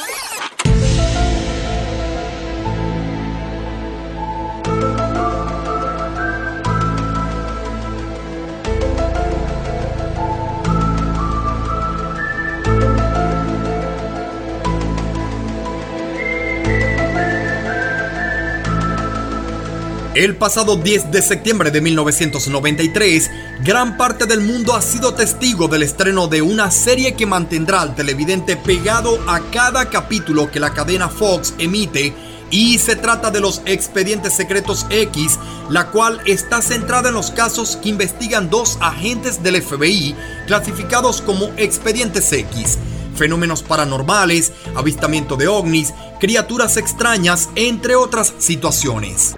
El 20.14 20.36
pasado 20.36 20.76
10 20.76 21.10
de 21.10 21.22
septiembre 21.22 21.70
de 21.70 21.80
1993, 21.80 23.30
gran 23.64 23.96
parte 23.96 24.26
del 24.26 24.42
mundo 24.42 24.74
ha 24.74 24.82
sido 24.82 25.14
testigo 25.14 25.68
del 25.68 25.82
estreno 25.82 26.28
de 26.28 26.42
una 26.42 26.70
serie 26.70 27.14
que 27.14 27.24
mantendrá 27.24 27.80
al 27.80 27.94
televidente 27.94 28.58
pegado 28.58 29.18
a 29.26 29.40
cada 29.50 29.88
capítulo 29.88 30.50
que 30.50 30.60
la 30.60 30.74
cadena 30.74 31.08
Fox 31.08 31.54
emite 31.56 32.12
y 32.50 32.78
se 32.78 32.94
trata 32.94 33.30
de 33.30 33.40
los 33.40 33.62
Expedientes 33.64 34.34
Secretos 34.34 34.84
X, 34.90 35.38
la 35.70 35.86
cual 35.86 36.20
está 36.26 36.60
centrada 36.60 37.08
en 37.08 37.14
los 37.14 37.30
casos 37.30 37.76
que 37.76 37.88
investigan 37.88 38.50
dos 38.50 38.76
agentes 38.82 39.42
del 39.42 39.62
FBI 39.62 40.14
clasificados 40.46 41.22
como 41.22 41.46
Expedientes 41.56 42.30
X. 42.34 42.76
Fenómenos 43.16 43.62
paranormales, 43.62 44.52
avistamiento 44.74 45.36
de 45.36 45.48
ovnis, 45.48 45.94
criaturas 46.20 46.76
extrañas, 46.76 47.48
entre 47.54 47.96
otras 47.96 48.34
situaciones. 48.38 49.34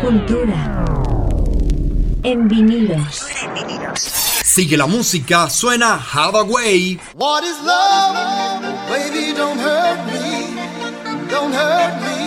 Cultura. 0.00 0.84
En 2.22 2.48
vinilos. 2.48 3.26
Sigue 4.44 4.76
la 4.76 4.86
música, 4.86 5.48
suena 5.50 5.96
Hathaway. 5.96 6.98
What 7.14 7.44
is 7.44 7.56
love? 7.62 8.16
Baby, 8.88 9.32
don't 9.36 9.58
hurt 9.58 10.06
me. 10.06 10.56
Don't 11.30 11.52
hurt 11.54 12.00
me 12.02 12.20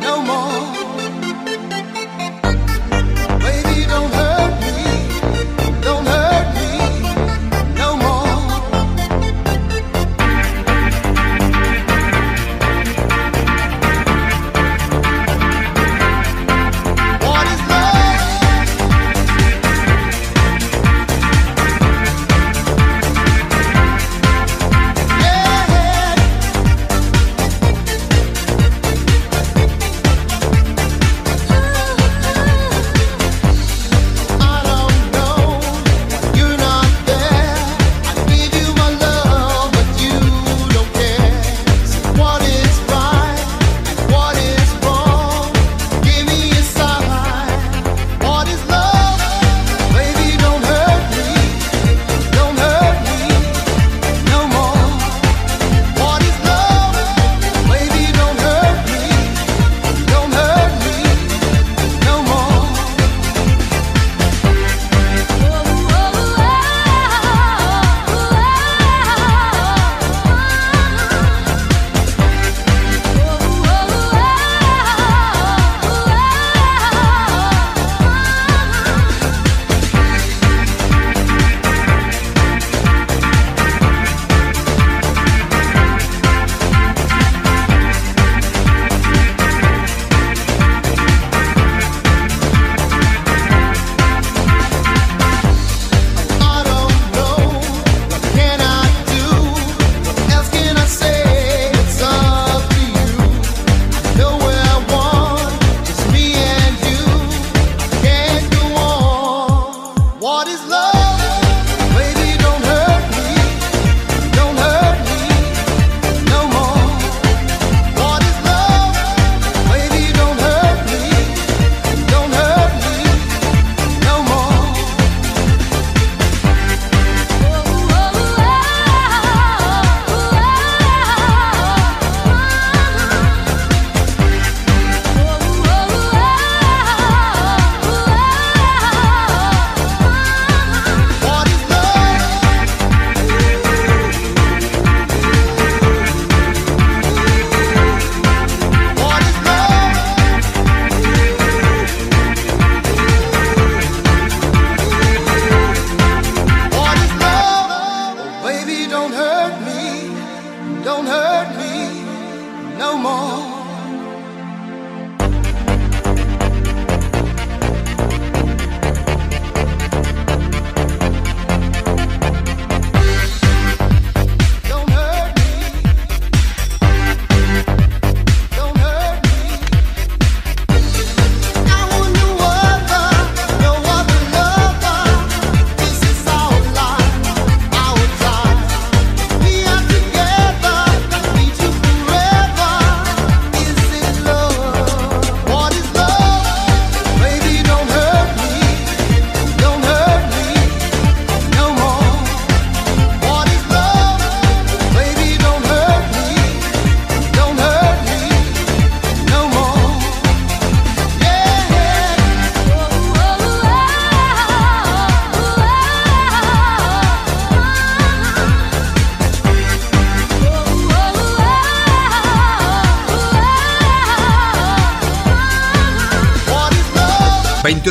no 0.00 0.22
more. 0.22 0.47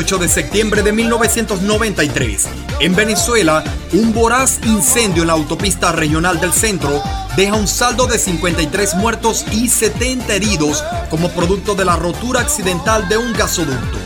18 0.08 0.24
de 0.24 0.32
septiembre 0.32 0.82
de 0.82 0.90
1993, 0.90 2.48
en 2.80 2.96
Venezuela, 2.96 3.62
un 3.92 4.14
voraz 4.14 4.58
incendio 4.64 5.20
en 5.20 5.26
la 5.26 5.34
autopista 5.34 5.92
regional 5.92 6.40
del 6.40 6.54
centro 6.54 7.02
deja 7.36 7.54
un 7.54 7.68
saldo 7.68 8.06
de 8.06 8.18
53 8.18 8.94
muertos 8.94 9.44
y 9.52 9.68
70 9.68 10.34
heridos 10.34 10.82
como 11.10 11.28
producto 11.32 11.74
de 11.74 11.84
la 11.84 11.96
rotura 11.96 12.40
accidental 12.40 13.06
de 13.10 13.18
un 13.18 13.34
gasoducto. 13.34 13.98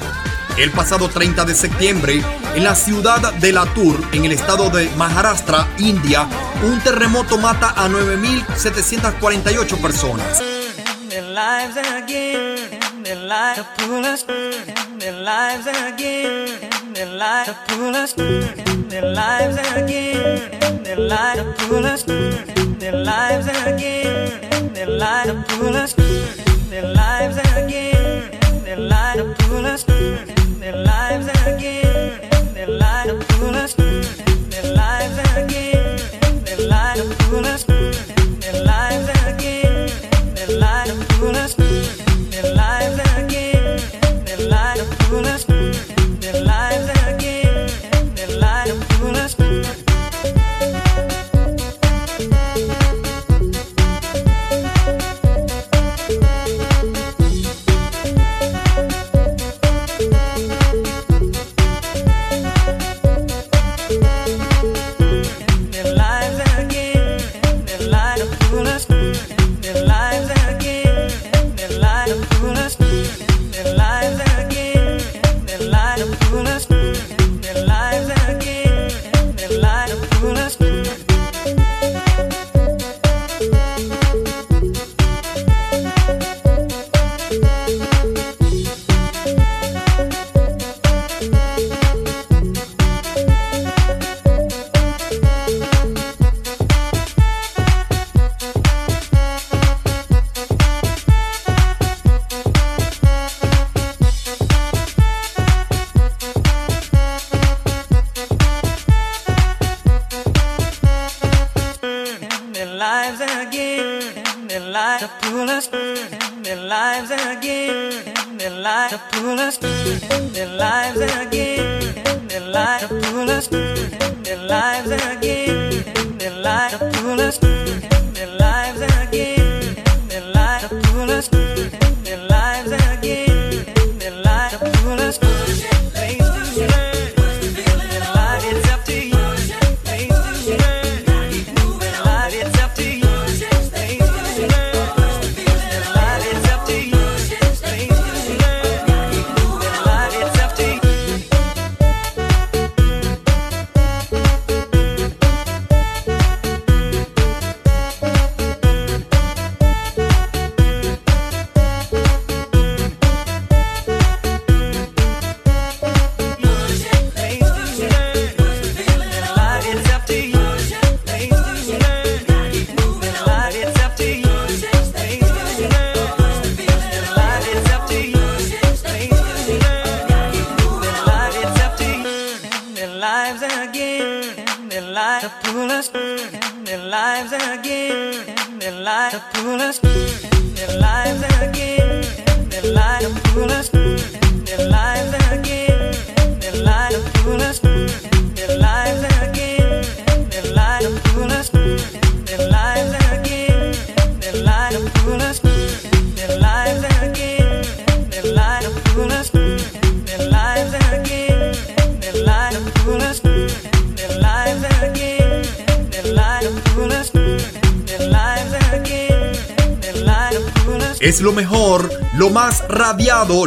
El 0.56 0.72
pasado 0.72 1.08
30 1.08 1.44
de 1.44 1.54
septiembre, 1.54 2.20
en 2.56 2.64
la 2.64 2.74
ciudad 2.74 3.32
de 3.34 3.52
Latur, 3.52 4.04
en 4.10 4.24
el 4.24 4.32
estado 4.32 4.70
de 4.70 4.90
Maharashtra, 4.96 5.68
India, 5.78 6.26
un 6.64 6.80
terremoto 6.80 7.38
mata 7.38 7.74
a 7.76 7.88
9.748 7.88 9.80
personas. 9.80 10.42
Lives 15.32 15.66
again. 15.66 16.92
their 16.94 17.10
lives 17.22 17.48
to 17.48 17.54
pull 17.68 17.94
us 18.02 18.12
their 18.92 19.06
lives 19.20 19.56
again, 19.80 20.82
their 20.86 21.00
lives 21.12 21.38
to 21.40 21.44
pull 21.60 21.86
us 21.92 22.02
their 22.82 22.96
lives 23.10 23.46
again, 23.70 24.72
their 24.76 24.90
lives 25.02 25.28
to 25.30 25.34
pull 25.50 25.76
us 25.82 25.92
their 26.72 26.86
lives 27.00 27.36
again, 27.60 28.30
their 28.66 28.80
lives 28.92 29.20
to 29.20 29.24
pull 29.42 29.66
us 29.74 29.82
their 30.62 30.76
lives 30.90 31.26
again, 31.46 32.54
their 32.56 32.70
lives 32.84 33.08
to 33.10 33.21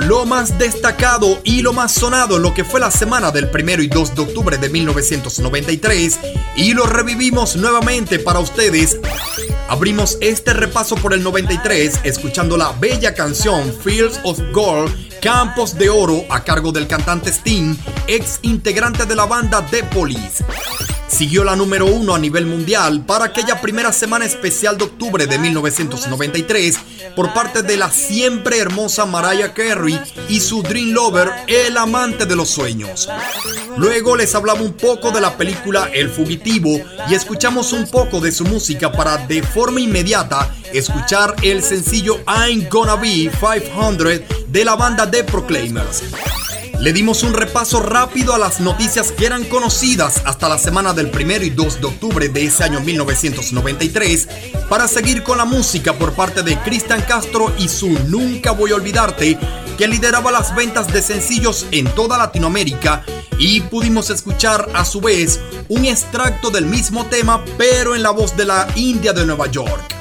lo 0.08 0.26
más 0.26 0.58
destacado 0.58 1.40
y 1.44 1.62
lo 1.62 1.72
más 1.72 1.92
sonado 1.92 2.40
lo 2.40 2.54
que 2.54 2.64
fue 2.64 2.80
la 2.80 2.90
semana 2.90 3.32
del 3.32 3.50
1 3.54 3.84
y 3.84 3.88
2 3.88 4.16
de 4.16 4.22
octubre 4.24 4.58
de 4.58 4.70
1993 4.70 6.20
y 6.56 6.74
lo 6.74 6.86
revivimos 6.88 7.56
nuevamente 7.56 8.18
para 8.18 8.40
ustedes. 8.40 9.00
Abrimos 9.68 10.18
este 10.22 10.54
repaso 10.54 10.96
por 10.96 11.14
el 11.14 11.22
93 11.22 12.00
escuchando 12.04 12.58
la 12.58 12.72
bella 12.72 13.14
canción 13.14 13.72
Fields 13.84 14.20
of 14.24 14.40
Gold, 14.52 14.92
Campos 15.22 15.78
de 15.78 15.90
Oro 15.90 16.24
a 16.30 16.44
cargo 16.44 16.72
del 16.72 16.88
cantante 16.88 17.32
Sting, 17.32 17.76
ex 18.08 18.40
integrante 18.42 19.06
de 19.06 19.16
la 19.16 19.26
banda 19.26 19.64
The 19.70 19.84
Police. 19.84 20.44
Siguió 21.08 21.44
la 21.44 21.56
número 21.56 21.86
uno 21.86 22.16
a 22.16 22.20
nivel 22.20 22.46
mundial 22.46 23.06
para 23.06 23.26
aquella 23.26 23.62
primera 23.62 23.94
semana 23.94 24.26
especial 24.26 24.78
de 24.78 24.86
octubre 24.86 25.28
de 25.28 25.38
1993 25.38 26.78
por 27.16 27.34
parte 27.34 27.62
de 27.62 27.78
la 27.78 27.90
siempre 27.92 28.60
hermosa 28.60 29.06
Mariah 29.06 29.54
Carey 29.54 30.00
y 30.28 30.40
su 30.40 30.62
Dream 30.62 30.92
Lover, 30.92 31.32
el 31.48 31.78
amante 31.78 32.26
de 32.26 32.36
los 32.36 32.50
sueños. 32.50 33.08
Luego 33.78 34.16
les 34.16 34.34
hablaba 34.36 34.62
un 34.62 34.74
poco 34.74 35.12
de 35.12 35.22
la 35.22 35.38
película 35.38 35.90
El 35.94 36.10
Fugitivo 36.10 36.82
y 37.10 37.14
escuchamos 37.14 37.72
un 37.72 37.88
poco 37.88 38.20
de 38.20 38.32
su 38.32 38.44
música 38.44 38.92
para 38.92 39.18
de 39.18 39.44
forma 39.44 39.80
inmediata 39.80 40.54
escuchar 40.74 41.36
el 41.42 41.62
sencillo 41.62 42.20
I'm 42.28 42.68
Gonna 42.70 42.96
Be 42.96 43.30
500 43.40 44.22
de 44.48 44.66
la 44.66 44.76
banda 44.76 45.10
The 45.10 45.24
Proclaimers. 45.24 46.04
Le 46.80 46.94
dimos 46.94 47.24
un 47.24 47.34
repaso 47.34 47.82
rápido 47.82 48.34
a 48.36 48.38
las 48.38 48.60
noticias 48.60 49.12
que 49.12 49.26
eran 49.26 49.46
conocidas 49.46 50.22
hasta 50.26 50.50
la 50.50 50.58
semana 50.58 50.94
del 50.94 51.08
1 51.08 51.44
y 51.44 51.50
2 51.50 51.82
de 51.82 51.88
octubre 51.88 52.30
de 52.30 52.46
ese 52.46 52.64
año 52.64 52.80
1993 52.82 54.28
para 54.70 54.88
seguir 54.88 55.24
con 55.24 55.38
la 55.38 55.46
música 55.46 55.94
por 55.94 56.14
parte 56.14 56.44
de 56.44 56.58
Cristian 56.60 57.02
Castro 57.02 57.52
y 57.58 57.70
su 57.70 57.90
Nunca 58.08 58.52
Voy 58.52 58.72
a 58.72 58.76
Olvidarte 58.76 59.38
que 59.78 59.88
lideraba 59.88 60.32
las 60.32 60.54
ventas 60.56 60.92
de 60.92 61.02
sencillos 61.02 61.66
en 61.72 61.86
toda 61.96 62.18
Latinoamérica 62.18 63.04
y 63.40 63.62
pudimos 63.62 64.10
escuchar 64.10 64.70
a 64.74 64.86
su 64.86 65.02
vez 65.02 65.40
un 65.70 65.86
extracto 65.86 66.52
del 66.52 66.66
mismo 66.66 67.06
tema 67.06 67.44
pero 67.58 67.96
en 67.96 68.04
la 68.04 68.12
voz 68.12 68.36
de 68.38 68.46
la 68.46 68.68
India 68.76 69.14
de 69.14 69.26
Nueva 69.26 69.48
York. 69.48 69.96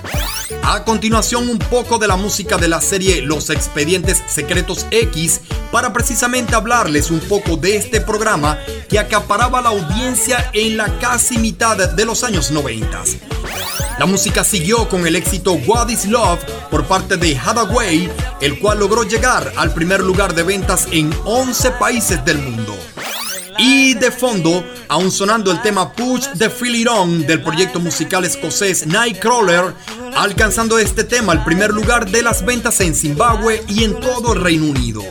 A 0.62 0.84
continuación 0.84 1.48
un 1.48 1.58
poco 1.58 1.98
de 1.98 2.08
la 2.08 2.16
música 2.16 2.56
de 2.56 2.68
la 2.68 2.80
serie 2.80 3.22
Los 3.22 3.50
Expedientes 3.50 4.22
Secretos 4.26 4.86
X 4.90 5.40
para 5.74 5.92
precisamente 5.92 6.54
hablarles 6.54 7.10
un 7.10 7.18
poco 7.18 7.56
de 7.56 7.74
este 7.74 8.00
programa 8.00 8.60
que 8.88 8.96
acaparaba 8.96 9.60
la 9.60 9.70
audiencia 9.70 10.48
en 10.52 10.76
la 10.76 11.00
casi 11.00 11.36
mitad 11.36 11.76
de 11.76 12.04
los 12.04 12.22
años 12.22 12.52
90. 12.52 13.02
La 13.98 14.06
música 14.06 14.44
siguió 14.44 14.88
con 14.88 15.04
el 15.04 15.16
éxito 15.16 15.54
What 15.54 15.88
is 15.88 16.06
Love 16.06 16.38
por 16.70 16.84
parte 16.84 17.16
de 17.16 17.36
Hathaway, 17.36 18.08
el 18.40 18.60
cual 18.60 18.78
logró 18.78 19.02
llegar 19.02 19.52
al 19.56 19.74
primer 19.74 20.00
lugar 20.00 20.32
de 20.36 20.44
ventas 20.44 20.86
en 20.92 21.12
11 21.24 21.72
países 21.72 22.24
del 22.24 22.38
mundo. 22.38 22.78
Y 23.58 23.94
de 23.94 24.12
fondo, 24.12 24.64
aún 24.86 25.10
sonando 25.10 25.50
el 25.50 25.60
tema 25.60 25.92
Push 25.92 26.38
the 26.38 26.50
Feel 26.50 26.86
On 26.86 27.26
del 27.26 27.42
proyecto 27.42 27.80
musical 27.80 28.24
escocés 28.24 28.86
Nightcrawler, 28.86 29.74
alcanzando 30.14 30.78
este 30.78 31.02
tema 31.02 31.32
el 31.32 31.42
primer 31.42 31.72
lugar 31.72 32.08
de 32.08 32.22
las 32.22 32.44
ventas 32.44 32.80
en 32.80 32.94
Zimbabue 32.94 33.64
y 33.66 33.82
en 33.82 33.98
todo 33.98 34.34
el 34.34 34.40
Reino 34.40 34.66
Unido. 34.66 35.02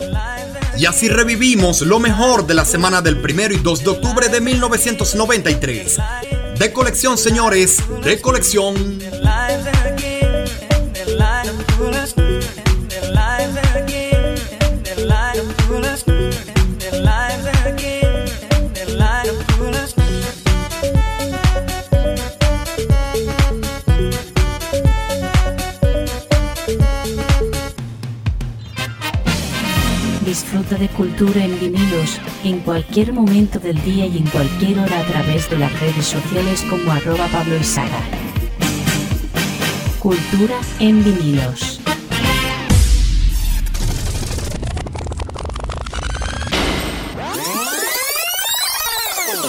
Y 0.78 0.86
así 0.86 1.08
revivimos 1.08 1.82
lo 1.82 2.00
mejor 2.00 2.48
de 2.48 2.54
la 2.54 2.66
semana 2.66 3.02
del 3.02 3.18
1 3.18 3.54
y 3.54 3.58
2 3.58 3.84
de 3.84 3.90
octubre 3.90 4.28
de 4.30 4.42
1993. 4.42 5.98
De 6.58 6.74
colección, 6.74 7.18
señores, 7.18 7.78
de 8.04 8.20
colección. 8.20 9.00
De 30.80 30.90
cultura 30.90 31.46
en 31.46 31.60
vinilos 31.60 32.20
en 32.44 32.60
cualquier 32.62 33.14
momento 33.14 33.60
del 33.60 33.80
día 33.84 34.08
y 34.08 34.18
en 34.18 34.26
cualquier 34.26 34.80
hora 34.80 35.00
a 35.00 35.04
través 35.04 35.48
de 35.50 35.60
las 35.60 35.72
redes 35.80 36.06
sociales 36.06 36.66
como 36.68 36.92
arroba 36.92 37.28
Pablo 37.28 37.56
Izaga. 37.58 38.02
Cultura 40.00 40.56
en 40.80 41.04
vinilos. 41.04 41.80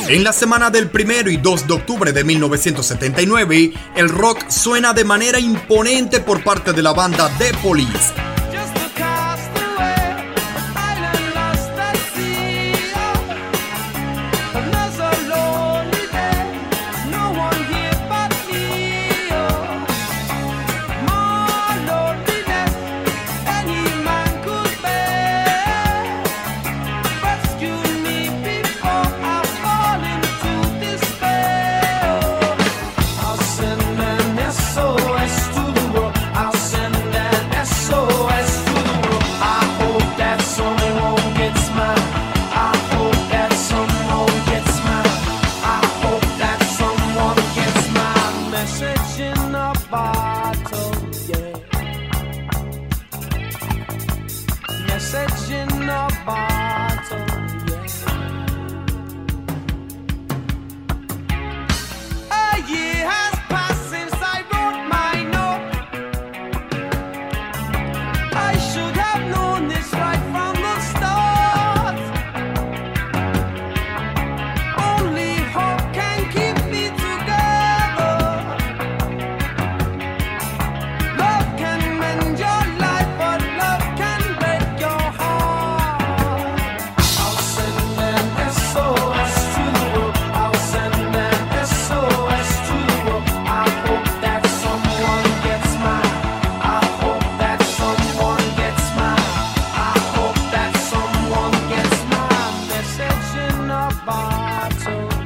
En 0.09 0.23
la 0.23 0.33
semana 0.35 0.71
del 0.71 0.91
1 0.93 1.31
y 1.31 1.39
2 1.39 1.67
de 1.67 1.75
octubre 1.75 2.13
de 2.13 2.23
1979, 2.23 3.73
el 3.97 4.09
rock 4.11 4.49
suena 4.49 4.93
de 4.93 5.05
manera 5.05 5.41
imponente 5.41 6.21
por 6.21 6.45
parte 6.45 6.75
de 6.75 6.83
la 6.83 6.93
banda 6.93 7.31
The 7.39 7.55
Police. 7.63 8.34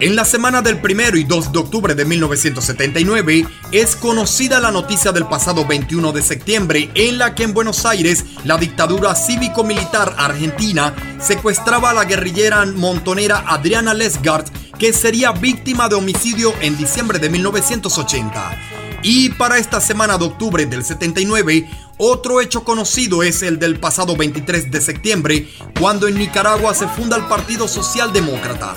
En 0.09 0.17
la 0.17 0.25
semana 0.25 0.63
del 0.63 0.81
1 0.83 1.19
y 1.19 1.25
2 1.25 1.53
de 1.53 1.59
octubre 1.59 1.95
de 1.95 2.07
1979 2.07 3.47
es 3.73 3.95
conocida 3.95 4.59
la 4.59 4.71
noticia 4.71 5.13
del 5.13 5.27
pasado 5.27 5.67
21 5.67 6.13
de 6.13 6.23
septiembre 6.23 6.91
en 6.95 7.19
la 7.19 7.35
que 7.35 7.43
en 7.43 7.53
Buenos 7.53 7.85
Aires 7.85 8.25
la 8.45 8.57
dictadura 8.57 9.15
cívico-militar 9.15 10.15
argentina 10.17 10.95
secuestraba 11.21 11.91
a 11.91 11.93
la 11.93 12.07
guerrillera 12.07 12.65
montonera 12.65 13.45
Adriana 13.47 13.93
Lesgard 13.93 14.47
que 14.79 14.95
sería 14.95 15.33
víctima 15.33 15.91
de 15.91 15.97
homicidio 15.97 16.55
en 16.63 16.79
diciembre 16.79 17.19
de 17.19 17.29
1980. 17.29 18.79
Y 19.03 19.29
para 19.31 19.59
esta 19.59 19.79
semana 19.79 20.17
de 20.17 20.25
octubre 20.25 20.65
del 20.65 20.85
79, 20.85 21.69
otro 21.99 22.41
hecho 22.41 22.65
conocido 22.65 23.23
es 23.23 23.43
el 23.43 23.59
del 23.59 23.79
pasado 23.79 24.17
23 24.17 24.71
de 24.71 24.81
septiembre, 24.81 25.49
cuando 25.79 26.09
en 26.09 26.17
Nicaragua 26.17 26.73
se 26.73 26.89
funda 26.89 27.17
el 27.17 27.27
Partido 27.27 27.69
Socialdemócrata. 27.69 28.75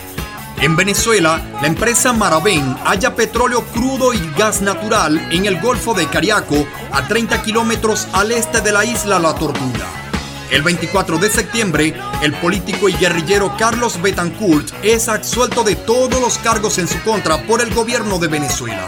En 0.61 0.75
Venezuela, 0.75 1.41
la 1.59 1.65
empresa 1.65 2.13
Maravén 2.13 2.77
halla 2.85 3.15
petróleo 3.15 3.63
crudo 3.73 4.13
y 4.13 4.19
gas 4.37 4.61
natural 4.61 5.17
en 5.31 5.47
el 5.47 5.59
Golfo 5.59 5.95
de 5.95 6.05
Cariaco, 6.05 6.67
a 6.91 7.07
30 7.07 7.41
kilómetros 7.41 8.07
al 8.13 8.31
este 8.31 8.61
de 8.61 8.71
la 8.71 8.85
isla 8.85 9.17
La 9.17 9.33
Tortuga. 9.33 9.87
El 10.51 10.61
24 10.61 11.17
de 11.17 11.31
septiembre, 11.31 11.95
el 12.21 12.33
político 12.33 12.89
y 12.89 12.93
guerrillero 12.93 13.57
Carlos 13.57 13.99
Betancourt 14.03 14.71
es 14.83 15.09
absuelto 15.09 15.63
de 15.63 15.75
todos 15.75 16.21
los 16.21 16.37
cargos 16.37 16.77
en 16.77 16.87
su 16.87 17.01
contra 17.01 17.41
por 17.47 17.61
el 17.61 17.73
gobierno 17.73 18.19
de 18.19 18.27
Venezuela. 18.27 18.85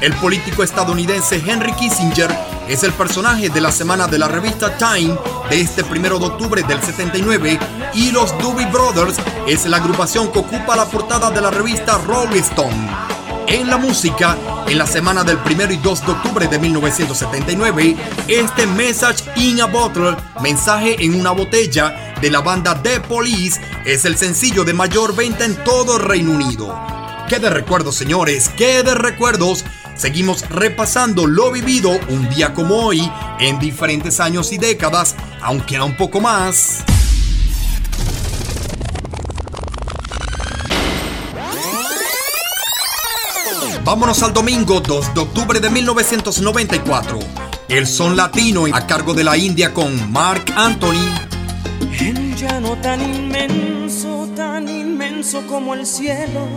El 0.00 0.14
político 0.14 0.62
estadounidense 0.62 1.42
Henry 1.46 1.74
Kissinger 1.74 2.34
es 2.68 2.82
el 2.82 2.92
personaje 2.92 3.48
de 3.50 3.60
la 3.60 3.70
semana 3.70 4.06
de 4.06 4.18
la 4.18 4.28
revista 4.28 4.76
Time 4.76 5.16
de 5.50 5.60
este 5.60 5.82
1 5.82 6.18
de 6.18 6.24
octubre 6.24 6.62
del 6.62 6.82
79 6.82 7.58
y 7.94 8.10
los 8.10 8.36
Doobie 8.38 8.66
Brothers 8.66 9.16
es 9.46 9.66
la 9.66 9.76
agrupación 9.78 10.32
que 10.32 10.38
ocupa 10.38 10.76
la 10.76 10.86
portada 10.86 11.30
de 11.30 11.40
la 11.40 11.50
revista 11.50 11.98
Rolling 12.06 12.40
Stone. 12.40 12.88
En 13.46 13.68
la 13.68 13.76
música, 13.76 14.36
en 14.66 14.78
la 14.78 14.86
semana 14.86 15.22
del 15.22 15.38
1 15.38 15.72
y 15.72 15.76
2 15.76 16.06
de 16.06 16.12
octubre 16.12 16.48
de 16.48 16.58
1979, 16.58 17.96
este 18.26 18.66
Message 18.68 19.24
in 19.36 19.60
a 19.60 19.66
Bottle, 19.66 20.16
mensaje 20.40 20.96
en 21.04 21.20
una 21.20 21.32
botella, 21.32 22.14
de 22.20 22.30
la 22.30 22.40
banda 22.40 22.80
The 22.82 23.00
Police, 23.00 23.60
es 23.84 24.06
el 24.06 24.16
sencillo 24.16 24.64
de 24.64 24.72
mayor 24.72 25.14
venta 25.14 25.44
en 25.44 25.56
todo 25.62 25.98
Reino 25.98 26.30
Unido. 26.30 26.74
¡Qué 27.28 27.38
de 27.38 27.50
recuerdos, 27.50 27.96
señores! 27.96 28.48
¡Qué 28.56 28.82
de 28.82 28.94
recuerdos! 28.94 29.64
Seguimos 29.94 30.48
repasando 30.48 31.26
lo 31.26 31.52
vivido 31.52 31.90
un 32.08 32.28
día 32.28 32.52
como 32.52 32.76
hoy, 32.76 33.10
en 33.38 33.58
diferentes 33.60 34.18
años 34.18 34.52
y 34.52 34.58
décadas, 34.58 35.14
aunque 35.40 35.76
a 35.76 35.84
un 35.84 35.96
poco 35.96 36.20
más. 36.20 36.84
Vámonos 43.84 44.22
al 44.22 44.32
domingo 44.32 44.80
2 44.80 45.14
de 45.14 45.20
octubre 45.20 45.60
de 45.60 45.70
1994. 45.70 47.18
El 47.68 47.86
son 47.86 48.16
latino 48.16 48.64
a 48.72 48.86
cargo 48.86 49.14
de 49.14 49.24
la 49.24 49.36
India 49.36 49.72
con 49.72 50.10
Mark 50.10 50.44
Anthony. 50.56 51.06
En 52.00 52.34
llano 52.34 52.76
tan 52.80 53.00
inmenso, 53.00 54.28
tan 54.34 54.68
inmenso 54.68 55.46
como 55.46 55.74
el 55.74 55.86
cielo, 55.86 56.48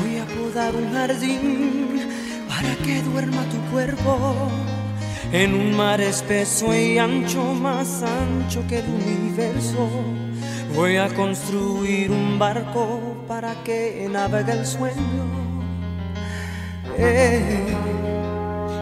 voy 0.00 0.18
a 0.18 0.26
podar 0.26 0.74
un 0.74 0.92
jardín 0.92 1.81
para 2.62 2.76
que 2.76 3.02
duerma 3.02 3.42
tu 3.50 3.58
cuerpo. 3.72 4.48
En 5.32 5.54
un 5.54 5.76
mar 5.76 6.00
espeso 6.00 6.74
y 6.74 6.98
ancho, 6.98 7.42
más 7.54 8.02
ancho 8.02 8.64
que 8.68 8.78
el 8.80 8.86
universo, 8.86 9.88
voy 10.74 10.96
a 10.96 11.08
construir 11.08 12.10
un 12.10 12.38
barco 12.38 13.16
para 13.26 13.54
que 13.64 14.06
navegue 14.10 14.52
el 14.52 14.66
sueño. 14.66 15.24
Eh. 16.98 17.74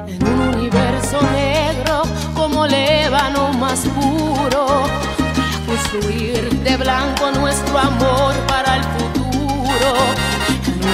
En 0.09 0.27
un 0.27 0.41
universo 0.57 1.21
negro 1.33 2.03
como 2.35 2.67
lébano 2.67 3.53
más 3.53 3.81
puro, 3.81 4.87
construir 5.67 6.51
de 6.65 6.77
blanco 6.77 7.31
nuestro 7.31 7.79
amor 7.79 8.35
para 8.49 8.77
el 8.77 8.85
futuro. 8.85 10.30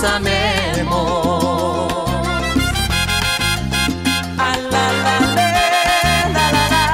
Nos 0.00 0.10
amemos. 0.10 1.92
A 4.38 4.56
la, 4.56 4.92
la, 5.04 5.20
le, 5.36 5.52
la, 6.32 6.46
la, 6.52 6.86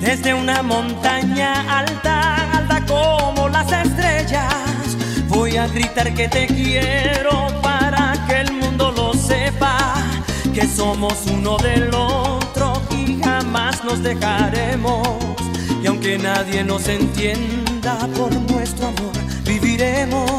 Desde 0.00 0.34
una 0.34 0.62
montaña 0.62 1.78
alta, 1.78 2.58
alta 2.58 2.84
como 2.86 3.48
las 3.48 3.72
estrellas, 3.72 4.96
voy 5.28 5.56
a 5.56 5.66
gritar 5.66 6.14
que 6.14 6.28
te 6.28 6.46
quiero 6.46 7.48
para 7.60 8.14
que 8.26 8.40
el 8.40 8.52
mundo 8.52 8.92
lo 8.92 9.14
sepa, 9.14 9.96
que 10.54 10.66
somos 10.66 11.26
uno 11.26 11.56
del 11.58 11.92
otro 11.94 12.18
y 12.24 12.27
jamás 13.48 13.82
nos 13.82 14.02
dejaremos. 14.02 15.18
Y 15.82 15.86
aunque 15.86 16.18
nadie 16.18 16.62
nos 16.64 16.86
entienda 16.86 17.96
por 18.16 18.32
nuestro 18.50 18.88
amor, 18.88 19.12
viviremos. 19.44 20.30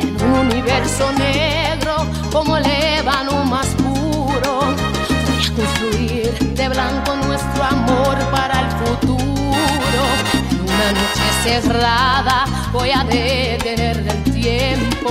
En 0.00 0.16
un 0.22 0.32
universo 0.46 1.12
negro 1.12 1.94
como 2.32 2.56
el 2.56 2.66
ébano 2.66 3.44
más 3.44 3.66
puro, 3.76 4.52
voy 5.26 5.44
a 5.46 5.54
construir 5.56 6.32
de 6.54 6.68
blanco 6.68 7.16
nuestro 7.16 7.62
amor 7.62 8.16
para 8.32 8.60
el 8.62 8.70
futuro. 8.82 10.02
En 10.50 10.60
una 10.60 10.88
noche 11.00 11.26
cerrada 11.44 12.46
voy 12.72 12.90
a 12.90 13.04
detener 13.04 13.96
el 13.98 14.32
tiempo 14.32 15.10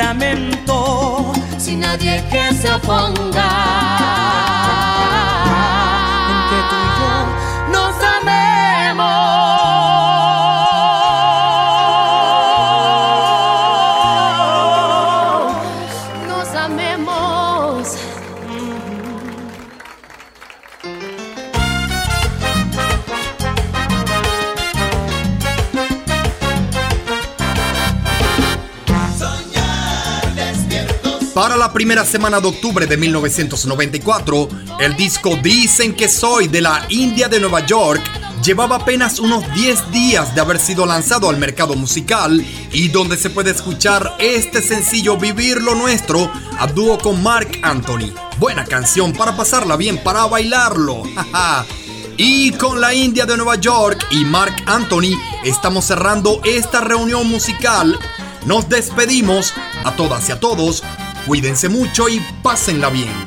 Lamento, 0.00 1.32
sin 1.58 1.80
nadie 1.80 2.24
que 2.30 2.54
se 2.54 2.72
oponga. 2.72 3.99
Primera 31.80 32.04
semana 32.04 32.42
de 32.42 32.48
octubre 32.48 32.86
de 32.86 32.98
1994, 32.98 34.48
el 34.80 34.94
disco 34.98 35.38
Dicen 35.42 35.94
que 35.94 36.10
soy 36.10 36.46
de 36.46 36.60
la 36.60 36.84
India 36.90 37.26
de 37.26 37.40
Nueva 37.40 37.64
York 37.64 38.02
llevaba 38.44 38.76
apenas 38.76 39.18
unos 39.18 39.50
10 39.54 39.90
días 39.90 40.34
de 40.34 40.42
haber 40.42 40.60
sido 40.60 40.84
lanzado 40.84 41.30
al 41.30 41.38
mercado 41.38 41.76
musical 41.76 42.44
y 42.70 42.88
donde 42.88 43.16
se 43.16 43.30
puede 43.30 43.52
escuchar 43.52 44.14
este 44.18 44.60
sencillo 44.60 45.16
Vivir 45.16 45.62
lo 45.62 45.74
Nuestro 45.74 46.30
a 46.58 46.66
dúo 46.66 46.98
con 46.98 47.22
Mark 47.22 47.48
Anthony. 47.62 48.12
Buena 48.38 48.66
canción 48.66 49.14
para 49.14 49.34
pasarla 49.34 49.78
bien, 49.78 49.96
para 50.04 50.26
bailarlo. 50.26 51.04
Y 52.18 52.52
con 52.52 52.82
la 52.82 52.92
India 52.92 53.24
de 53.24 53.38
Nueva 53.38 53.54
York 53.54 54.06
y 54.10 54.26
Mark 54.26 54.54
Anthony 54.66 55.18
estamos 55.42 55.86
cerrando 55.86 56.42
esta 56.44 56.82
reunión 56.82 57.26
musical. 57.26 57.98
Nos 58.44 58.68
despedimos 58.68 59.54
a 59.82 59.96
todas 59.96 60.28
y 60.28 60.32
a 60.32 60.40
todos. 60.40 60.82
Cuídense 61.30 61.68
mucho 61.68 62.08
y 62.08 62.18
pásenla 62.42 62.90
bien. 62.90 63.19